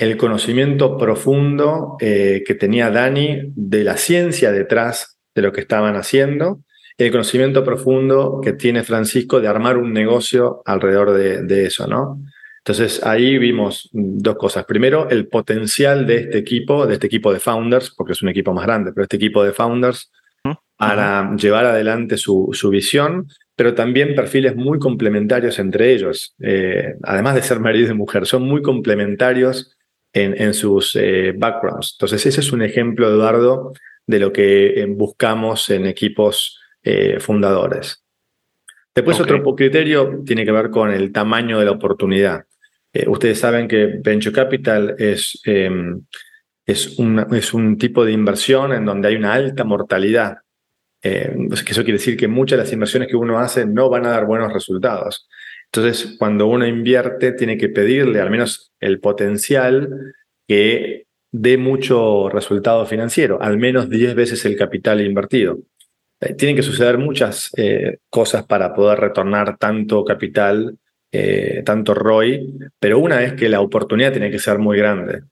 el 0.00 0.16
conocimiento 0.16 0.96
profundo 0.96 1.96
eh, 2.00 2.42
que 2.46 2.54
tenía 2.54 2.90
Dani 2.90 3.52
de 3.54 3.84
la 3.84 3.98
ciencia 3.98 4.50
detrás 4.50 5.18
de 5.34 5.42
lo 5.42 5.52
que 5.52 5.60
estaban 5.60 5.94
haciendo, 5.94 6.60
el 6.96 7.10
conocimiento 7.10 7.62
profundo 7.64 8.40
que 8.42 8.54
tiene 8.54 8.82
Francisco 8.82 9.40
de 9.40 9.48
armar 9.48 9.76
un 9.76 9.92
negocio 9.92 10.62
alrededor 10.64 11.12
de, 11.12 11.42
de 11.42 11.66
eso, 11.66 11.86
¿no? 11.86 12.18
Entonces 12.58 13.04
ahí 13.04 13.36
vimos 13.36 13.90
dos 13.92 14.36
cosas. 14.36 14.64
Primero, 14.64 15.08
el 15.10 15.28
potencial 15.28 16.06
de 16.06 16.16
este 16.16 16.38
equipo, 16.38 16.86
de 16.86 16.94
este 16.94 17.06
equipo 17.06 17.30
de 17.30 17.40
founders, 17.40 17.90
porque 17.94 18.12
es 18.12 18.22
un 18.22 18.30
equipo 18.30 18.54
más 18.54 18.64
grande, 18.64 18.92
pero 18.92 19.02
este 19.02 19.16
equipo 19.16 19.44
de 19.44 19.52
founders 19.52 20.10
para 20.76 21.36
llevar 21.36 21.66
adelante 21.66 22.16
su, 22.16 22.48
su 22.52 22.70
visión, 22.70 23.28
pero 23.54 23.74
también 23.74 24.14
perfiles 24.14 24.56
muy 24.56 24.78
complementarios 24.78 25.58
entre 25.58 25.92
ellos. 25.92 26.34
Eh, 26.40 26.94
además 27.02 27.34
de 27.34 27.42
ser 27.42 27.60
marido 27.60 27.90
y 27.90 27.94
mujer, 27.94 28.24
son 28.24 28.44
muy 28.44 28.62
complementarios 28.62 29.76
en, 30.12 30.40
en 30.40 30.54
sus 30.54 30.96
eh, 30.96 31.32
backgrounds. 31.36 31.94
Entonces 31.96 32.26
ese 32.26 32.40
es 32.40 32.52
un 32.52 32.62
ejemplo, 32.62 33.08
Eduardo, 33.08 33.72
de 34.06 34.18
lo 34.18 34.32
que 34.32 34.80
eh, 34.82 34.86
buscamos 34.86 35.70
en 35.70 35.86
equipos 35.86 36.58
eh, 36.82 37.18
fundadores. 37.20 38.04
Después 38.94 39.18
Ok. 39.20 39.24
otro 39.24 39.54
criterio 39.54 40.22
tiene 40.26 40.44
que 40.44 40.52
ver 40.52 40.70
con 40.70 40.90
el 40.90 41.12
tamaño 41.12 41.58
de 41.58 41.64
la 41.64 41.70
oportunidad. 41.72 42.44
Ustedes 43.06 43.38
saben 43.38 43.68
que 43.68 44.00
Venture 44.02 44.34
Capital 44.34 44.96
es, 44.98 45.40
eh, 45.46 45.70
es, 46.66 46.98
una- 46.98 47.28
es 47.30 47.54
un 47.54 47.78
tipo 47.78 48.04
de 48.04 48.10
inversión 48.10 48.72
en 48.72 48.84
donde 48.84 49.06
hay 49.08 49.14
una 49.14 49.32
alta 49.32 49.62
mortalidad. 49.62 50.38
Eh, 51.02 51.32
eso 51.50 51.82
quiere 51.84 51.98
decir 51.98 52.16
que 52.16 52.26
muchas 52.26 52.58
de 52.58 52.64
las 52.64 52.72
inversiones 52.72 53.08
que 53.08 53.16
uno 53.16 53.38
hace 53.38 53.64
no 53.64 53.88
van 53.88 54.06
a 54.06 54.10
dar 54.10 54.26
buenos 54.26 54.52
resultados. 54.52 55.28
Entonces, 55.72 56.16
cuando 56.18 56.46
uno 56.46 56.66
invierte, 56.66 57.32
tiene 57.32 57.56
que 57.56 57.68
pedirle 57.68 58.20
al 58.20 58.30
menos 58.30 58.72
el 58.80 58.98
potencial 58.98 60.14
que 60.48 61.06
dé 61.30 61.58
mucho 61.58 62.28
resultado 62.28 62.84
financiero, 62.86 63.40
al 63.40 63.56
menos 63.56 63.88
10 63.88 64.16
veces 64.16 64.44
el 64.44 64.56
capital 64.56 65.00
invertido. 65.00 65.58
Eh, 66.20 66.34
tienen 66.34 66.56
que 66.56 66.62
suceder 66.62 66.98
muchas 66.98 67.50
eh, 67.56 67.98
cosas 68.08 68.44
para 68.46 68.74
poder 68.74 68.98
retornar 68.98 69.56
tanto 69.58 70.04
capital, 70.04 70.76
eh, 71.12 71.62
tanto 71.64 71.94
ROI, 71.94 72.52
pero 72.80 72.98
una 72.98 73.22
es 73.22 73.34
que 73.34 73.48
la 73.48 73.60
oportunidad 73.60 74.10
tiene 74.10 74.30
que 74.30 74.40
ser 74.40 74.58
muy 74.58 74.76
grande. 74.76 75.22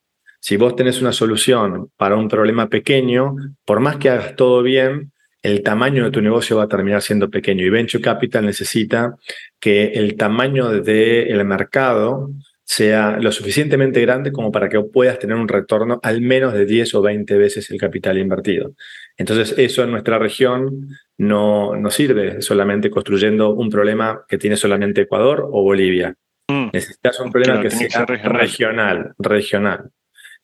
Si 0.41 0.57
vos 0.57 0.77
tenés 0.77 1.01
una 1.01 1.13
solución 1.13 1.91
para 1.97 2.17
un 2.17 2.29
problema 2.29 2.69
pequeño, 2.69 3.35
por 3.65 3.81
más 3.81 3.97
que 3.97 4.11
hagas 4.11 4.37
todo 4.37 4.63
bien, 4.63 5.13
el 5.49 5.63
tamaño 5.63 6.05
de 6.05 6.11
tu 6.11 6.21
negocio 6.21 6.57
va 6.57 6.65
a 6.65 6.69
terminar 6.69 7.03
siendo 7.03 7.31
pequeño 7.31 7.65
y 7.65 7.71
Venture 7.71 8.03
Capital 8.03 8.45
necesita 8.45 9.15
que 9.59 9.93
el 9.95 10.17
tamaño 10.17 10.71
del 10.71 11.45
mercado 11.45 12.31
sea 12.65 13.17
lo 13.19 13.33
suficientemente 13.33 14.01
grande 14.03 14.31
como 14.31 14.53
para 14.53 14.69
que 14.69 14.79
puedas 14.81 15.19
tener 15.19 15.37
un 15.37 15.49
retorno 15.49 16.01
al 16.03 16.21
menos 16.21 16.53
de 16.53 16.67
10 16.67 16.97
o 16.97 17.03
20 17.03 17.39
veces 17.39 17.71
el 17.71 17.79
capital 17.79 18.19
invertido. 18.19 18.73
Entonces, 19.17 19.55
eso 19.57 19.83
en 19.85 19.91
nuestra 19.91 20.19
región 20.19 20.89
no, 21.17 21.75
no 21.75 21.91
sirve 21.91 22.43
solamente 22.43 22.91
construyendo 22.91 23.55
un 23.55 23.71
problema 23.71 24.23
que 24.29 24.37
tiene 24.37 24.57
solamente 24.57 25.01
Ecuador 25.01 25.49
o 25.51 25.63
Bolivia. 25.63 26.15
Mm. 26.47 26.69
Necesitas 26.75 27.19
un 27.21 27.33
problema 27.33 27.61
Claro, 27.61 27.69
que 27.71 27.89
sea 27.89 28.05
regional, 28.05 29.15
regional. 29.19 29.91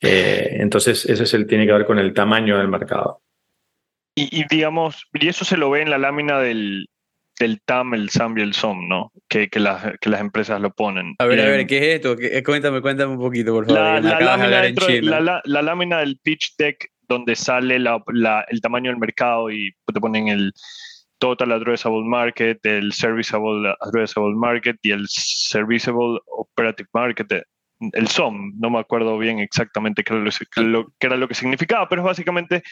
Eh, 0.01 0.57
entonces, 0.59 1.05
eso 1.05 1.23
es 1.23 1.33
el, 1.35 1.45
tiene 1.45 1.67
que 1.67 1.73
ver 1.73 1.85
con 1.85 1.99
el 1.99 2.11
tamaño 2.11 2.57
del 2.57 2.67
mercado. 2.67 3.21
Y, 4.15 4.41
y 4.41 4.45
digamos, 4.49 5.07
y 5.13 5.27
eso 5.27 5.43
se 5.45 5.57
lo 5.57 5.69
ve 5.69 5.81
en 5.81 5.89
la 5.89 5.97
lámina 5.97 6.39
del, 6.39 6.87
del 7.39 7.61
TAM, 7.61 7.93
el 7.93 8.09
SAM 8.09 8.37
y 8.37 8.41
el 8.41 8.53
SOM, 8.53 8.87
¿no? 8.87 9.11
Que, 9.27 9.49
que, 9.49 9.59
las, 9.59 9.83
que 9.99 10.09
las 10.09 10.21
empresas 10.21 10.61
lo 10.61 10.71
ponen. 10.71 11.15
A 11.19 11.25
ver, 11.25 11.39
a 11.41 11.47
Eh, 11.47 11.49
ver, 11.51 11.67
¿qué 11.67 11.77
es 11.77 11.95
esto? 11.95 12.15
¿Qué- 12.15 12.41
Cuéntame, 12.43 12.81
cuéntame 12.81 13.11
un 13.13 13.19
poquito, 13.19 13.51
por 13.53 13.65
favor. 13.65 13.81
la, 13.81 13.99
la 13.99 14.17
de 14.17 14.23
lámina 14.25 14.61
dentro 14.61 14.87
de- 14.87 14.99
chino. 15.01 15.11
la, 15.11 15.19
la- 15.19 15.41
la 15.43 15.61
lámina 15.61 15.97
del 15.99 16.17
pitch 16.23 16.55
deck 16.57 16.89
donde 17.07 17.35
sale 17.35 17.77
la- 17.77 18.01
la- 18.07 18.45
el 18.49 18.61
tamaño 18.61 18.89
del 18.89 18.99
mercado 18.99 19.51
y 19.51 19.71
te 19.93 19.99
ponen 19.99 20.29
el 20.29 20.53
total 21.17 21.51
addressable 21.51 22.03
market, 22.05 22.65
el 22.65 22.93
serviceable 22.93 23.75
addressable 23.81 24.35
market 24.35 24.77
y 24.81 24.91
el 24.91 25.05
serviceable 25.09 26.19
operative 26.27 26.89
market, 26.93 27.31
eh, 27.33 27.43
el 27.91 28.07
SOM, 28.07 28.53
no 28.59 28.69
me 28.69 28.79
acuerdo 28.79 29.17
bien 29.17 29.39
exactamente 29.39 30.03
qué 30.03 30.13
era 30.13 30.23
lo- 30.67 30.93
qué 30.99 31.07
era 31.07 31.17
lo 31.17 31.27
que 31.27 31.33
significaba, 31.35 31.87
pero 31.89 32.01
es 32.01 32.05
básicamente 32.05 32.63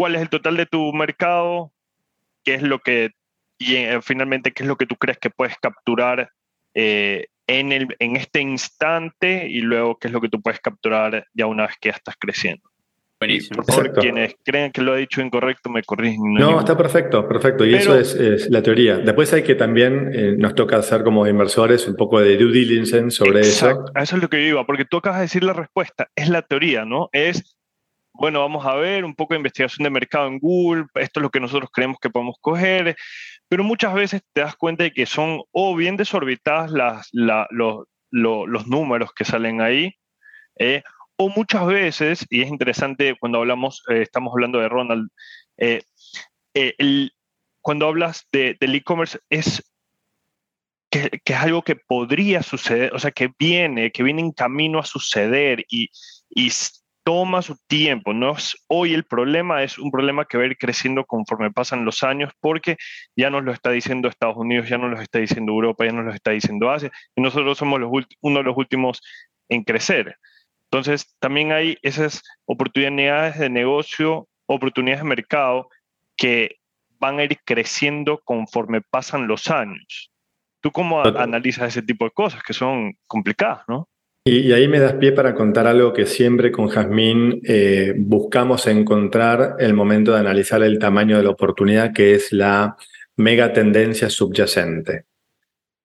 cuál 0.00 0.14
es 0.14 0.22
el 0.22 0.30
total 0.30 0.56
de 0.56 0.64
tu 0.64 0.94
mercado, 0.94 1.72
qué 2.42 2.54
es 2.54 2.62
lo 2.62 2.78
que, 2.78 3.10
y 3.58 3.76
eh, 3.76 4.00
finalmente 4.00 4.50
qué 4.52 4.62
es 4.62 4.66
lo 4.66 4.76
que 4.76 4.86
tú 4.86 4.96
crees 4.96 5.18
que 5.18 5.28
puedes 5.28 5.58
capturar 5.60 6.30
eh, 6.72 7.26
en, 7.46 7.70
el, 7.70 7.94
en 7.98 8.16
este 8.16 8.40
instante 8.40 9.46
y 9.46 9.60
luego 9.60 9.98
qué 9.98 10.08
es 10.08 10.14
lo 10.14 10.22
que 10.22 10.30
tú 10.30 10.40
puedes 10.40 10.58
capturar 10.58 11.26
ya 11.34 11.44
una 11.44 11.66
vez 11.66 11.76
que 11.78 11.90
ya 11.90 11.96
estás 11.96 12.14
creciendo. 12.18 12.62
Buenísimo. 13.20 13.56
Por 13.56 13.66
favor, 13.66 13.86
Exacto. 13.88 14.00
quienes 14.00 14.34
creen 14.42 14.72
que 14.72 14.80
lo 14.80 14.96
he 14.96 15.00
dicho 15.00 15.20
incorrecto 15.20 15.68
me 15.68 15.82
corrigen. 15.82 16.32
No, 16.32 16.60
está 16.60 16.78
perfecto, 16.78 17.28
perfecto. 17.28 17.66
Y 17.66 17.72
Pero- 17.72 17.96
eso 17.96 17.98
es, 17.98 18.14
es 18.14 18.48
la 18.48 18.62
teoría. 18.62 18.96
Después 18.96 19.30
hay 19.34 19.42
que 19.42 19.54
también, 19.54 20.12
eh, 20.14 20.34
nos 20.38 20.54
toca 20.54 20.78
hacer 20.78 21.04
como 21.04 21.26
inversores 21.26 21.86
un 21.86 21.96
poco 21.96 22.20
de 22.20 22.38
due 22.38 22.50
diligence 22.52 23.10
sobre 23.18 23.40
Exacto, 23.40 23.92
eso. 23.94 24.02
eso 24.02 24.16
es 24.16 24.22
lo 24.22 24.30
que 24.30 24.40
yo 24.42 24.48
iba, 24.48 24.64
porque 24.64 24.86
tú 24.86 24.96
acabas 24.96 25.18
de 25.18 25.24
decir 25.26 25.44
la 25.44 25.52
respuesta, 25.52 26.08
es 26.16 26.30
la 26.30 26.40
teoría, 26.40 26.86
¿no? 26.86 27.10
Es, 27.12 27.58
bueno, 28.20 28.40
vamos 28.40 28.66
a 28.66 28.74
ver 28.74 29.06
un 29.06 29.14
poco 29.14 29.32
de 29.32 29.38
investigación 29.38 29.82
de 29.82 29.88
mercado 29.90 30.26
en 30.28 30.38
Google, 30.38 30.84
esto 30.96 31.20
es 31.20 31.22
lo 31.22 31.30
que 31.30 31.40
nosotros 31.40 31.70
creemos 31.72 31.96
que 31.98 32.10
podemos 32.10 32.36
coger, 32.40 32.94
pero 33.48 33.64
muchas 33.64 33.94
veces 33.94 34.20
te 34.34 34.42
das 34.42 34.56
cuenta 34.56 34.84
de 34.84 34.92
que 34.92 35.06
son 35.06 35.40
o 35.52 35.74
bien 35.74 35.96
desorbitadas 35.96 36.70
las, 36.70 37.08
la- 37.12 37.46
los, 37.50 37.86
lo- 38.10 38.46
los 38.46 38.66
números 38.66 39.12
que 39.14 39.24
salen 39.24 39.62
ahí, 39.62 39.94
eh, 40.58 40.82
o 41.16 41.30
muchas 41.30 41.66
veces, 41.66 42.26
y 42.28 42.42
es 42.42 42.48
interesante 42.48 43.16
cuando 43.18 43.38
hablamos, 43.38 43.82
eh, 43.88 44.02
estamos 44.02 44.32
hablando 44.34 44.58
de 44.60 44.68
Ronald, 44.68 45.08
eh, 45.56 45.80
eh, 46.52 46.74
cuando 47.62 47.86
hablas 47.88 48.26
de, 48.32 48.54
del 48.60 48.74
e-commerce 48.74 49.18
es 49.30 49.62
que, 50.90 51.08
es 51.24 51.36
algo 51.36 51.62
que 51.62 51.76
podría 51.76 52.42
suceder, 52.42 52.94
o 52.94 52.98
sea, 52.98 53.12
que 53.12 53.30
viene, 53.38 53.92
que 53.92 54.02
viene 54.02 54.20
en 54.20 54.32
camino 54.32 54.78
a 54.78 54.84
suceder 54.84 55.64
y, 55.70 55.88
y 56.28 56.50
toma 57.04 57.42
su 57.42 57.56
tiempo. 57.66 58.12
No 58.12 58.32
es 58.32 58.56
hoy 58.68 58.94
el 58.94 59.04
problema, 59.04 59.62
es 59.62 59.78
un 59.78 59.90
problema 59.90 60.24
que 60.24 60.38
va 60.38 60.44
a 60.44 60.46
ir 60.46 60.56
creciendo 60.56 61.04
conforme 61.04 61.50
pasan 61.50 61.84
los 61.84 62.02
años, 62.02 62.32
porque 62.40 62.76
ya 63.16 63.30
nos 63.30 63.44
lo 63.44 63.52
está 63.52 63.70
diciendo 63.70 64.08
Estados 64.08 64.36
Unidos, 64.36 64.68
ya 64.68 64.78
nos 64.78 64.90
lo 64.90 65.00
está 65.00 65.18
diciendo 65.18 65.52
Europa, 65.52 65.84
ya 65.84 65.92
nos 65.92 66.04
lo 66.04 66.12
está 66.12 66.32
diciendo 66.32 66.70
Asia, 66.70 66.90
y 67.16 67.20
nosotros 67.20 67.58
somos 67.58 67.80
los 67.80 67.90
uno 68.20 68.38
de 68.38 68.44
los 68.44 68.56
últimos 68.56 69.00
en 69.48 69.64
crecer. 69.64 70.16
Entonces, 70.64 71.16
también 71.18 71.52
hay 71.52 71.78
esas 71.82 72.22
oportunidades 72.44 73.38
de 73.38 73.50
negocio, 73.50 74.28
oportunidades 74.46 75.02
de 75.02 75.08
mercado 75.08 75.68
que 76.16 76.56
van 77.00 77.18
a 77.18 77.24
ir 77.24 77.40
creciendo 77.44 78.20
conforme 78.24 78.82
pasan 78.82 79.26
los 79.26 79.50
años. 79.50 80.12
¿Tú 80.60 80.70
cómo 80.70 81.02
analizas 81.02 81.68
ese 81.68 81.82
tipo 81.82 82.04
de 82.04 82.10
cosas 82.10 82.42
que 82.42 82.52
son 82.52 82.94
complicadas, 83.06 83.62
no? 83.66 83.88
Y, 84.24 84.52
ahí 84.52 84.68
me 84.68 84.78
das 84.80 84.94
pie 84.94 85.12
para 85.12 85.34
contar 85.34 85.66
algo 85.66 85.92
que 85.94 86.04
siempre 86.04 86.52
con 86.52 86.68
Jazmín 86.68 87.40
eh, 87.42 87.94
buscamos 87.96 88.66
encontrar 88.66 89.56
el 89.58 89.72
momento 89.72 90.12
de 90.12 90.20
analizar 90.20 90.62
el 90.62 90.78
tamaño 90.78 91.16
de 91.16 91.22
la 91.24 91.30
oportunidad, 91.30 91.92
que 91.94 92.14
es 92.14 92.30
la 92.32 92.76
mega 93.16 93.52
tendencia 93.52 94.10
subyacente. 94.10 95.04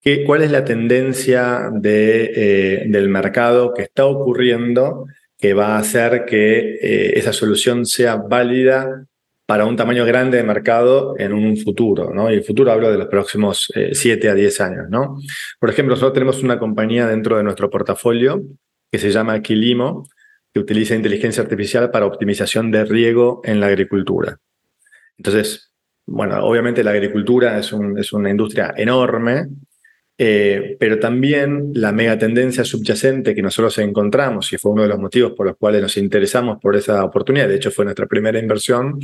¿Qué- 0.02 0.24
¿Cuál 0.26 0.44
es 0.44 0.52
la 0.52 0.66
tendencia 0.66 1.70
de, 1.74 2.32
eh, 2.36 2.84
del 2.88 3.08
mercado 3.08 3.74
que 3.74 3.84
está 3.84 4.06
ocurriendo 4.06 5.06
que 5.38 5.54
va 5.54 5.76
a 5.76 5.80
hacer 5.80 6.26
que 6.26 6.76
eh, 6.82 7.14
esa 7.18 7.32
solución 7.34 7.86
sea 7.86 8.18
válida 8.18 9.06
para 9.46 9.66
un 9.66 9.76
tamaño 9.76 10.06
grande 10.06 10.38
de 10.38 10.44
mercado 10.44 11.16
en 11.18 11.34
un 11.34 11.56
futuro? 11.58 12.12
¿no? 12.14 12.32
Y 12.32 12.36
el 12.36 12.44
futuro 12.44 12.72
hablo 12.72 12.92
de 12.92 12.98
los 12.98 13.08
próximos 13.08 13.72
7 13.92 14.30
a 14.30 14.34
10 14.34 14.62
años. 14.62 14.86
¿no? 14.90 15.18
Por 15.60 15.70
ejemplo, 15.70 15.94
nosotros 15.94 16.14
tenemos 16.14 16.42
una 16.44 16.58
compañía 16.60 17.08
dentro 17.08 17.38
de 17.38 17.44
nuestro 17.44 17.70
portafolio 17.70 18.42
que 18.92 18.98
se 19.00 19.12
llama 19.12 19.34
Aquilimo, 19.34 20.08
que 20.54 20.60
utiliza 20.62 20.96
inteligencia 20.96 21.44
artificial 21.44 21.92
para 21.92 22.06
optimización 22.06 22.72
de 22.72 22.86
riego 22.86 23.42
en 23.44 23.60
la 23.60 23.68
agricultura. 23.68 24.38
Entonces, 25.18 25.72
bueno, 26.08 26.44
obviamente 26.46 26.84
la 26.84 26.92
agricultura 26.92 27.58
es, 27.60 27.74
un- 27.74 27.98
es 28.00 28.14
una 28.14 28.30
industria 28.30 28.74
enorme, 28.78 29.48
eh, 30.18 30.78
pero 30.80 31.00
también 31.00 31.72
la 31.74 31.92
mega 31.92 32.18
tendencia 32.18 32.64
subyacente 32.64 33.36
que 33.36 33.42
nosotros 33.42 33.78
encontramos, 33.80 34.52
y 34.54 34.58
fue 34.58 34.72
uno 34.72 34.84
de 34.84 34.90
los 34.90 35.00
motivos 35.00 35.34
por 35.34 35.48
los 35.48 35.58
cuales 35.58 35.82
nos 35.82 35.98
interesamos 35.98 36.58
por 36.62 36.76
esa 36.76 37.04
oportunidad, 37.04 37.48
de 37.48 37.56
hecho 37.56 37.72
fue 37.72 37.86
nuestra 37.86 38.06
primera 38.06 38.40
inversión, 38.40 39.00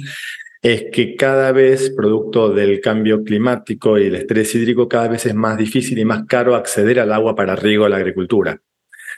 es 0.62 0.86
que 0.91 1.16
cada 1.16 1.51
vez, 1.51 1.89
producto 1.89 2.53
del 2.53 2.80
cambio 2.82 3.24
climático 3.24 3.97
y 3.97 4.05
el 4.05 4.16
estrés 4.16 4.53
hídrico, 4.53 4.88
cada 4.88 5.07
vez 5.07 5.26
es 5.26 5.34
más 5.34 5.57
difícil 5.57 5.97
y 5.97 6.05
más 6.05 6.26
caro 6.28 6.55
acceder 6.55 6.99
al 6.99 7.12
agua 7.12 7.36
para 7.36 7.55
riego 7.55 7.86
a 7.86 7.89
la 7.89 7.97
agricultura. 7.97 8.62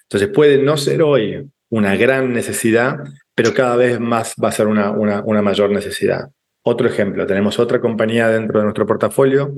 Entonces 0.03 0.29
puede 0.29 0.57
no 0.57 0.77
ser 0.77 1.01
hoy 1.01 1.49
una 1.69 1.95
gran 1.97 2.31
necesidad, 2.33 2.97
pero 3.35 3.53
cada 3.53 3.75
vez 3.75 3.99
más 3.99 4.35
va 4.41 4.49
a 4.49 4.51
ser 4.53 4.67
una, 4.67 4.91
una, 4.91 5.21
una 5.25 5.41
mayor 5.41 5.69
necesidad. 5.71 6.29
Otro 6.65 6.87
ejemplo, 6.87 7.25
tenemos 7.27 7.59
otra 7.59 7.81
compañía 7.81 8.29
dentro 8.29 8.59
de 8.59 8.65
nuestro 8.65 8.85
portafolio 8.85 9.53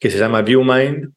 que 0.00 0.10
se 0.10 0.18
llama 0.18 0.42
ViewMind, 0.42 1.12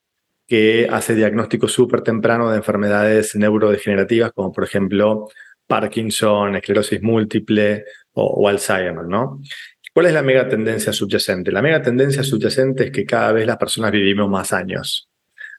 que 0.52 0.86
hace 0.91 1.16
diagnóstico 1.16 1.70
súper 1.70 2.02
temprano 2.02 2.52
de 2.52 2.58
enfermedades 2.58 3.38
neurodegenerativas, 3.38 4.34
como 4.34 4.52
por 4.52 4.66
ejemplo 4.66 5.30
Parkinson, 5.66 6.58
esclerosis 6.58 7.02
múltiple 7.02 7.86
o, 8.12 8.26
o 8.26 8.49
Alzheimer, 8.49 9.06
¿no? 9.06 9.39
¿Cuál 9.93 10.08
es 10.08 10.14
la 10.14 10.22
mega 10.22 10.49
tendencia 10.49 10.91
subyacente? 10.91 11.54
La 11.54 11.62
mega 11.62 11.82
tendencia 11.82 12.22
subyacente 12.22 12.88
es 12.88 12.91
que 12.91 13.06
cada 13.06 13.32
vez 13.32 13.47
las 13.47 13.56
personas 13.56 13.93
vivimos 13.93 14.30
más 14.30 14.52
años. 14.52 15.08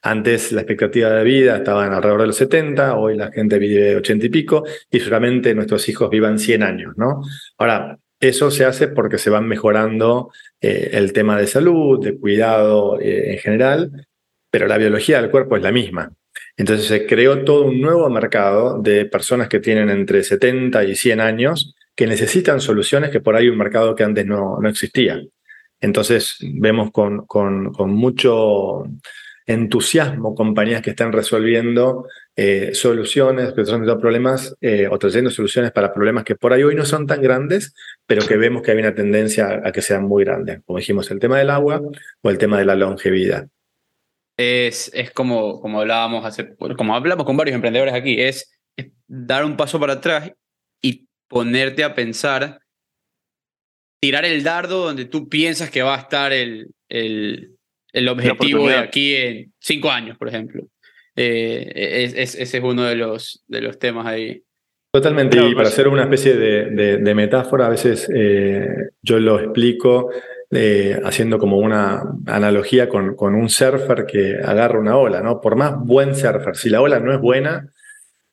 Antes 0.02 0.52
la 0.52 0.60
expectativa 0.60 1.08
de 1.08 1.24
vida 1.24 1.56
estaba 1.56 1.86
en 1.86 1.94
alrededor 1.94 2.20
de 2.20 2.26
los 2.26 2.36
70, 2.36 2.94
hoy 2.98 3.16
la 3.16 3.32
gente 3.32 3.58
vive 3.58 3.96
80 3.96 4.26
y 4.26 4.28
pico, 4.28 4.62
y 4.90 4.98
seguramente 4.98 5.54
nuestros 5.54 5.88
hijos 5.88 6.10
vivan 6.10 6.38
100 6.38 6.62
años, 6.62 6.92
¿no? 6.98 7.22
Ahora, 7.56 7.98
eso 8.20 8.50
se 8.50 8.66
hace 8.66 8.88
porque 8.88 9.16
se 9.16 9.30
van 9.30 9.48
mejorando 9.48 10.30
eh, 10.60 10.90
el 10.92 11.14
tema 11.14 11.38
de 11.38 11.46
salud, 11.46 12.04
de 12.04 12.18
cuidado 12.18 13.00
eh, 13.00 13.32
en 13.32 13.38
general, 13.38 14.06
pero 14.52 14.68
la 14.68 14.76
biología 14.76 15.20
del 15.20 15.30
cuerpo 15.30 15.56
es 15.56 15.62
la 15.62 15.72
misma. 15.72 16.12
Entonces 16.58 16.86
se 16.86 17.06
creó 17.06 17.42
todo 17.42 17.64
un 17.64 17.80
nuevo 17.80 18.08
mercado 18.10 18.80
de 18.82 19.06
personas 19.06 19.48
que 19.48 19.60
tienen 19.60 19.88
entre 19.88 20.22
70 20.22 20.84
y 20.84 20.94
100 20.94 21.20
años 21.20 21.74
que 21.96 22.06
necesitan 22.06 22.60
soluciones 22.60 23.10
que 23.10 23.20
por 23.20 23.34
ahí 23.34 23.48
un 23.48 23.56
mercado 23.56 23.94
que 23.94 24.04
antes 24.04 24.26
no, 24.26 24.58
no 24.60 24.68
existía. 24.68 25.22
Entonces 25.80 26.36
vemos 26.40 26.90
con, 26.92 27.26
con, 27.26 27.72
mucho 27.90 28.84
entusiasmo 29.46 30.34
compañías 30.34 30.82
que 30.82 30.90
están 30.90 31.12
resolviendo 31.12 32.06
eh, 32.36 32.72
soluciones, 32.74 33.56
resolviendo 33.56 33.98
problemas 33.98 34.54
eh, 34.60 34.86
o 34.88 34.98
trayendo 34.98 35.30
soluciones 35.30 35.72
para 35.72 35.92
problemas 35.92 36.24
que 36.24 36.36
por 36.36 36.52
ahí 36.52 36.62
hoy 36.62 36.74
no 36.74 36.84
son 36.84 37.06
tan 37.06 37.22
grandes, 37.22 37.74
pero 38.06 38.24
que 38.26 38.36
vemos 38.36 38.62
que 38.62 38.72
hay 38.72 38.78
una 38.78 38.94
tendencia 38.94 39.62
a 39.64 39.72
que 39.72 39.80
sean 39.80 40.04
muy 40.04 40.24
grandes. 40.24 40.60
Como 40.66 40.78
dijimos, 40.78 41.10
el 41.10 41.18
tema 41.18 41.38
del 41.38 41.50
agua 41.50 41.80
o 42.20 42.30
el 42.30 42.38
tema 42.38 42.58
de 42.58 42.66
la 42.66 42.76
longevidad. 42.76 43.48
Es, 44.42 44.90
es 44.94 45.10
como, 45.12 45.60
como 45.60 45.80
hablábamos 45.80 46.24
hace, 46.24 46.54
como 46.76 46.94
hablamos 46.96 47.24
con 47.26 47.36
varios 47.36 47.54
emprendedores 47.54 47.94
aquí, 47.94 48.20
es, 48.20 48.50
es 48.76 48.86
dar 49.06 49.44
un 49.44 49.56
paso 49.56 49.78
para 49.78 49.94
atrás 49.94 50.32
y 50.82 51.06
ponerte 51.28 51.84
a 51.84 51.94
pensar, 51.94 52.58
tirar 54.00 54.24
el 54.24 54.42
dardo 54.42 54.84
donde 54.86 55.04
tú 55.04 55.28
piensas 55.28 55.70
que 55.70 55.82
va 55.82 55.94
a 55.94 56.00
estar 56.00 56.32
el, 56.32 56.68
el, 56.88 57.52
el 57.92 58.08
objetivo 58.08 58.68
de 58.68 58.74
aquí 58.88 59.14
en 59.14 59.52
cinco 59.60 59.90
años, 59.90 60.18
por 60.18 60.28
ejemplo. 60.28 60.64
Eh, 61.14 61.70
es- 62.04 62.14
es- 62.14 62.34
ese 62.34 62.58
es 62.58 62.64
uno 62.64 62.84
de 62.84 62.96
los, 62.96 63.44
de 63.46 63.60
los 63.60 63.78
temas 63.78 64.06
ahí. 64.06 64.42
Totalmente, 64.94 65.38
y 65.38 65.54
para 65.54 65.68
hacer 65.68 65.88
una 65.88 66.02
especie 66.02 66.36
de, 66.36 66.70
de- 66.70 66.96
de 66.98 67.14
metáfora, 67.14 67.66
a 67.66 67.70
veces 67.70 68.10
eh, 68.14 68.66
yo 69.02 69.18
lo 69.18 69.38
explico 69.40 70.10
eh, 70.52 71.00
haciendo 71.04 71.38
como 71.38 71.56
una 71.58 72.02
analogía 72.26 72.88
con, 72.88 73.16
con 73.16 73.34
un 73.34 73.48
surfer 73.48 74.04
que 74.06 74.36
agarra 74.44 74.78
una 74.78 74.96
ola, 74.96 75.20
¿no? 75.22 75.40
Por 75.40 75.56
más 75.56 75.74
buen 75.78 76.14
surfer, 76.14 76.54
si 76.56 76.68
la 76.68 76.80
ola 76.82 77.00
no 77.00 77.12
es 77.12 77.20
buena, 77.20 77.68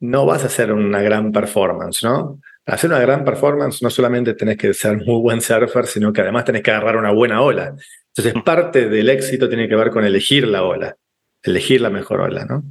no 0.02 0.26
vas 0.26 0.44
a 0.44 0.48
hacer 0.48 0.72
una 0.72 1.02
gran 1.02 1.32
performance, 1.32 2.04
¿no? 2.04 2.40
Para 2.64 2.76
hacer 2.76 2.90
una 2.90 3.00
gran 3.00 3.24
performance 3.26 3.82
no 3.82 3.90
solamente 3.90 4.34
tenés 4.34 4.58
que 4.58 4.74
ser 4.74 4.98
muy 4.98 5.22
buen 5.22 5.42
surfer, 5.42 5.88
sino 5.88 6.12
que 6.14 6.22
además 6.22 6.46
tenés 6.46 6.62
que 6.62 6.72
agarrar 6.72 6.98
una 6.98 7.12
buena 7.12 7.42
ola. 7.42 7.74
Entonces, 8.16 8.44
parte 8.44 8.90
del 8.90 9.10
éxito 9.10 9.48
tiene 9.48 9.68
que 9.70 9.76
ver 9.76 9.90
con 9.90 10.04
elegir 10.04 10.48
la 10.48 10.64
ola, 10.64 10.96
elegir 11.42 11.80
la 11.82 11.90
mejor 11.90 12.22
ola, 12.22 12.46
¿no? 12.46 12.64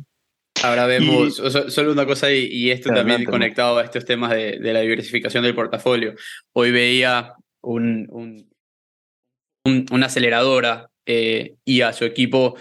Ahora 0.62 0.86
vemos, 0.86 1.36
so- 1.36 1.70
solo 1.70 1.92
una 1.92 2.04
cosa 2.04 2.32
y, 2.32 2.46
y 2.46 2.70
esto 2.70 2.90
también 2.96 3.20
conectado 3.32 3.78
a 3.78 3.84
estos 3.84 4.04
temas 4.04 4.32
de, 4.32 4.58
de 4.58 4.72
la 4.72 4.80
diversificación 4.80 5.44
del 5.44 5.54
portafolio. 5.54 6.14
Hoy 6.52 6.70
veía 6.72 7.34
un, 7.60 8.06
un- 8.10 8.47
un- 9.64 9.86
una 9.90 10.06
aceleradora 10.06 10.90
eh, 11.06 11.54
y 11.64 11.80
a 11.80 11.92
su 11.92 12.04
equipo 12.04 12.56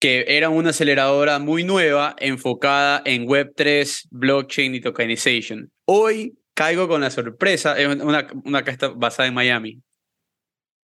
que 0.00 0.24
era 0.28 0.48
una 0.48 0.70
aceleradora 0.70 1.38
muy 1.38 1.62
nueva 1.62 2.16
enfocada 2.18 3.02
en 3.04 3.24
Web3, 3.26 4.08
blockchain 4.10 4.74
y 4.74 4.80
tokenization. 4.80 5.70
Hoy 5.84 6.36
caigo 6.54 6.88
con 6.88 7.00
la 7.00 7.10
sorpresa, 7.10 7.78
es 7.78 7.86
una, 7.86 8.26
una 8.44 8.58
está 8.60 8.88
basada 8.88 9.28
en 9.28 9.34
Miami. 9.34 9.80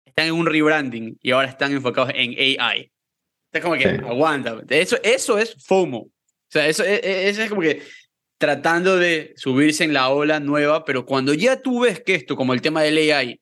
Están 0.05 0.27
en 0.27 0.33
un 0.33 0.45
rebranding 0.45 1.17
y 1.21 1.31
ahora 1.31 1.47
están 1.49 1.71
enfocados 1.73 2.11
en 2.13 2.31
AI. 2.59 2.91
Es 3.51 3.61
como 3.61 3.73
que 3.75 3.81
Sí. 3.89 3.95
aguanta. 4.07 4.61
Eso, 4.69 4.97
eso 5.01 5.39
es 5.39 5.55
FOMO. 5.65 5.97
O 5.99 6.11
sea, 6.49 6.67
eso, 6.67 6.83
e- 6.83 7.01
e- 7.03 7.29
eso 7.29 7.41
es 7.41 7.49
como 7.49 7.61
que 7.61 7.81
tratando 8.39 8.97
de 8.97 9.33
subirse 9.35 9.83
en 9.83 9.93
la 9.93 10.09
ola 10.09 10.39
nueva, 10.39 10.85
pero 10.85 11.05
cuando 11.07 11.33
ya 11.33 11.59
tú 11.59 11.81
ves 11.81 12.01
que 12.01 12.13
esto, 12.13 12.35
como 12.35 12.53
el 12.53 12.61
tema 12.61 12.83
del 12.83 12.97
AI, 13.11 13.39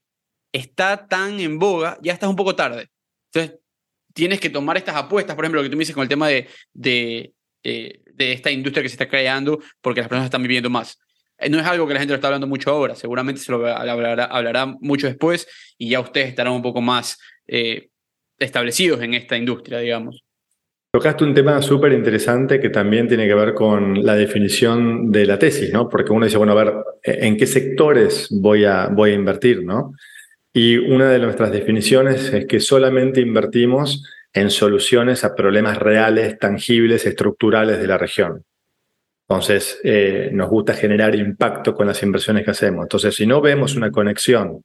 está 0.56 1.08
tan 1.08 1.40
en 1.40 1.60
boga, 1.60 1.98
ya 2.02 2.14
estás 2.14 2.30
un 2.30 2.36
poco 2.36 2.56
tarde. 2.56 2.88
Entonces, 3.32 3.60
tienes 4.14 4.40
que 4.40 4.50
tomar 4.50 4.78
estas 4.78 4.96
apuestas, 4.96 5.36
por 5.36 5.44
ejemplo, 5.44 5.62
lo 5.62 5.66
que 5.66 5.70
tú 5.70 5.76
me 5.76 5.82
dices 5.82 5.94
con 5.94 6.04
el 6.04 6.10
tema 6.10 6.30
de, 6.30 6.48
de, 6.74 7.34
eh, 7.64 8.00
esta 8.18 8.50
industria 8.52 8.82
que 8.82 8.90
se 8.90 8.94
está 8.94 9.10
creando 9.10 9.60
porque 9.82 10.00
las 10.00 10.08
personas 10.08 10.26
están 10.26 10.42
viviendo 10.42 10.70
más. 10.70 10.98
Eh, 11.38 11.50
No 11.50 11.60
es 11.60 11.66
algo 11.66 11.86
que 11.86 11.94
la 11.94 12.00
gente 12.00 12.14
lo 12.14 12.16
está 12.16 12.28
hablando 12.28 12.48
mucho 12.48 12.72
ahora, 12.72 12.96
seguramente 12.96 13.42
se 13.42 13.52
lo 13.52 13.68
hablará, 13.68 14.26
hablará 14.26 14.66
mucho 14.80 15.08
después 15.08 15.48
y 15.78 15.90
ya 15.90 16.00
ustedes 16.00 16.30
estarán 16.30 16.54
un 16.54 16.62
poco 16.62 16.82
más 16.82 17.20
eh, 17.48 17.90
establecidos 18.40 19.02
en 19.02 19.14
esta 19.14 19.36
industria, 19.36 19.80
digamos. 19.80 20.24
Tocaste 20.94 21.26
un 21.26 21.34
tema 21.34 21.62
súper 21.62 21.92
interesante 21.92 22.62
que 22.62 22.70
también 22.70 23.10
tiene 23.10 23.28
que 23.28 23.36
ver 23.36 23.54
con 23.54 24.02
la 24.06 24.16
definición 24.16 25.12
de 25.12 25.26
la 25.26 25.38
tesis, 25.38 25.74
¿no? 25.74 25.90
Porque 25.90 26.14
uno 26.14 26.26
dice, 26.26 26.38
bueno, 26.38 26.54
a 26.54 26.64
ver, 26.64 26.74
¿en 27.04 27.36
qué 27.36 27.46
sectores 27.46 28.30
voy 28.32 28.64
a, 28.64 28.88
voy 28.88 29.12
a 29.12 29.16
invertir, 29.16 29.66
¿no? 29.66 29.92
Y 30.58 30.78
una 30.78 31.10
de 31.10 31.20
nuestras 31.20 31.52
definiciones 31.52 32.32
es 32.32 32.46
que 32.46 32.62
solamente 32.62 33.20
invertimos 33.20 34.06
en 34.32 34.50
soluciones 34.50 35.26
a 35.26 35.36
problemas 35.36 35.78
reales, 35.78 36.40
tangibles, 36.40 37.06
estructurales 37.06 37.78
de 37.78 37.88
la 37.88 37.98
región. 37.98 38.46
Entonces, 39.28 39.82
eh, 39.84 40.30
nos 40.32 40.50
gusta 40.50 40.74
generar 40.74 41.14
impacto 41.14 41.76
con 41.76 41.88
las 41.88 42.02
inversiones 42.04 42.46
que 42.46 42.52
hacemos. 42.52 42.86
Entonces, 42.86 43.14
si 43.14 43.28
no 43.28 43.42
vemos 43.42 43.76
una 43.76 43.92
conexión 43.92 44.64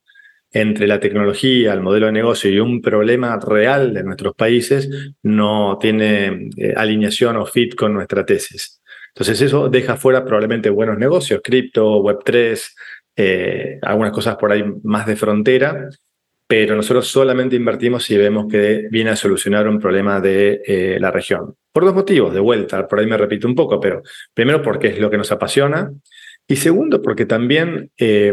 entre 0.52 0.86
la 0.86 1.00
tecnología, 1.00 1.72
el 1.72 1.80
modelo 1.80 2.06
de 2.06 2.12
negocio 2.12 2.52
y 2.52 2.60
un 2.60 2.80
problema 2.80 3.36
real 3.40 3.92
de 3.92 4.04
nuestros 4.04 4.36
países, 4.36 4.88
no 5.24 5.76
tiene 5.80 6.50
eh, 6.56 6.72
alineación 6.76 7.36
o 7.36 7.46
fit 7.46 7.74
con 7.74 7.94
nuestra 7.94 8.24
tesis. 8.24 8.80
Entonces, 9.08 9.40
eso 9.40 9.68
deja 9.68 9.96
fuera 9.96 10.24
probablemente 10.24 10.70
buenos 10.70 10.98
negocios, 10.98 11.40
cripto, 11.42 12.00
Web3, 12.00 12.62
eh, 13.16 13.78
algunas 13.82 14.12
cosas 14.12 14.36
por 14.36 14.52
ahí 14.52 14.64
más 14.82 15.06
de 15.06 15.16
frontera, 15.16 15.88
pero 16.46 16.74
nosotros 16.74 17.06
solamente 17.06 17.54
invertimos 17.54 18.02
si 18.02 18.16
vemos 18.16 18.50
que 18.50 18.88
viene 18.90 19.10
a 19.10 19.16
solucionar 19.16 19.68
un 19.68 19.78
problema 19.78 20.20
de 20.20 20.60
eh, 20.66 20.98
la 20.98 21.12
región. 21.12 21.54
Por 21.72 21.84
dos 21.84 21.94
motivos, 21.94 22.34
de 22.34 22.40
vuelta, 22.40 22.88
por 22.88 22.98
ahí 22.98 23.06
me 23.06 23.16
repito 23.16 23.46
un 23.46 23.54
poco, 23.54 23.78
pero 23.78 24.02
primero 24.34 24.60
porque 24.60 24.88
es 24.88 24.98
lo 24.98 25.10
que 25.10 25.16
nos 25.16 25.30
apasiona 25.30 25.92
y 26.48 26.56
segundo 26.56 27.00
porque 27.02 27.24
también 27.24 27.92
eh, 27.96 28.32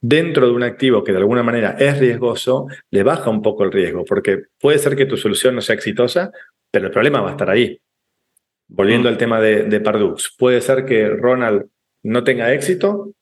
dentro 0.00 0.46
de 0.46 0.52
un 0.52 0.62
activo 0.62 1.04
que 1.04 1.12
de 1.12 1.18
alguna 1.18 1.42
manera 1.42 1.76
es 1.78 1.98
riesgoso, 1.98 2.66
le 2.90 3.02
baja 3.02 3.28
un 3.28 3.42
poco 3.42 3.64
el 3.64 3.72
riesgo, 3.72 4.06
porque 4.06 4.44
puede 4.58 4.78
ser 4.78 4.96
que 4.96 5.04
tu 5.04 5.18
solución 5.18 5.54
no 5.54 5.60
sea 5.60 5.74
exitosa, 5.74 6.32
pero 6.70 6.86
el 6.86 6.92
problema 6.92 7.20
va 7.20 7.28
a 7.28 7.32
estar 7.32 7.50
ahí. 7.50 7.78
Volviendo 8.68 9.10
al 9.10 9.18
tema 9.18 9.38
de, 9.40 9.64
de 9.64 9.80
Pardux, 9.80 10.34
puede 10.38 10.62
ser 10.62 10.86
que 10.86 11.08
Ronald 11.08 11.66
no 12.04 12.24
tenga 12.24 12.54
éxito, 12.54 13.12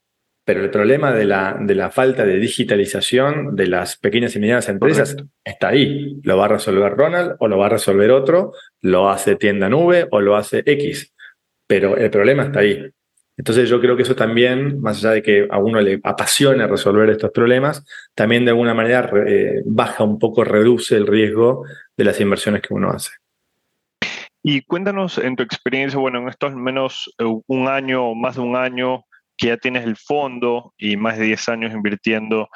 pero 0.49 0.63
el 0.63 0.71
problema 0.71 1.11
de 1.11 1.25
la, 1.25 1.55
de 1.61 1.75
la 1.75 1.91
falta 1.91 2.25
de 2.25 2.39
digitalización 2.39 3.55
de 3.55 3.67
las 3.67 3.97
pequeñas 3.97 4.35
y 4.35 4.39
medianas 4.39 4.67
empresas 4.67 5.15
está 5.43 5.67
ahí. 5.67 6.19
Lo 6.23 6.37
va 6.37 6.45
a 6.45 6.47
resolver 6.47 6.91
Ronald 6.91 7.35
o 7.37 7.47
lo 7.47 7.59
va 7.59 7.67
a 7.67 7.69
resolver 7.69 8.09
otro, 8.09 8.53
lo 8.81 9.11
hace 9.11 9.35
tienda 9.35 9.69
nube 9.69 10.07
o 10.09 10.21
lo 10.21 10.35
hace 10.35 10.63
X, 10.65 11.13
pero 11.67 11.95
el 11.97 12.09
problema 12.09 12.45
está 12.45 12.61
ahí. 12.61 12.83
Entonces 13.37 13.69
yo 13.69 13.79
creo 13.79 13.95
que 13.95 14.01
eso 14.01 14.15
también, 14.15 14.81
más 14.81 14.97
allá 14.97 15.11
de 15.11 15.21
que 15.21 15.47
a 15.51 15.59
uno 15.59 15.81
le 15.81 15.99
apasione 16.03 16.65
resolver 16.65 17.11
estos 17.11 17.29
problemas, 17.29 17.85
también 18.15 18.43
de 18.43 18.49
alguna 18.49 18.73
manera 18.73 19.07
eh, 19.27 19.61
baja 19.67 20.03
un 20.03 20.17
poco, 20.17 20.43
reduce 20.43 20.95
el 20.95 21.05
riesgo 21.05 21.63
de 21.95 22.05
las 22.05 22.19
inversiones 22.19 22.63
que 22.63 22.73
uno 22.73 22.89
hace. 22.89 23.11
Y 24.41 24.63
cuéntanos 24.63 25.19
en 25.19 25.35
tu 25.35 25.43
experiencia, 25.43 25.99
bueno, 25.99 26.17
en 26.17 26.29
estos 26.29 26.53
al 26.53 26.57
menos 26.57 27.13
eh, 27.19 27.25
un 27.45 27.67
año 27.67 28.03
o 28.07 28.15
más 28.15 28.37
de 28.37 28.41
un 28.41 28.55
año 28.55 29.05
que 29.39 29.47
ya 29.47 29.57
tienes 29.57 29.85
el 29.85 29.95
fondo 29.95 30.73
y 30.77 30.97
más 30.97 31.17
de 31.17 31.25
10 31.25 31.49
años 31.49 31.73
invirtiendo 31.73 32.49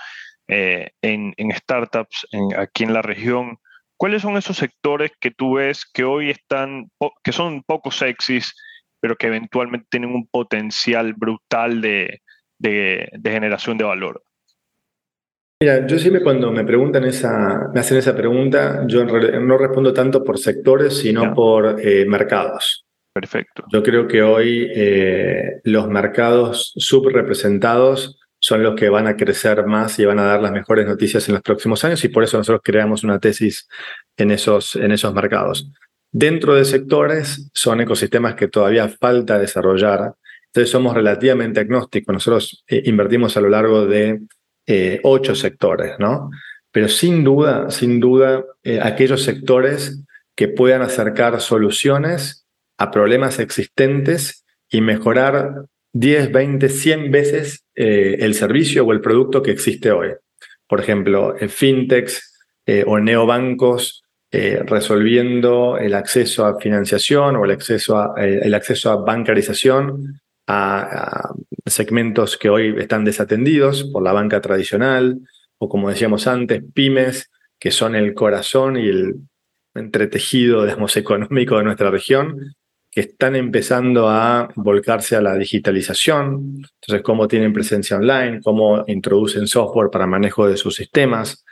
eh, 0.48 0.92
en, 1.02 1.34
en, 1.38 1.52
startups 1.52 2.28
en, 2.32 2.60
aquí 2.60 2.84
en 2.84 2.94
la 2.94 3.02
región, 3.02 3.58
¿cuáles 3.96 4.22
son 4.22 4.36
esos 4.36 4.58
sectores 4.58 5.12
que 5.20 5.32
tú 5.32 5.56
ves 5.56 5.86
que 5.92 6.04
hoy 6.04 6.30
están, 6.30 6.92
que 7.24 7.32
son 7.32 7.64
poco 7.64 7.90
sexys, 7.90 8.54
pero 9.00 9.16
que 9.16 9.28
eventualmente 9.28 9.88
tienen 9.90 10.14
un 10.14 10.28
potencial 10.28 11.14
brutal 11.14 11.80
de, 11.80 12.22
de, 12.60 13.10
de 13.14 13.32
generación 13.32 13.78
de 13.78 13.86
valor? 13.86 14.22
Mira, 15.62 15.88
yo 15.88 15.98
siempre 15.98 16.22
cuando 16.22 16.52
me 16.52 16.66
preguntan 16.66 17.06
esa, 17.06 17.70
me 17.74 17.80
hacen 17.80 17.98
esa 17.98 18.14
pregunta, 18.14 18.84
yo 18.86 19.06
no 19.06 19.58
respondo 19.58 19.94
tanto 19.94 20.22
por 20.22 20.38
sectores, 20.38 20.98
sino 20.98 21.28
no. 21.28 21.34
por 21.34 21.80
eh, 21.80 22.06
mercados. 22.06 22.86
Perfecto. 23.14 23.64
Yo 23.72 23.84
creo 23.84 24.08
que 24.08 24.24
hoy 24.24 24.72
eh, 24.74 25.62
los 25.66 25.88
mercados 25.88 26.74
subrepresentados 26.76 28.20
son 28.40 28.64
los 28.64 28.76
que 28.76 28.90
van 28.90 29.06
a 29.06 29.16
crecer 29.16 29.66
más 29.68 30.00
y 30.00 30.06
van 30.06 30.18
a 30.18 30.24
dar 30.24 30.42
las 30.42 30.52
mejores 30.52 30.88
noticias 30.88 31.28
en 31.30 31.36
los 31.36 31.44
próximos 31.44 31.84
años 31.86 32.04
y 32.04 32.10
por 32.10 32.24
eso 32.24 32.38
nosotros 32.38 32.62
creamos 32.64 33.04
una 33.04 33.20
tesis 33.20 33.68
en 34.18 34.32
esos, 34.32 34.76
en 34.76 34.92
esos 34.92 35.14
mercados. 35.14 35.70
Dentro 36.12 36.56
de 36.56 36.66
sectores 36.66 37.52
son 37.54 37.82
ecosistemas 37.82 38.34
que 38.34 38.48
todavía 38.48 38.90
falta 38.90 39.38
desarrollar, 39.38 40.14
entonces 40.48 40.72
somos 40.72 40.96
relativamente 40.96 41.60
agnósticos. 41.60 42.14
Nosotros 42.14 42.64
eh, 42.68 42.82
invertimos 42.86 43.38
a 43.38 43.42
lo 43.42 43.50
largo 43.50 43.86
de 43.86 44.22
eh, 44.66 45.00
ocho 45.04 45.36
sectores, 45.36 45.94
¿no? 46.00 46.32
Pero 46.72 46.88
sin 46.88 47.24
duda, 47.24 47.70
sin 47.70 48.00
duda, 48.00 48.44
aquellos 48.82 49.22
sectores 49.22 50.04
que 50.36 50.48
puedan 50.48 50.82
acercar 50.82 51.40
soluciones 51.40 52.43
a 52.84 52.92
problemas 52.92 53.40
existentes 53.40 54.44
y 54.70 54.82
mejorar 54.82 55.66
10, 55.94 56.32
20, 56.32 56.68
100 56.70 57.12
veces 57.12 57.64
eh, 57.76 58.18
el 58.20 58.34
servicio 58.34 58.86
o 58.86 58.92
el 58.92 59.00
producto 59.00 59.42
que 59.42 59.52
existe 59.52 59.92
hoy. 59.92 60.10
Por 60.68 60.82
ejemplo, 60.82 61.36
fintechs 61.48 62.34
eh, 62.66 62.84
o 62.86 63.00
neobancos 63.00 64.04
eh, 64.32 64.64
resolviendo 64.66 65.78
el 65.78 65.94
acceso 65.94 66.46
a 66.46 66.60
financiación 66.60 67.38
o 67.38 67.46
el 67.46 67.52
acceso 67.52 67.98
a, 67.98 68.16
el 68.22 68.54
acceso 68.54 68.92
a 68.92 68.98
bancarización 68.98 70.20
a, 70.48 70.82
a, 70.82 71.34
segmentos 71.66 72.38
que 72.38 72.50
hoy 72.50 72.76
están 72.78 73.06
desatendidos 73.06 73.86
por 73.94 74.04
la 74.04 74.12
banca 74.12 74.42
tradicional 74.42 75.20
o 75.58 75.70
como 75.70 75.90
decíamos 75.90 76.28
antes, 76.28 76.62
pymes, 76.74 77.32
que 77.60 77.72
son 77.72 77.96
el 77.96 78.14
corazón 78.14 78.76
y 78.76 78.90
el 78.90 79.16
entretejido, 79.74 80.66
digamos, 80.66 80.98
económico 80.98 81.58
de 81.58 81.64
nuestra 81.64 81.90
región, 81.90 82.56
que 82.94 83.02
están 83.02 83.36
empezando 83.36 84.08
a 84.08 84.50
volcarse 84.56 85.16
a 85.16 85.22
la 85.22 85.36
digitalización, 85.36 86.64
entonces 86.80 87.02
cómo 87.02 87.28
tienen 87.28 87.52
presencia 87.52 87.98
online, 87.98 88.40
cómo 88.44 88.84
introducen 88.88 89.48
software 89.48 89.90
para 89.90 90.06
manejo 90.06 90.48
de 90.48 90.58
sus 90.58 90.76
sistemas. 90.76 91.44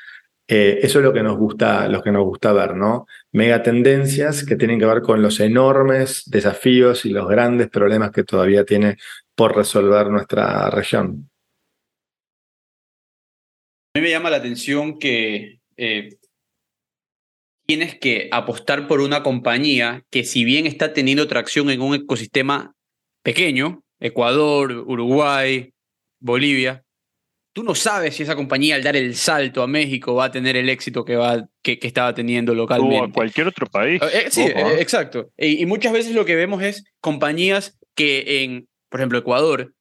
Eh, 0.47 0.79
eso 0.83 0.99
es 0.99 1.05
lo 1.05 1.13
que 1.13 1.23
nos 1.23 1.37
gusta, 1.37 1.87
lo 1.87 2.03
que 2.03 2.11
nos 2.11 2.25
gusta 2.25 2.53
ver, 2.53 2.75
¿no? 2.75 3.07
Megatendencias 3.31 4.45
que 4.45 4.55
tienen 4.55 4.79
que 4.79 4.85
ver 4.85 5.01
con 5.01 5.21
los 5.21 5.39
enormes 5.39 6.23
desafíos 6.27 7.05
y 7.05 7.09
los 7.09 7.27
grandes 7.27 7.69
problemas 7.69 8.11
que 8.11 8.23
todavía 8.23 8.63
tiene 8.63 8.97
por 9.33 9.55
resolver 9.55 10.07
nuestra 10.07 10.69
región. 10.69 11.29
A 13.95 13.99
mí 13.99 14.03
me 14.03 14.11
llama 14.11 14.29
la 14.29 14.37
atención 14.37 14.99
que 14.99 15.59
eh, 15.75 16.17
tienes 17.71 17.97
que 17.97 18.27
apostar 18.33 18.85
por 18.85 18.99
una 18.99 19.23
compañía 19.23 20.03
que 20.09 20.25
si 20.25 20.43
bien 20.43 20.67
está 20.67 20.91
teniendo 20.91 21.25
tracción 21.29 21.69
en 21.69 21.79
un 21.79 21.95
ecosistema 21.95 22.75
pequeño, 23.23 23.81
Ecuador, 23.97 24.73
Uruguay, 24.73 25.71
Bolivia, 26.19 26.83
tú 27.53 27.63
no 27.63 27.73
sabes 27.73 28.17
si 28.17 28.23
esa 28.23 28.35
compañía 28.35 28.75
al 28.75 28.83
dar 28.83 28.97
el 28.97 29.15
salto 29.15 29.63
a 29.63 29.67
México 29.67 30.15
va 30.15 30.25
a 30.25 30.31
tener 30.31 30.57
el 30.57 30.67
éxito 30.67 31.05
que, 31.05 31.15
va, 31.15 31.47
que, 31.61 31.79
que 31.79 31.87
estaba 31.87 32.13
teniendo 32.13 32.53
localmente. 32.53 33.05
O 33.05 33.05
a 33.05 33.13
cualquier 33.13 33.47
otro 33.47 33.67
país. 33.67 34.01
Eh, 34.01 34.25
sí, 34.29 34.41
eh, 34.41 34.75
exacto. 34.81 35.31
Y, 35.37 35.61
y, 35.61 35.65
muchas 35.65 35.93
veces 35.93 36.13
lo 36.13 36.25
que 36.25 36.35
vemos 36.35 36.61
es 36.61 36.83
compañías 36.99 37.69
que 37.71 37.81
que 37.95 38.43
en, 38.43 38.67
por 38.89 38.99
ejemplo, 38.99 39.17
Ecuador, 39.17 39.73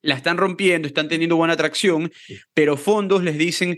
la 0.00 0.14
están 0.14 0.38
rompiendo, 0.38 0.88
están 0.88 1.08
teniendo 1.08 1.36
buena 1.36 1.52
atracción, 1.52 2.10
pero 2.54 2.78
fondos 2.78 3.22
les 3.22 3.36
dicen, 3.36 3.76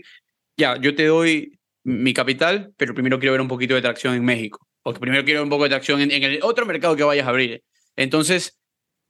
ya, 0.55 0.79
yo 0.79 0.95
te 0.95 1.05
doy 1.05 1.59
mi 1.83 2.13
capital, 2.13 2.73
pero 2.77 2.93
primero 2.93 3.19
quiero 3.19 3.33
ver 3.33 3.41
un 3.41 3.47
poquito 3.47 3.75
de 3.75 3.81
tracción 3.81 4.15
en 4.15 4.23
México, 4.23 4.67
o 4.83 4.93
primero 4.93 5.23
quiero 5.23 5.39
ver 5.39 5.45
un 5.45 5.49
poco 5.49 5.63
de 5.63 5.69
tracción 5.69 6.01
en, 6.01 6.11
el 6.11 6.39
otro 6.43 6.65
mercado 6.65 6.95
que 6.95 7.03
vayas 7.03 7.25
a 7.25 7.29
abrir. 7.29 7.63
Entonces, 7.95 8.59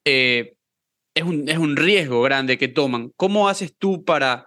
eh, 0.06 0.54
es, 1.16 1.24
un, 1.24 1.48
es 1.50 1.58
un 1.58 1.76
riesgo 1.76 2.22
grande 2.22 2.58
que 2.58 2.68
toman. 2.68 3.12
¿Cómo 3.16 3.50
haces 3.50 3.76
tú 3.78 4.04
para 4.04 4.46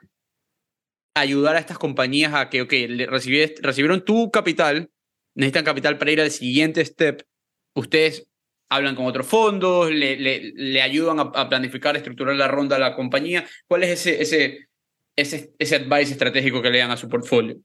ayudar 1.14 1.57
a 1.57 1.61
estas 1.61 1.79
compañías 1.79 2.35
a 2.35 2.51
que, 2.51 2.62
ok, 2.62 2.72
recibieron 3.62 4.05
tu 4.05 4.31
capital, 4.31 4.91
necesitan 5.35 5.64
capital 5.64 5.99
para 5.99 6.11
ir 6.11 6.20
al 6.20 6.31
siguiente 6.31 6.85
step, 6.85 7.22
ustedes 7.75 8.27
hablan 8.70 8.97
con 8.97 9.07
otros 9.07 9.27
fondos, 9.27 9.91
le, 9.91 10.16
le, 10.16 10.53
le 10.55 10.83
ayudan 10.83 11.20
a, 11.20 11.22
a 11.22 11.49
planificar, 11.49 11.97
estructurar 11.97 12.35
la 12.35 12.49
ronda 12.49 12.77
a 12.77 12.81
la 12.81 12.97
compañía. 12.97 13.47
¿Cuál 13.68 13.85
es 13.85 13.91
ese, 13.91 14.22
ese, 14.22 14.68
ese, 15.16 15.55
ese 15.59 15.77
advice 15.77 16.12
estratégico 16.12 16.62
que 16.62 16.70
le 16.70 16.79
dan 16.79 16.91
a 16.91 16.97
su 16.97 17.09
portfolio? 17.09 17.57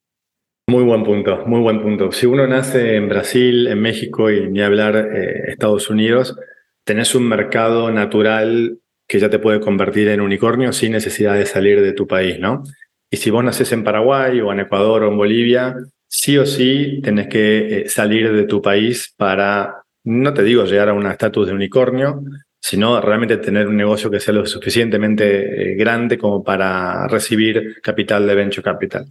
Muy 0.69 0.83
buen 0.83 1.03
punto, 1.03 1.47
muy 1.47 1.61
buen 1.61 1.81
punto. 1.81 2.11
Si 2.11 2.27
uno 2.27 2.45
nace 2.45 2.95
en 2.95 3.09
Brasil, 3.09 3.65
en 3.65 3.81
México 3.81 4.29
y 4.29 4.51
ni 4.51 4.61
hablar 4.61 4.95
eh, 4.97 5.45
Estados 5.47 5.89
Unidos, 5.89 6.37
tenés 6.83 7.15
un 7.15 7.27
mercado 7.27 7.89
natural 7.89 8.77
que 9.07 9.19
ya 9.19 9.31
te 9.31 9.39
puede 9.39 9.61
convertir 9.61 10.09
en 10.09 10.21
unicornio 10.21 10.71
sin 10.71 10.91
necesidad 10.91 11.33
de 11.33 11.47
salir 11.47 11.81
de 11.81 11.93
tu 11.93 12.05
país, 12.05 12.39
¿no? 12.39 12.61
Y 13.09 13.17
si 13.17 13.31
vos 13.31 13.43
nacés 13.43 13.71
en 13.71 13.83
Paraguay 13.83 14.41
o 14.41 14.51
en 14.51 14.59
Ecuador 14.59 15.01
o 15.01 15.07
en 15.09 15.17
Bolivia, 15.17 15.75
sí 16.07 16.37
o 16.37 16.45
sí 16.45 17.01
tenés 17.03 17.29
que 17.29 17.79
eh, 17.79 17.89
salir 17.89 18.31
de 18.31 18.43
tu 18.43 18.61
país 18.61 19.11
para, 19.17 19.81
no 20.03 20.35
te 20.35 20.43
digo 20.43 20.65
llegar 20.65 20.89
a 20.89 20.93
un 20.93 21.07
estatus 21.07 21.47
de 21.47 21.53
unicornio, 21.53 22.21
sino 22.61 23.01
realmente 23.01 23.37
tener 23.37 23.67
un 23.67 23.75
negocio 23.75 24.11
que 24.11 24.19
sea 24.19 24.35
lo 24.35 24.45
suficientemente 24.45 25.71
eh, 25.71 25.75
grande 25.75 26.19
como 26.19 26.43
para 26.43 27.07
recibir 27.07 27.81
capital 27.81 28.27
de 28.27 28.35
venture 28.35 28.63
capital. 28.63 29.07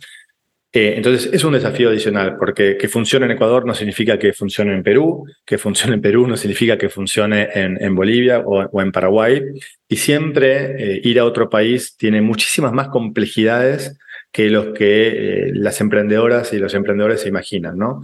Eh, 0.79 0.95
entonces 0.97 1.29
es 1.33 1.43
un 1.43 1.55
desafío 1.55 1.89
adicional, 1.89 2.37
porque 2.39 2.77
que 2.77 2.87
funcione 2.87 3.27
en 3.27 3.33
Ecuador 3.33 3.67
no 3.67 3.75
significa 3.75 4.17
que 4.17 4.33
funcione 4.33 4.73
en 4.73 4.85
Perú, 4.85 5.25
que 5.45 5.59
funcione 5.59 5.95
en 5.95 6.01
Perú 6.01 6.29
no 6.29 6.37
significa 6.37 6.79
que 6.79 6.89
funcione 6.89 7.49
en, 7.53 7.83
en 7.83 7.97
Bolivia 7.97 8.45
o, 8.47 8.65
o 8.65 8.81
en 8.81 8.93
Paraguay, 8.93 9.43
y 9.89 9.97
siempre 9.97 10.77
eh, 10.79 11.01
ir 11.03 11.19
a 11.19 11.25
otro 11.25 11.51
país 11.51 11.97
tiene 11.97 12.21
muchísimas 12.21 12.73
más 12.73 12.91
complejidades 12.91 13.99
que 14.31 14.51
los 14.51 14.67
que 14.67 15.49
eh, 15.49 15.51
las 15.53 15.81
emprendedoras 15.81 16.53
y 16.53 16.59
los 16.59 16.73
emprendedores 16.75 17.23
se 17.23 17.29
imaginan, 17.29 17.77
¿no? 17.77 18.03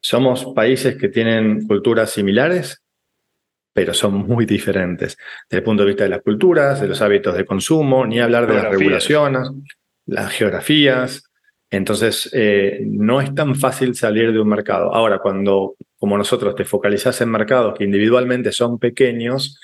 Somos 0.00 0.44
países 0.56 0.96
que 0.96 1.08
tienen 1.08 1.68
culturas 1.68 2.10
similares, 2.10 2.82
pero 3.72 3.94
son 3.94 4.14
muy 4.26 4.44
diferentes 4.44 5.16
desde 5.48 5.58
el 5.58 5.62
punto 5.62 5.84
de 5.84 5.90
vista 5.90 6.02
de 6.02 6.10
las 6.10 6.22
culturas, 6.22 6.80
de 6.80 6.88
los 6.88 7.00
hábitos 7.00 7.36
de 7.36 7.44
consumo, 7.44 8.04
ni 8.04 8.18
hablar 8.18 8.48
de 8.48 8.54
las 8.54 8.70
regulaciones, 8.70 9.48
las 10.04 10.32
geografías. 10.32 11.27
Entonces, 11.70 12.30
eh, 12.32 12.80
no 12.84 13.20
es 13.20 13.34
tan 13.34 13.54
fácil 13.54 13.94
salir 13.94 14.32
de 14.32 14.40
un 14.40 14.48
mercado. 14.48 14.94
Ahora, 14.94 15.18
cuando, 15.18 15.76
como 15.98 16.16
nosotros, 16.16 16.54
te 16.54 16.64
focalizás 16.64 17.20
en 17.20 17.30
mercados 17.30 17.76
que 17.76 17.84
individualmente 17.84 18.52
son 18.52 18.78
pequeños, 18.78 19.60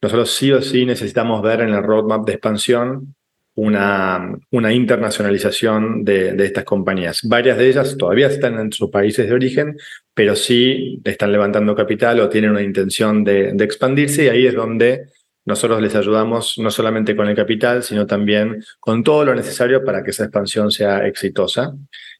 nosotros 0.00 0.30
sí 0.30 0.52
o 0.52 0.62
sí 0.62 0.86
necesitamos 0.86 1.42
ver 1.42 1.60
en 1.62 1.70
el 1.70 1.82
roadmap 1.82 2.24
de 2.24 2.32
expansión 2.34 3.16
una, 3.56 4.38
una 4.52 4.72
internacionalización 4.72 6.04
de, 6.04 6.32
de 6.34 6.44
estas 6.44 6.62
compañías. 6.62 7.22
Varias 7.24 7.58
de 7.58 7.68
ellas 7.68 7.96
todavía 7.98 8.28
están 8.28 8.56
en 8.60 8.72
sus 8.72 8.88
países 8.88 9.28
de 9.28 9.34
origen, 9.34 9.76
pero 10.14 10.36
sí 10.36 11.00
están 11.02 11.32
levantando 11.32 11.74
capital 11.74 12.20
o 12.20 12.28
tienen 12.28 12.52
una 12.52 12.62
intención 12.62 13.24
de, 13.24 13.52
de 13.52 13.64
expandirse 13.64 14.26
y 14.26 14.28
ahí 14.28 14.46
es 14.46 14.54
donde 14.54 15.08
nosotros 15.48 15.80
les 15.80 15.94
ayudamos 15.94 16.58
no 16.58 16.70
solamente 16.70 17.16
con 17.16 17.26
el 17.26 17.34
capital, 17.34 17.82
sino 17.82 18.06
también 18.06 18.62
con 18.78 19.02
todo 19.02 19.24
lo 19.24 19.34
necesario 19.34 19.82
para 19.82 20.04
que 20.04 20.10
esa 20.10 20.24
expansión 20.24 20.70
sea 20.70 21.06
exitosa. 21.06 21.74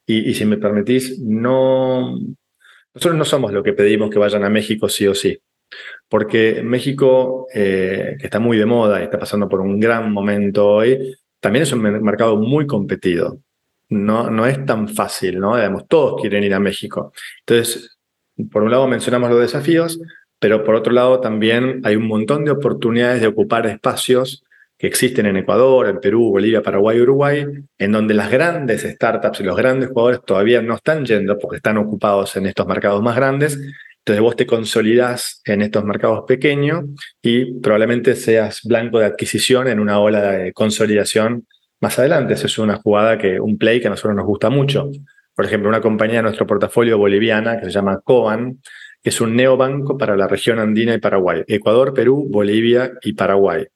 Y, 0.07 0.33
si 0.33 0.47
me 0.47 0.57
permitís, 0.57 1.21
no, 1.21 2.19
nosotros 2.95 3.19
no 3.19 3.25
somos 3.27 3.53
lo 3.53 3.63
que 3.63 3.75
pedimos 3.75 4.09
que 4.09 4.19
vayan 4.19 4.45
a 4.45 4.49
México 4.49 4.89
sí 4.89 5.07
o 5.07 5.15
sí. 5.15 5.39
Porque 6.09 6.63
México, 6.65 7.47
eh, 7.53 8.17
que 8.19 8.27
está 8.27 8.41
muy 8.41 8.57
de 8.57 8.65
moda 8.65 9.01
y 9.01 9.05
está 9.05 9.19
pasando 9.19 9.47
por 9.47 9.61
un 9.61 9.79
gran 9.79 10.11
momento 10.11 10.67
hoy, 10.67 11.15
también 11.39 11.65
es 11.65 11.73
un 11.73 11.83
mer- 11.83 12.01
mercado 12.01 12.37
muy 12.37 12.67
competido. 12.67 13.41
No, 13.91 14.31
no 14.31 14.47
es 14.47 14.65
tan 14.65 14.89
fácil, 14.89 15.39
¿no? 15.39 15.57
Digamos, 15.57 15.87
todos 15.87 16.21
quieren 16.21 16.45
ir 16.45 16.55
a 16.55 16.61
México. 16.61 17.13
Entonces, 17.41 17.99
por 18.51 18.63
un 18.63 18.71
lado 18.71 18.89
mencionamos 18.89 19.29
los 19.31 19.41
desafíos, 19.41 20.01
pero 20.39 20.65
por 20.65 20.75
otro 20.75 20.93
lado 20.93 21.21
también 21.21 21.81
hay 21.85 21.97
un 21.97 22.07
montón 22.07 22.45
de 22.45 22.53
oportunidades 22.53 23.21
de 23.21 23.27
ocupar 23.27 23.67
espacios 23.67 24.45
que 24.79 24.87
existen 24.87 25.27
en 25.27 25.37
Ecuador, 25.37 25.89
en 25.89 26.01
Perú, 26.01 26.31
Bolivia, 26.31 26.63
Paraguay, 26.63 27.01
Uruguay, 27.01 27.45
en 27.79 27.93
donde 27.93 28.15
las 28.15 28.31
grandes 28.31 28.83
startups 28.83 29.41
y 29.41 29.43
los 29.45 29.57
grandes 29.57 29.89
jugadores 29.89 30.21
todavía 30.25 30.63
no 30.63 30.77
están 30.77 31.05
yendo 31.05 31.37
porque 31.37 31.57
están 31.57 31.79
ocupados 31.79 32.37
en 32.37 32.47
estos 32.47 32.67
mercados 32.67 33.03
más 33.03 33.17
grandes. 33.17 33.59
Entonces 33.99 34.23
vos 34.23 34.37
te 34.37 34.47
consolidás 34.47 35.43
en 35.45 35.63
estos 35.63 35.85
mercados 35.85 36.25
pequeños 36.29 36.85
y 37.21 37.61
probablemente 37.61 38.15
seas 38.15 38.63
blanco 38.63 39.01
de 39.01 39.07
adquisición 39.07 39.67
en 39.67 39.81
una 39.81 39.99
ola 39.99 40.31
de 40.31 40.53
consolidación 40.53 41.47
más 41.81 41.99
adelante. 41.99 42.35
Esa 42.35 42.47
es 42.47 42.57
una 42.59 42.77
jugada 42.77 43.19
que, 43.19 43.41
un 43.41 43.59
play 43.59 43.81
que 43.81 43.89
a 43.89 43.91
nosotros 43.91 44.15
nos 44.15 44.27
gusta 44.27 44.49
mucho. 44.49 44.91
Por 45.35 45.45
ejemplo, 45.45 45.69
una 45.69 45.81
compañía 45.81 46.17
de 46.17 46.23
nuestro 46.23 46.47
portafolio 46.47 46.99
boliviana 46.99 47.59
que 47.59 47.67
se 47.67 47.73
llama 47.73 48.01
Coban, 48.03 48.61
es 49.03 49.21
un 49.21 49.37
neobanco 49.37 49.97
para 49.97 50.17
la 50.17 50.29
región 50.29 50.59
andina 50.59 50.95
y 50.95 50.99
Paraguay. 50.99 51.45
Ecuador, 51.47 51.95
Perú, 51.95 52.27
Bolivia 52.29 52.93
y 53.03 53.13
Paraguay. 53.13 53.67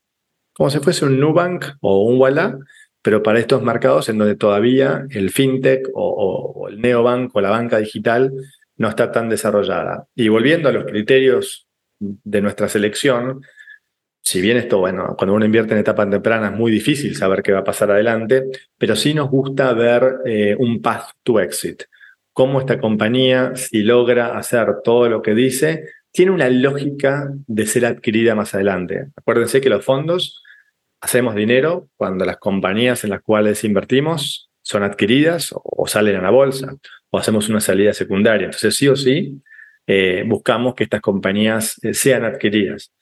Como 0.52 0.70
si 0.70 0.78
fuese 0.80 1.04
un 1.04 1.18
Nubank 1.18 1.64
o 1.80 2.04
un 2.04 2.20
Walla, 2.20 2.58
pero 3.02 3.22
para 3.22 3.40
estos 3.40 3.62
mercados 3.62 4.08
en 4.08 4.18
donde 4.18 4.36
todavía 4.36 5.06
el 5.10 5.30
fintech 5.30 5.88
o, 5.94 6.68
el 6.68 6.80
neobanco 6.80 7.40
la 7.40 7.50
banca 7.50 7.78
digital 7.78 8.32
no 8.76 8.88
está 8.88 9.10
tan 9.10 9.28
desarrollada. 9.28 10.06
Y 10.14 10.28
volviendo 10.28 10.68
a 10.68 10.72
los 10.72 10.84
criterios 10.84 11.66
de 11.98 12.40
nuestra 12.40 12.68
selección, 12.68 13.42
si 14.22 14.40
bien 14.40 14.56
esto, 14.56 14.78
bueno, 14.78 15.14
cuando 15.16 15.34
uno 15.34 15.44
invierte 15.44 15.74
en 15.74 15.80
etapa 15.80 16.08
temprana 16.08 16.48
es 16.48 16.52
muy 16.52 16.70
difícil 16.70 17.16
saber 17.16 17.42
qué 17.42 17.52
va 17.52 17.60
a 17.60 17.64
pasar 17.64 17.90
adelante, 17.90 18.44
pero 18.78 18.94
sí 18.94 19.14
nos 19.14 19.28
gusta 19.28 19.72
ver 19.72 20.18
eh, 20.24 20.56
un 20.58 20.80
path 20.80 21.10
to 21.24 21.40
exit. 21.40 21.82
Cómo 22.32 22.60
esta 22.60 22.80
compañía, 22.80 23.54
si 23.56 23.82
logra 23.82 24.38
hacer 24.38 24.66
todo 24.82 25.08
lo 25.08 25.22
que 25.22 25.34
dice, 25.34 25.84
tiene 26.12 26.30
una 26.30 26.48
lógica 26.48 27.30
de 27.46 27.66
ser 27.66 27.86
adquirida 27.86 28.34
más 28.34 28.54
adelante. 28.54 29.08
Acuérdense 29.16 29.60
que 29.60 29.70
los 29.70 29.84
fondos 29.84 30.42
hacemos 31.00 31.34
dinero 31.34 31.88
cuando 31.96 32.24
las 32.24 32.36
compañías 32.38 33.04
en 33.04 33.10
las 33.10 33.22
cuales 33.22 33.64
invertimos 33.64 34.50
son 34.62 34.84
adquiridas 34.84 35.52
o, 35.52 35.86
salen 35.86 36.16
a 36.16 36.22
la 36.22 36.30
bolsa 36.30 36.74
o 37.10 37.18
hacemos 37.18 37.48
una 37.48 37.60
salida 37.60 37.92
secundaria. 37.92 38.46
Entonces, 38.46 38.76
sí 38.76 38.88
o 38.88 38.96
sí, 38.96 39.42
eh, 39.86 40.22
buscamos 40.26 40.74
que 40.74 40.84
estas 40.84 41.00
compañías 41.00 41.78
eh, 41.82 41.92
sean 41.92 42.24
adquiridas. 42.24 42.92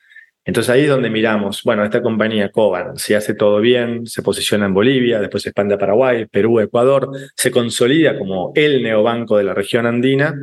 Entonces 0.50 0.70
ahí 0.70 0.82
es 0.82 0.88
donde 0.88 1.10
miramos, 1.10 1.62
bueno, 1.62 1.84
esta 1.84 2.02
compañía 2.02 2.50
Coban, 2.50 2.98
si 2.98 3.14
hace 3.14 3.34
todo 3.34 3.60
bien, 3.60 4.04
se 4.08 4.20
posiciona 4.20 4.66
en 4.66 4.74
Bolivia, 4.74 5.20
después 5.20 5.44
se 5.44 5.50
expande 5.50 5.76
a 5.76 5.78
Paraguay, 5.78 6.26
Perú, 6.26 6.58
Ecuador, 6.58 7.08
se 7.36 7.52
consolida 7.52 8.18
como 8.18 8.50
el 8.56 8.82
neobanco 8.82 9.36
de 9.36 9.44
la 9.44 9.54
región 9.54 9.86
andina, 9.86 10.34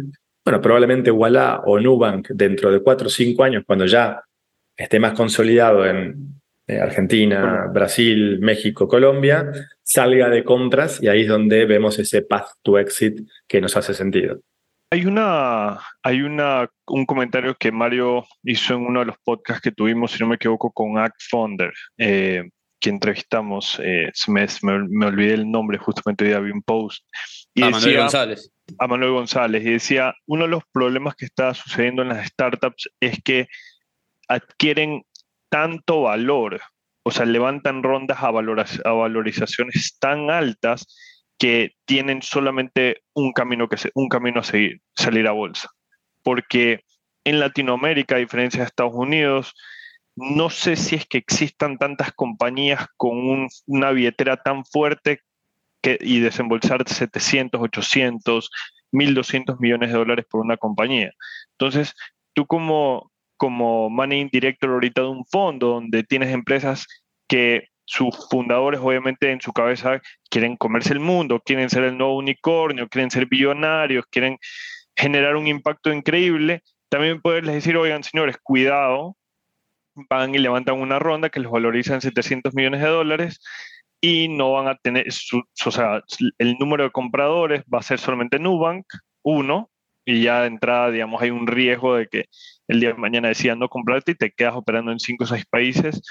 bueno, 0.46 0.62
probablemente 0.62 1.12
Walla 1.12 1.60
o 1.66 1.78
Nubank 1.78 2.30
dentro 2.30 2.72
de 2.72 2.82
cuatro 2.82 3.08
o 3.08 3.10
cinco 3.10 3.44
años, 3.44 3.66
cuando 3.68 3.86
ya 3.86 4.22
esté 4.78 4.98
más 4.98 5.12
consolidado 5.12 5.86
en 5.86 6.40
eh, 6.68 6.80
Argentina, 6.80 7.66
Brasil, 7.74 8.40
México, 8.40 8.88
Colombia, 8.88 9.52
salga 9.84 10.30
de 10.30 10.46
compras 10.46 11.04
y 11.04 11.10
ahí 11.10 11.24
es 11.24 11.28
donde 11.28 11.66
vemos 11.66 12.00
ese 12.00 12.22
path 12.22 12.48
to 12.64 12.80
exit 12.80 13.28
que 13.46 13.60
nos 13.60 13.76
hace 13.76 13.94
sentido. 13.94 14.40
Hay 14.90 15.06
una, 15.06 15.80
hay 16.02 16.22
una, 16.22 16.70
un 16.88 17.06
comentario 17.06 17.56
que 17.56 17.72
Mario 17.74 18.26
hizo 18.44 18.74
en 18.76 18.86
uno 18.86 19.02
de 19.02 19.08
los 19.08 19.18
podcasts 19.24 19.62
que 19.62 19.72
tuvimos, 19.74 20.12
si 20.12 20.20
no 20.20 20.28
me 20.30 20.36
equivoco, 20.36 20.72
con 20.72 20.98
Act 20.98 21.22
Founder, 21.30 21.74
eh, 21.98 22.50
que 22.80 22.90
entrevistamos. 22.90 23.82
eh, 23.84 24.12
me, 24.30 25.06
olvidé 25.06 25.34
el 25.34 25.52
nombre, 25.52 25.78
justamente 25.78 26.24
hoy 26.24 26.30
día 26.30 26.40
vi 26.40 26.52
un 26.52 26.62
post. 26.62 27.06
Y 27.54 27.64
a 27.64 27.66
Manuel 27.66 27.84
decía- 27.84 28.00
González. 28.02 28.52
a 28.80 28.88
Manuel 28.88 29.12
González 29.12 29.66
y 29.66 29.72
decía, 29.72 30.14
uno 30.26 30.44
de 30.46 30.50
los 30.52 30.64
problemas 30.72 31.16
que 31.16 31.26
está 31.26 31.54
sucediendo 31.54 32.02
en 32.02 32.10
las 32.10 32.28
startups 32.28 32.90
es 33.02 33.22
que 33.24 33.48
adquieren 34.30 35.04
tanto 35.50 36.04
valor, 36.04 36.62
o 37.04 37.12
sea, 37.12 37.26
levantan 37.26 37.84
rondas 37.84 38.22
a, 38.22 38.32
valoras- 38.32 38.82
a 38.86 38.92
valorizaciones 38.92 39.98
tan 40.00 40.30
altas 40.30 40.86
que 41.38 41.74
tienen 41.86 42.22
solamente 42.22 43.04
un 43.14 43.32
camino, 43.34 43.68
que 43.70 43.78
se- 43.78 43.92
un 43.96 44.10
camino 44.10 44.40
a 44.40 44.44
seguir, 44.44 44.82
salir 44.96 45.28
a 45.28 45.32
bolsa. 45.32 45.70
Porque 46.24 46.82
en 47.24 47.40
Latinoamérica, 47.40 48.16
a 48.16 48.20
diferencia 48.20 48.62
de 48.62 48.68
Estados 48.68 48.94
Unidos, 48.96 49.54
no 50.16 50.50
sé 50.50 50.76
si 50.76 50.96
es 50.96 51.06
que 51.06 51.18
existan 51.20 51.78
tantas 51.78 52.12
compañías 52.14 52.88
con 52.98 53.18
un- 53.18 53.50
una 53.68 53.92
billetera 53.92 54.38
tan 54.38 54.66
fuerte 54.66 55.22
y 56.02 56.20
desembolsar 56.20 56.84
700, 56.90 57.62
800, 57.62 58.50
1.200 58.92 59.60
millones 59.60 59.92
de 59.92 59.98
dólares 59.98 60.26
por 60.30 60.42
una 60.42 60.58
compañía. 60.58 61.12
Entonces, 61.52 61.94
tú 62.34 62.46
como 62.48 63.12
como 63.40 63.88
Managing 63.92 64.30
Director 64.32 64.72
ahorita 64.72 65.02
de 65.02 65.08
un 65.10 65.24
fondo, 65.28 65.68
donde 65.68 66.04
tienes 66.04 66.34
empresas 66.34 66.88
que 67.28 67.68
sus 67.88 68.16
fundadores 68.30 68.82
obviamente 68.82 69.32
en 69.32 69.40
su 69.42 69.54
cabeza 69.54 70.02
quieren 70.30 70.58
comerse 70.58 70.94
el 70.94 71.00
mundo, 71.00 71.42
quieren 71.44 71.70
ser 71.70 71.84
el 71.86 71.98
nuevo 71.98 72.18
unicornio, 72.18 72.90
quieren 72.90 73.10
ser 73.10 73.28
billonarios, 73.28 74.06
quieren 74.12 74.38
generar 74.96 75.38
un 75.38 75.48
impacto 75.48 75.92
increíble, 75.94 76.64
también 76.90 77.22
poderles 77.22 77.56
decir, 77.56 77.78
oigan 77.78 78.04
señores, 78.04 78.38
cuidado, 78.44 79.16
van 80.10 80.36
y 80.36 80.38
levantan 80.40 80.80
una 80.80 81.00
ronda 81.00 81.30
que 81.30 81.40
les 81.40 81.50
valoriza 81.50 81.96
en 81.96 82.02
700 82.02 82.54
millones 82.54 82.82
de 82.82 82.88
dólares 82.88 83.40
y 84.02 84.28
no 84.28 84.52
van 84.54 84.68
a 84.68 84.76
tener, 84.76 85.12
su- 85.12 85.44
o 85.66 85.72
sea, 85.72 86.02
el 86.38 86.56
número 86.60 86.84
de 86.84 86.92
compradores 86.92 87.64
va 87.74 87.80
a 87.80 87.84
ser 87.84 88.00
solamente 88.00 88.38
Nubank, 88.40 88.86
uno, 89.24 89.70
y 90.06 90.24
ya 90.24 90.42
de 90.42 90.48
entrada, 90.48 90.92
digamos, 90.92 91.22
hay 91.22 91.32
un 91.32 91.48
riesgo 91.48 91.96
de 91.96 92.08
que 92.08 92.26
el 92.68 92.80
día 92.80 92.90
de 92.90 92.96
mañana 93.00 93.30
decidan 93.30 93.60
no 93.60 93.70
comprarte 93.70 94.12
y 94.12 94.16
te 94.16 94.32
quedas 94.32 94.56
operando 94.56 94.92
en 94.92 95.00
cinco 95.00 95.24
o 95.26 95.28
seis 95.28 95.46
países. 95.50 96.02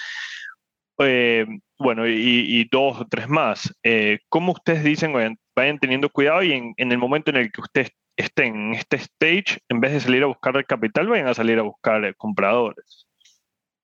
Eh, 0.99 1.47
bueno, 1.79 2.07
y, 2.09 2.68
dos 2.70 3.01
o 3.01 3.07
tres 3.09 3.29
más. 3.29 3.72
Eh, 3.83 4.18
¿Cómo 4.29 4.53
ustedes 4.53 4.83
dicen, 4.83 5.12
vayan, 5.12 5.79
teniendo 5.79 6.11
cuidado 6.11 6.43
y 6.43 6.53
en, 6.53 6.93
el 6.93 6.99
momento 6.99 7.31
en 7.31 7.37
el 7.37 7.53
que 7.53 7.61
ustedes 7.61 7.91
estén 8.16 8.57
en 8.57 8.74
este 8.74 8.97
stage, 8.97 9.61
en 9.68 9.81
vez 9.81 9.93
de 9.93 10.01
salir 10.01 10.22
a 10.22 10.27
buscar 10.27 10.57
el 10.57 10.64
capital, 10.64 11.09
vayan 11.09 11.29
a 11.29 11.35
salir 11.35 11.59
a 11.59 11.62
buscar 11.62 12.14
compradores? 12.16 13.07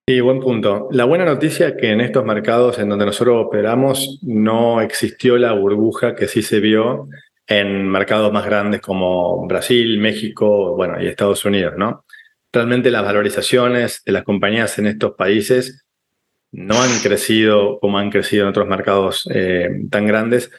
Sí, 0.09 0.20
buen 0.20 0.40
punto. 0.40 0.88
La 0.90 1.05
buena 1.05 1.24
noticia 1.24 1.68
es 1.68 1.74
que 1.74 1.90
en 1.90 2.01
estos 2.01 2.24
mercados 2.24 2.78
en 2.78 2.88
donde 2.88 3.07
nosotros 3.07 3.47
operamos 3.47 4.18
no 4.22 4.80
existió 4.80 5.38
la 5.38 5.53
burbuja 5.53 6.16
que 6.16 6.26
sí 6.26 6.43
se 6.43 6.61
vio 6.61 7.09
en 7.47 7.88
mercados 7.88 8.32
más 8.32 8.45
grandes 8.45 8.80
como 8.80 9.47
Brasil, 9.47 9.99
México, 9.99 10.74
bueno, 10.74 11.01
y 11.01 11.07
Estados 11.07 11.45
Unidos, 11.45 11.74
¿no? 11.76 12.05
Realmente 12.53 12.90
las 12.90 13.05
valorizaciones 13.05 14.03
de 14.05 14.12
las 14.12 14.24
compañías 14.24 14.78
en 14.78 14.86
estos 14.86 15.12
países 15.12 15.86
no 16.53 16.80
han 16.80 16.90
crecido 17.03 17.78
como 17.80 17.98
han 17.98 18.11
crecido 18.11 18.44
en 18.44 18.50
otros 18.50 18.68
mercados 18.68 19.28
eh, 19.34 19.70
tan 19.90 20.07
grandes 20.07 20.50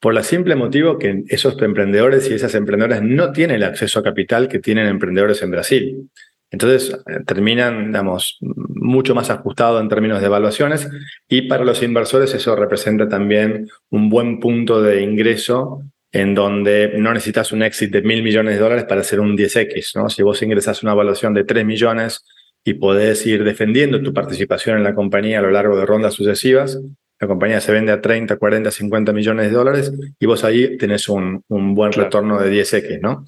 por 0.00 0.16
el 0.16 0.24
simple 0.24 0.56
motivo 0.56 0.98
que 0.98 1.22
esos 1.28 1.60
emprendedores 1.62 2.28
y 2.28 2.34
esas 2.34 2.54
emprendedoras 2.54 3.02
no 3.02 3.32
tienen 3.32 3.56
el 3.56 3.64
acceso 3.64 4.00
a 4.00 4.02
capital 4.02 4.48
que 4.48 4.58
tienen 4.58 4.86
emprendedores 4.86 5.42
en 5.42 5.50
Brasil. 5.52 6.10
Entonces 6.50 6.92
eh, 7.06 7.20
terminan, 7.26 7.86
digamos, 7.86 8.38
mucho 8.40 9.14
más 9.14 9.30
ajustado 9.30 9.80
en 9.80 9.88
términos 9.88 10.20
de 10.20 10.26
evaluaciones 10.26 10.88
y 11.28 11.42
para 11.42 11.64
los 11.64 11.82
inversores 11.82 12.34
eso 12.34 12.56
representa 12.56 13.08
también 13.08 13.68
un 13.90 14.08
buen 14.08 14.40
punto 14.40 14.82
de 14.82 15.02
ingreso 15.02 15.82
en 16.12 16.34
donde 16.34 16.92
no 16.98 17.14
necesitas 17.14 17.52
un 17.52 17.62
exit 17.62 17.90
de 17.90 18.02
mil 18.02 18.22
millones 18.22 18.54
de 18.54 18.60
dólares 18.60 18.84
para 18.84 19.00
hacer 19.00 19.18
un 19.18 19.36
10X, 19.36 19.96
¿no? 19.96 20.10
Si 20.10 20.22
vos 20.22 20.42
ingresás 20.42 20.82
una 20.82 20.92
evaluación 20.92 21.32
de 21.32 21.44
3 21.44 21.64
millones 21.64 22.22
y 22.64 22.74
podés 22.74 23.26
ir 23.26 23.44
defendiendo 23.44 24.00
tu 24.02 24.12
participación 24.12 24.78
en 24.78 24.84
la 24.84 24.94
compañía 24.94 25.40
a 25.40 25.42
lo 25.42 25.50
largo 25.50 25.76
de 25.76 25.86
rondas 25.86 26.14
sucesivas, 26.14 26.80
la 27.20 27.28
compañía 27.28 27.60
se 27.60 27.72
vende 27.72 27.92
a 27.92 28.00
30, 28.00 28.36
40, 28.36 28.70
50 28.70 29.12
millones 29.12 29.46
de 29.46 29.52
dólares 29.52 29.92
y 30.18 30.26
vos 30.26 30.42
ahí 30.44 30.76
tenés 30.76 31.08
un, 31.08 31.44
un 31.48 31.74
buen 31.74 31.92
Claro. 31.92 32.06
retorno 32.08 32.40
de 32.40 32.50
10X, 32.50 33.00
¿no? 33.00 33.24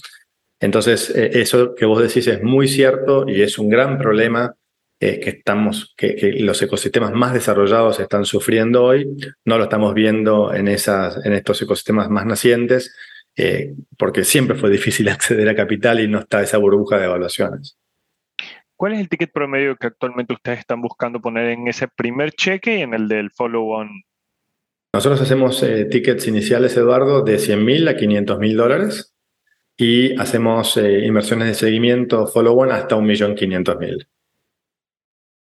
Entonces, 0.61 1.11
eh, 1.15 1.31
eso 1.35 1.75
que 1.75 1.85
vos 1.85 2.03
decís 2.03 2.27
es 2.27 2.43
muy 2.43 2.69
cierto 2.69 3.25
y 3.29 3.43
es 3.43 3.59
un 3.59 3.69
gran 3.69 3.99
problema 3.99 4.55
eh, 5.01 5.21
que 5.21 5.31
estamos, 5.31 5.93
que, 5.97 6.17
que 6.17 6.33
los 6.41 6.61
ecosistemas 6.63 7.13
más 7.13 7.35
desarrollados 7.35 8.01
están 8.01 8.25
sufriendo 8.25 8.85
hoy. 8.85 9.17
No 9.45 9.59
lo 9.59 9.65
estamos 9.65 9.93
viendo 9.95 10.55
en, 10.55 10.69
esas, 10.69 11.25
en 11.25 11.33
estos 11.35 11.61
ecosistemas 11.63 12.09
más 12.09 12.25
nacientes, 12.27 12.95
eh, 13.37 13.75
porque 13.99 14.25
siempre 14.25 14.57
fue 14.57 14.71
difícil 14.71 15.09
acceder 15.11 15.49
a 15.49 15.55
capital 15.55 16.01
y 16.01 16.09
no 16.09 16.21
está 16.21 16.43
esa 16.43 16.59
burbuja 16.59 16.99
de 16.99 17.05
evaluaciones. 17.05 17.77
¿Cuál 18.77 18.95
es 18.95 19.01
el 19.01 19.09
ticket 19.09 19.33
promedio 19.33 19.77
que 19.77 19.87
actualmente 19.87 20.35
ustedes 20.35 20.61
están 20.61 20.81
buscando 20.81 21.21
poner 21.21 21.51
en 21.51 21.69
ese 21.69 21.89
primer 21.89 22.33
cheque 22.33 22.79
y 22.79 22.83
en 22.83 22.95
el 22.95 23.09
del 23.09 23.31
follow-on? 23.31 24.03
Nosotros 24.93 25.21
hacemos 25.21 25.63
eh, 25.63 25.87
tickets 25.87 26.27
iniciales, 26.27 26.77
Eduardo, 26.77 27.23
de 27.23 27.39
100 27.39 27.65
mil 27.65 27.89
a 27.89 27.97
500 27.97 28.39
mil 28.39 28.57
dólares 28.57 29.15
y 29.77 30.19
hacemos 30.21 30.77
eh, 30.77 31.05
inversiones 31.05 31.49
de 31.49 31.55
seguimiento 31.55 32.27
follow-on 32.27 32.71
hasta 32.71 32.97
1.500.000. 32.97 34.07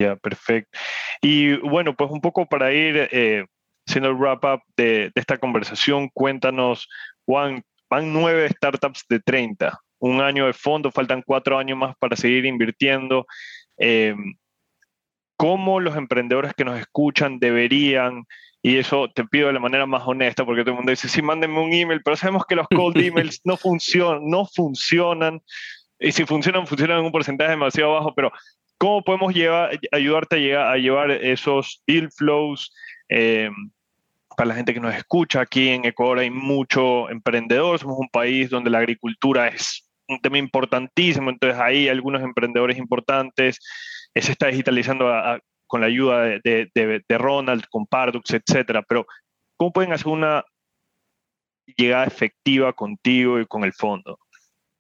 Ya, 0.01 0.16
perfecto. 0.16 0.79
Y 1.22 1.57
bueno, 1.59 1.95
pues 1.95 2.11
un 2.11 2.20
poco 2.20 2.47
para 2.47 2.72
ir 2.72 3.09
eh, 3.12 3.47
haciendo 3.87 4.11
el 4.11 4.16
wrap-up 4.16 4.62
de, 4.77 5.11
de 5.14 5.20
esta 5.20 5.39
conversación, 5.39 6.11
cuéntanos, 6.12 6.89
Juan, 7.24 7.62
van 7.89 8.12
nueve 8.12 8.49
startups 8.51 9.05
de 9.09 9.20
30, 9.20 9.79
un 9.99 10.21
año 10.21 10.47
de 10.47 10.53
fondo, 10.53 10.91
faltan 10.91 11.23
cuatro 11.23 11.59
años 11.59 11.79
más 11.79 11.97
para 11.99 12.17
seguir 12.17 12.47
invirtiendo. 12.47 13.27
Eh, 13.79 14.15
¿Cómo 15.37 15.81
los 15.81 15.97
emprendedores 15.97 16.55
que 16.55 16.65
nos 16.65 16.79
escuchan 16.79 17.39
deberían, 17.39 18.25
y 18.63 18.79
eso 18.79 19.09
te 19.15 19.25
pido 19.25 19.49
de 19.49 19.53
la 19.53 19.61
manera 19.61 19.87
más 19.87 20.03
honesta, 20.07 20.45
porque 20.45 20.63
todo 20.63 20.73
el 20.73 20.77
mundo 20.77 20.91
dice, 20.91 21.09
sí, 21.09 21.21
mándenme 21.21 21.61
un 21.61 21.73
email, 21.73 22.01
pero 22.03 22.17
sabemos 22.17 22.45
que 22.47 22.57
los 22.57 22.67
cold 22.69 22.97
emails 23.01 23.41
no 23.45 23.57
funcionan, 23.57 24.27
no 24.27 24.47
funcionan, 24.47 25.43
y 25.99 26.13
si 26.13 26.25
funcionan, 26.25 26.67
funcionan 26.67 26.99
en 26.99 27.05
un 27.07 27.13
porcentaje 27.13 27.51
demasiado 27.51 27.93
bajo, 27.93 28.15
pero 28.15 28.33
¿cómo 28.79 29.03
podemos 29.03 29.35
llevar, 29.35 29.79
ayudarte 29.93 30.37
a, 30.37 30.39
llegar, 30.39 30.67
a 30.73 30.77
llevar 30.77 31.11
esos 31.11 31.83
deal 31.87 32.11
flows? 32.11 32.73
Eh, 33.09 33.51
para 34.37 34.49
la 34.49 34.55
gente 34.55 34.75
que 34.75 34.81
nos 34.81 34.95
escucha, 34.95 35.41
aquí 35.41 35.71
en 35.71 35.87
Ecuador 35.87 36.19
hay 36.19 36.31
mucho 36.31 37.09
emprendedor, 37.09 37.79
somos 37.79 37.99
un 37.99 38.09
país 38.09 38.51
donde 38.51 38.71
la 38.71 38.79
agricultura 38.79 39.49
es 39.49 39.86
un 40.09 40.21
tema 40.21 40.39
importantísimo, 40.39 41.31
entonces 41.31 41.59
hay 41.61 41.89
algunos 41.89 42.23
emprendedores 42.23 42.79
importantes, 42.79 43.59
eh, 44.15 44.23
se 44.23 44.33
está 44.33 44.49
digitalizando 44.49 45.09
a, 45.09 45.35
a, 45.35 45.41
con 45.67 45.81
la 45.81 45.89
ayuda 45.89 46.23
de, 46.23 46.41
de, 46.45 46.71
de, 46.75 47.03
de, 47.09 47.19
Ronald, 47.19 47.65
con 47.69 47.87
Pardux, 47.87 48.31
etcétera, 48.31 48.83
pero 48.89 49.07
¿cómo 49.57 49.73
pueden 49.73 49.93
hacer 49.93 50.09
una 50.09 50.45
llegada 51.77 52.05
efectiva 52.05 52.73
contigo 52.73 53.41
y 53.41 53.47
con 53.47 53.65
el 53.65 53.73
fondo? 53.73 54.19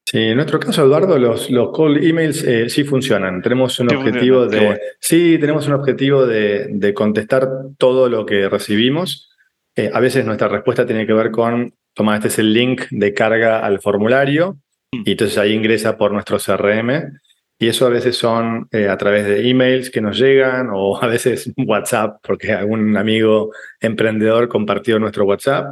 Sí, 0.08 0.18
en 0.18 0.36
nuestro 0.36 0.60
caso, 0.60 0.84
Eduardo, 0.84 1.18
los, 1.18 1.50
los 1.50 1.76
call 1.76 2.04
emails 2.04 2.44
eh, 2.44 2.68
sí 2.70 2.84
funcionan. 2.84 3.42
Tenemos 3.42 3.80
un 3.80 3.90
Sí 3.90 3.96
objetivo 3.96 4.46
de. 4.46 4.60
bueno. 4.60 4.80
Sí, 5.00 5.36
tenemos 5.40 5.66
un 5.66 5.72
objetivo 5.72 6.26
de, 6.26 6.68
de 6.70 6.94
contestar 6.94 7.48
todo 7.76 8.08
lo 8.08 8.24
que 8.24 8.48
recibimos. 8.48 9.32
Eh, 9.74 9.90
a 9.92 9.98
veces 9.98 10.24
nuestra 10.24 10.46
respuesta 10.46 10.86
tiene 10.86 11.08
que 11.08 11.12
ver 11.12 11.32
con, 11.32 11.74
toma, 11.92 12.14
este 12.14 12.28
es 12.28 12.38
el 12.38 12.52
link 12.52 12.82
de 12.90 13.12
carga 13.12 13.58
al 13.66 13.80
formulario, 13.80 14.58
y 14.92 15.10
entonces 15.12 15.36
ahí 15.38 15.52
ingresa 15.52 15.96
por 15.96 16.12
nuestro 16.12 16.38
CRM. 16.38 17.18
Y 17.58 17.68
eso 17.68 17.86
a 17.86 17.90
veces 17.90 18.16
son 18.16 18.68
eh, 18.70 18.88
a 18.88 18.98
través 18.98 19.24
de 19.26 19.48
emails 19.48 19.90
que 19.90 20.02
nos 20.02 20.18
llegan 20.18 20.68
o 20.72 20.96
a 21.02 21.06
veces 21.06 21.50
WhatsApp, 21.56 22.18
porque 22.22 22.52
algún 22.52 22.96
amigo 22.96 23.50
emprendedor 23.80 24.48
compartió 24.48 24.98
nuestro 24.98 25.24
WhatsApp, 25.24 25.66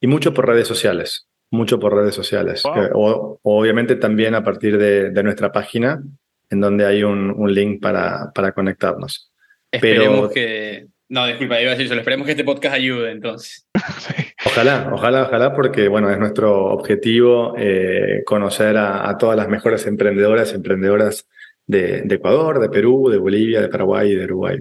y 0.00 0.06
mucho 0.06 0.32
por 0.34 0.46
redes 0.46 0.66
sociales 0.68 1.24
mucho 1.50 1.80
por 1.80 1.94
redes 1.94 2.14
sociales. 2.14 2.62
Wow. 2.62 2.76
Eh, 2.82 2.90
O, 2.92 3.40
o 3.42 3.60
obviamente 3.60 3.96
también 3.96 4.34
a 4.34 4.44
partir 4.44 4.76
de, 4.76 5.08
de 5.08 5.22
nuestra 5.22 5.50
página, 5.50 6.02
en 6.50 6.60
donde 6.60 6.84
hay 6.84 7.02
un, 7.02 7.30
un 7.30 7.54
link 7.54 7.80
para, 7.80 8.30
para 8.34 8.52
conectarnos. 8.52 9.32
Esperemos 9.72 10.28
Pero- 10.28 10.30
que. 10.30 10.86
No, 11.10 11.26
disculpa, 11.26 11.60
iba 11.60 11.70
a 11.70 11.74
decir 11.74 11.88
solo. 11.88 12.00
Esperemos 12.00 12.26
que 12.26 12.32
este 12.32 12.44
podcast 12.44 12.74
ayude, 12.74 13.10
entonces. 13.10 13.66
Ojalá, 14.44 14.90
ojalá, 14.92 15.22
ojalá, 15.24 15.54
porque 15.54 15.88
bueno, 15.88 16.10
es 16.10 16.18
nuestro 16.18 16.66
objetivo 16.66 17.54
eh, 17.58 18.22
conocer 18.24 18.76
a, 18.76 19.08
a 19.08 19.18
todas 19.18 19.36
las 19.36 19.48
mejores 19.48 19.86
emprendedoras 19.86 20.52
y 20.52 20.56
emprendedoras 20.56 21.28
de, 21.66 22.02
de 22.02 22.14
Ecuador, 22.14 22.60
de 22.60 22.68
Perú, 22.68 23.08
de 23.10 23.18
Bolivia, 23.18 23.60
de 23.60 23.68
Paraguay 23.68 24.10
y 24.10 24.14
de 24.14 24.24
Uruguay. 24.24 24.58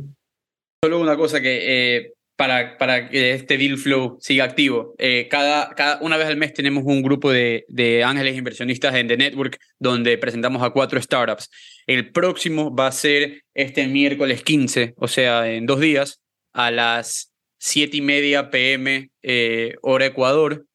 Solo 0.84 1.00
una 1.00 1.16
cosa 1.16 1.41
que 1.41 1.95
eh, 1.95 2.14
para, 2.36 2.78
para 2.78 3.10
que 3.10 3.34
este 3.34 3.58
deal 3.58 3.78
flow 3.78 4.18
siga 4.20 4.43
activo, 4.43 4.93
eh, 4.98 5.28
cada, 5.30 5.70
cada 5.70 6.00
una 6.02 6.18
vez 6.18 6.28
al 6.28 6.38
mes 6.38 6.54
tenemos 6.54 6.84
un 6.86 7.02
grupo 7.02 7.32
de, 7.32 7.66
de 7.68 8.04
ángeles 8.04 8.38
inversionistas 8.38 8.93
en 8.95 9.08
The 9.08 9.18
Network 9.18 9.58
donde 9.80 10.18
presentamos 10.18 10.62
a 10.62 10.70
cuatro 10.70 11.02
startups. 11.02 11.50
El 11.88 12.12
próximo 12.12 12.76
va 12.76 12.88
a 12.88 12.91
ser 12.91 13.41
este 13.54 13.88
miércoles 13.88 14.43
15, 14.43 14.93
o 14.98 15.08
sea, 15.08 15.52
en 15.52 15.66
dos 15.66 15.80
días, 15.80 16.22
a 16.58 16.72
las 16.72 17.32
7 17.60 17.97
y 17.97 18.01
media 18.01 18.49
pm 18.49 19.12
eh, 19.22 19.76
hora 19.84 20.08
Ecuador. 20.08 20.66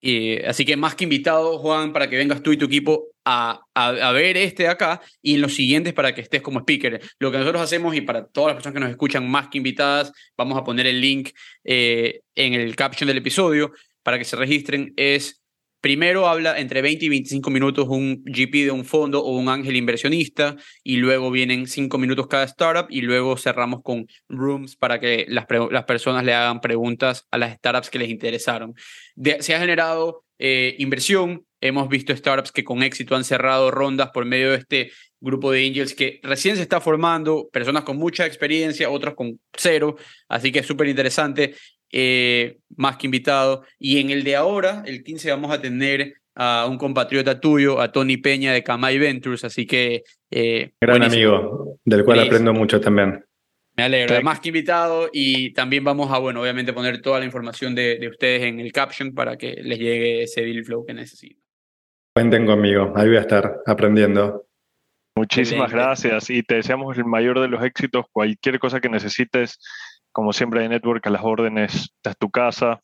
Eh, 0.00 0.44
así 0.46 0.64
que 0.64 0.76
más 0.76 0.94
que 0.94 1.04
invitado, 1.04 1.58
Juan, 1.58 1.92
para 1.92 2.08
que 2.08 2.16
vengas 2.16 2.42
tú 2.42 2.52
y 2.52 2.56
tu 2.56 2.64
equipo 2.64 3.08
a, 3.24 3.60
a, 3.74 4.12
ver 4.12 4.36
este 4.38 4.64
de 4.64 4.68
acá 4.70 5.02
y 5.22 5.34
en 5.34 5.42
los 5.42 5.54
siguientes 5.54 5.92
para 5.92 6.14
que 6.14 6.22
estés 6.22 6.40
como 6.40 6.60
speaker. 6.60 7.02
Lo 7.18 7.30
que 7.30 7.38
nosotros 7.38 7.62
hacemos 7.62 7.94
y 7.94 8.00
para 8.00 8.26
todas 8.26 8.48
las 8.48 8.54
personas 8.56 8.74
que 8.74 8.80
nos 8.80 8.90
escuchan 8.90 9.30
más 9.30 9.48
que 9.48 9.58
invitadas, 9.58 10.10
vamos 10.38 10.58
a 10.58 10.64
poner 10.64 10.86
el 10.86 11.00
link 11.00 11.30
eh, 11.64 12.22
en 12.34 12.54
el 12.54 12.74
caption 12.74 13.06
del 13.06 13.18
episodio 13.18 13.72
para 14.02 14.18
que 14.18 14.24
se 14.24 14.36
registren. 14.36 14.94
Es 14.96 15.42
primero 15.84 16.28
habla 16.28 16.58
entre 16.58 16.80
20 16.80 17.04
y 17.04 17.08
25 17.10 17.50
minutos 17.50 17.86
un 17.90 18.22
GP 18.24 18.64
de 18.64 18.70
un 18.70 18.86
fondo 18.86 19.22
o 19.22 19.36
un 19.36 19.50
ángel 19.50 19.76
inversionista 19.76 20.56
y 20.82 20.96
luego 20.96 21.30
vienen 21.30 21.66
5 21.66 21.98
minutos 21.98 22.26
cada 22.26 22.44
startup 22.44 22.86
y 22.88 23.02
luego 23.02 23.36
cerramos 23.36 23.82
con 23.82 24.06
rooms 24.30 24.76
para 24.76 24.98
que 24.98 25.26
las, 25.28 25.44
las 25.70 25.84
personas 25.84 26.24
le 26.24 26.32
hagan 26.32 26.62
preguntas 26.62 27.26
a 27.30 27.36
las 27.36 27.52
startups 27.56 27.90
que 27.90 27.98
les 27.98 28.08
interesaron. 28.08 28.72
Se 29.40 29.54
ha 29.54 29.60
generado 29.60 30.24
eh, 30.38 30.74
inversión 30.78 31.44
hemos 31.64 31.88
visto 31.88 32.14
startups 32.14 32.52
que 32.52 32.62
con 32.62 32.82
éxito 32.82 33.16
han 33.16 33.24
cerrado 33.24 33.70
rondas 33.70 34.10
por 34.10 34.26
medio 34.26 34.50
de 34.50 34.56
este 34.56 34.90
grupo 35.18 35.50
de 35.50 35.66
angels 35.66 35.94
que 35.94 36.20
recién 36.22 36.56
se 36.56 36.62
está 36.62 36.78
formando, 36.78 37.48
personas 37.50 37.84
con 37.84 37.96
mucha 37.96 38.26
experiencia, 38.26 38.90
otros 38.90 39.14
con 39.14 39.40
cero, 39.54 39.96
así 40.28 40.52
que 40.52 40.58
es 40.58 40.66
súper 40.66 40.88
interesante, 40.88 41.54
eh, 41.96 42.58
más 42.76 42.96
que 42.96 43.06
invitado. 43.06 43.64
Y 43.78 44.00
en 44.00 44.10
el 44.10 44.24
de 44.24 44.34
ahora, 44.34 44.82
el 44.84 45.04
15, 45.04 45.30
vamos 45.30 45.52
a 45.52 45.60
tener 45.60 46.14
a 46.34 46.66
un 46.68 46.76
compatriota 46.76 47.38
tuyo, 47.38 47.80
a 47.80 47.92
Tony 47.92 48.16
Peña 48.16 48.52
de 48.52 48.64
Kamai 48.64 48.98
Ventures, 48.98 49.44
así 49.44 49.64
que... 49.64 50.02
Eh, 50.28 50.72
Gran 50.80 50.98
buenísimo. 50.98 51.34
amigo, 51.36 51.78
del 51.84 52.04
cual 52.04 52.18
aprendo 52.18 52.52
mucho 52.52 52.80
también. 52.80 53.24
Me 53.76 53.84
alegro, 53.84 54.20
más 54.22 54.40
que 54.40 54.48
invitado 54.48 55.08
y 55.12 55.52
también 55.52 55.84
vamos 55.84 56.10
a, 56.10 56.18
bueno, 56.18 56.42
obviamente 56.42 56.72
poner 56.72 57.00
toda 57.00 57.20
la 57.20 57.24
información 57.26 57.76
de, 57.76 57.98
de 57.98 58.08
ustedes 58.08 58.42
en 58.42 58.58
el 58.58 58.72
caption 58.72 59.14
para 59.14 59.36
que 59.36 59.54
les 59.62 59.78
llegue 59.78 60.24
ese 60.24 60.42
deal 60.42 60.64
flow 60.64 60.84
que 60.84 60.94
necesitan. 60.94 61.40
Cuenten 62.12 62.46
conmigo, 62.46 62.92
ahí 62.96 63.06
voy 63.06 63.16
a 63.16 63.20
estar 63.20 63.58
aprendiendo. 63.66 64.46
Muchísimas 65.16 65.66
Excelente. 65.66 65.76
gracias 65.86 66.30
y 66.30 66.42
te 66.42 66.56
deseamos 66.56 66.98
el 66.98 67.04
mayor 67.04 67.40
de 67.40 67.46
los 67.46 67.62
éxitos. 67.62 68.06
Cualquier 68.10 68.58
cosa 68.58 68.80
que 68.80 68.88
necesites, 68.88 69.60
como 70.14 70.32
siempre 70.32 70.62
de 70.62 70.68
Network, 70.70 71.04
a 71.06 71.10
las 71.10 71.22
órdenes, 71.24 71.74
esta 71.74 72.10
es 72.10 72.16
tu 72.16 72.30
casa. 72.30 72.80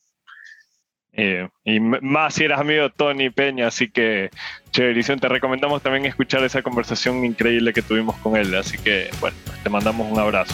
Eh, 1.13 1.47
y 1.63 1.79
más 1.79 2.35
si 2.35 2.43
eras 2.43 2.59
amigo 2.59 2.89
Tony 2.89 3.29
Peña, 3.29 3.67
así 3.67 3.89
que 3.89 4.29
chéverísimo. 4.71 5.17
Te 5.17 5.29
recomendamos 5.29 5.81
también 5.81 6.05
escuchar 6.05 6.43
esa 6.43 6.61
conversación 6.61 7.23
increíble 7.25 7.73
que 7.73 7.81
tuvimos 7.81 8.17
con 8.17 8.35
él. 8.35 8.53
Así 8.53 8.77
que, 8.77 9.09
bueno, 9.19 9.35
te 9.63 9.69
mandamos 9.69 10.11
un 10.11 10.19
abrazo. 10.19 10.53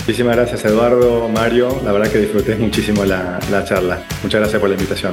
Muchísimas 0.00 0.36
gracias 0.36 0.64
Eduardo, 0.64 1.28
Mario, 1.28 1.80
la 1.84 1.92
verdad 1.92 2.10
que 2.10 2.18
disfruté 2.18 2.56
muchísimo 2.56 3.04
la, 3.04 3.38
la 3.50 3.64
charla. 3.64 4.02
Muchas 4.22 4.40
gracias 4.40 4.60
por 4.60 4.68
la 4.68 4.74
invitación. 4.74 5.12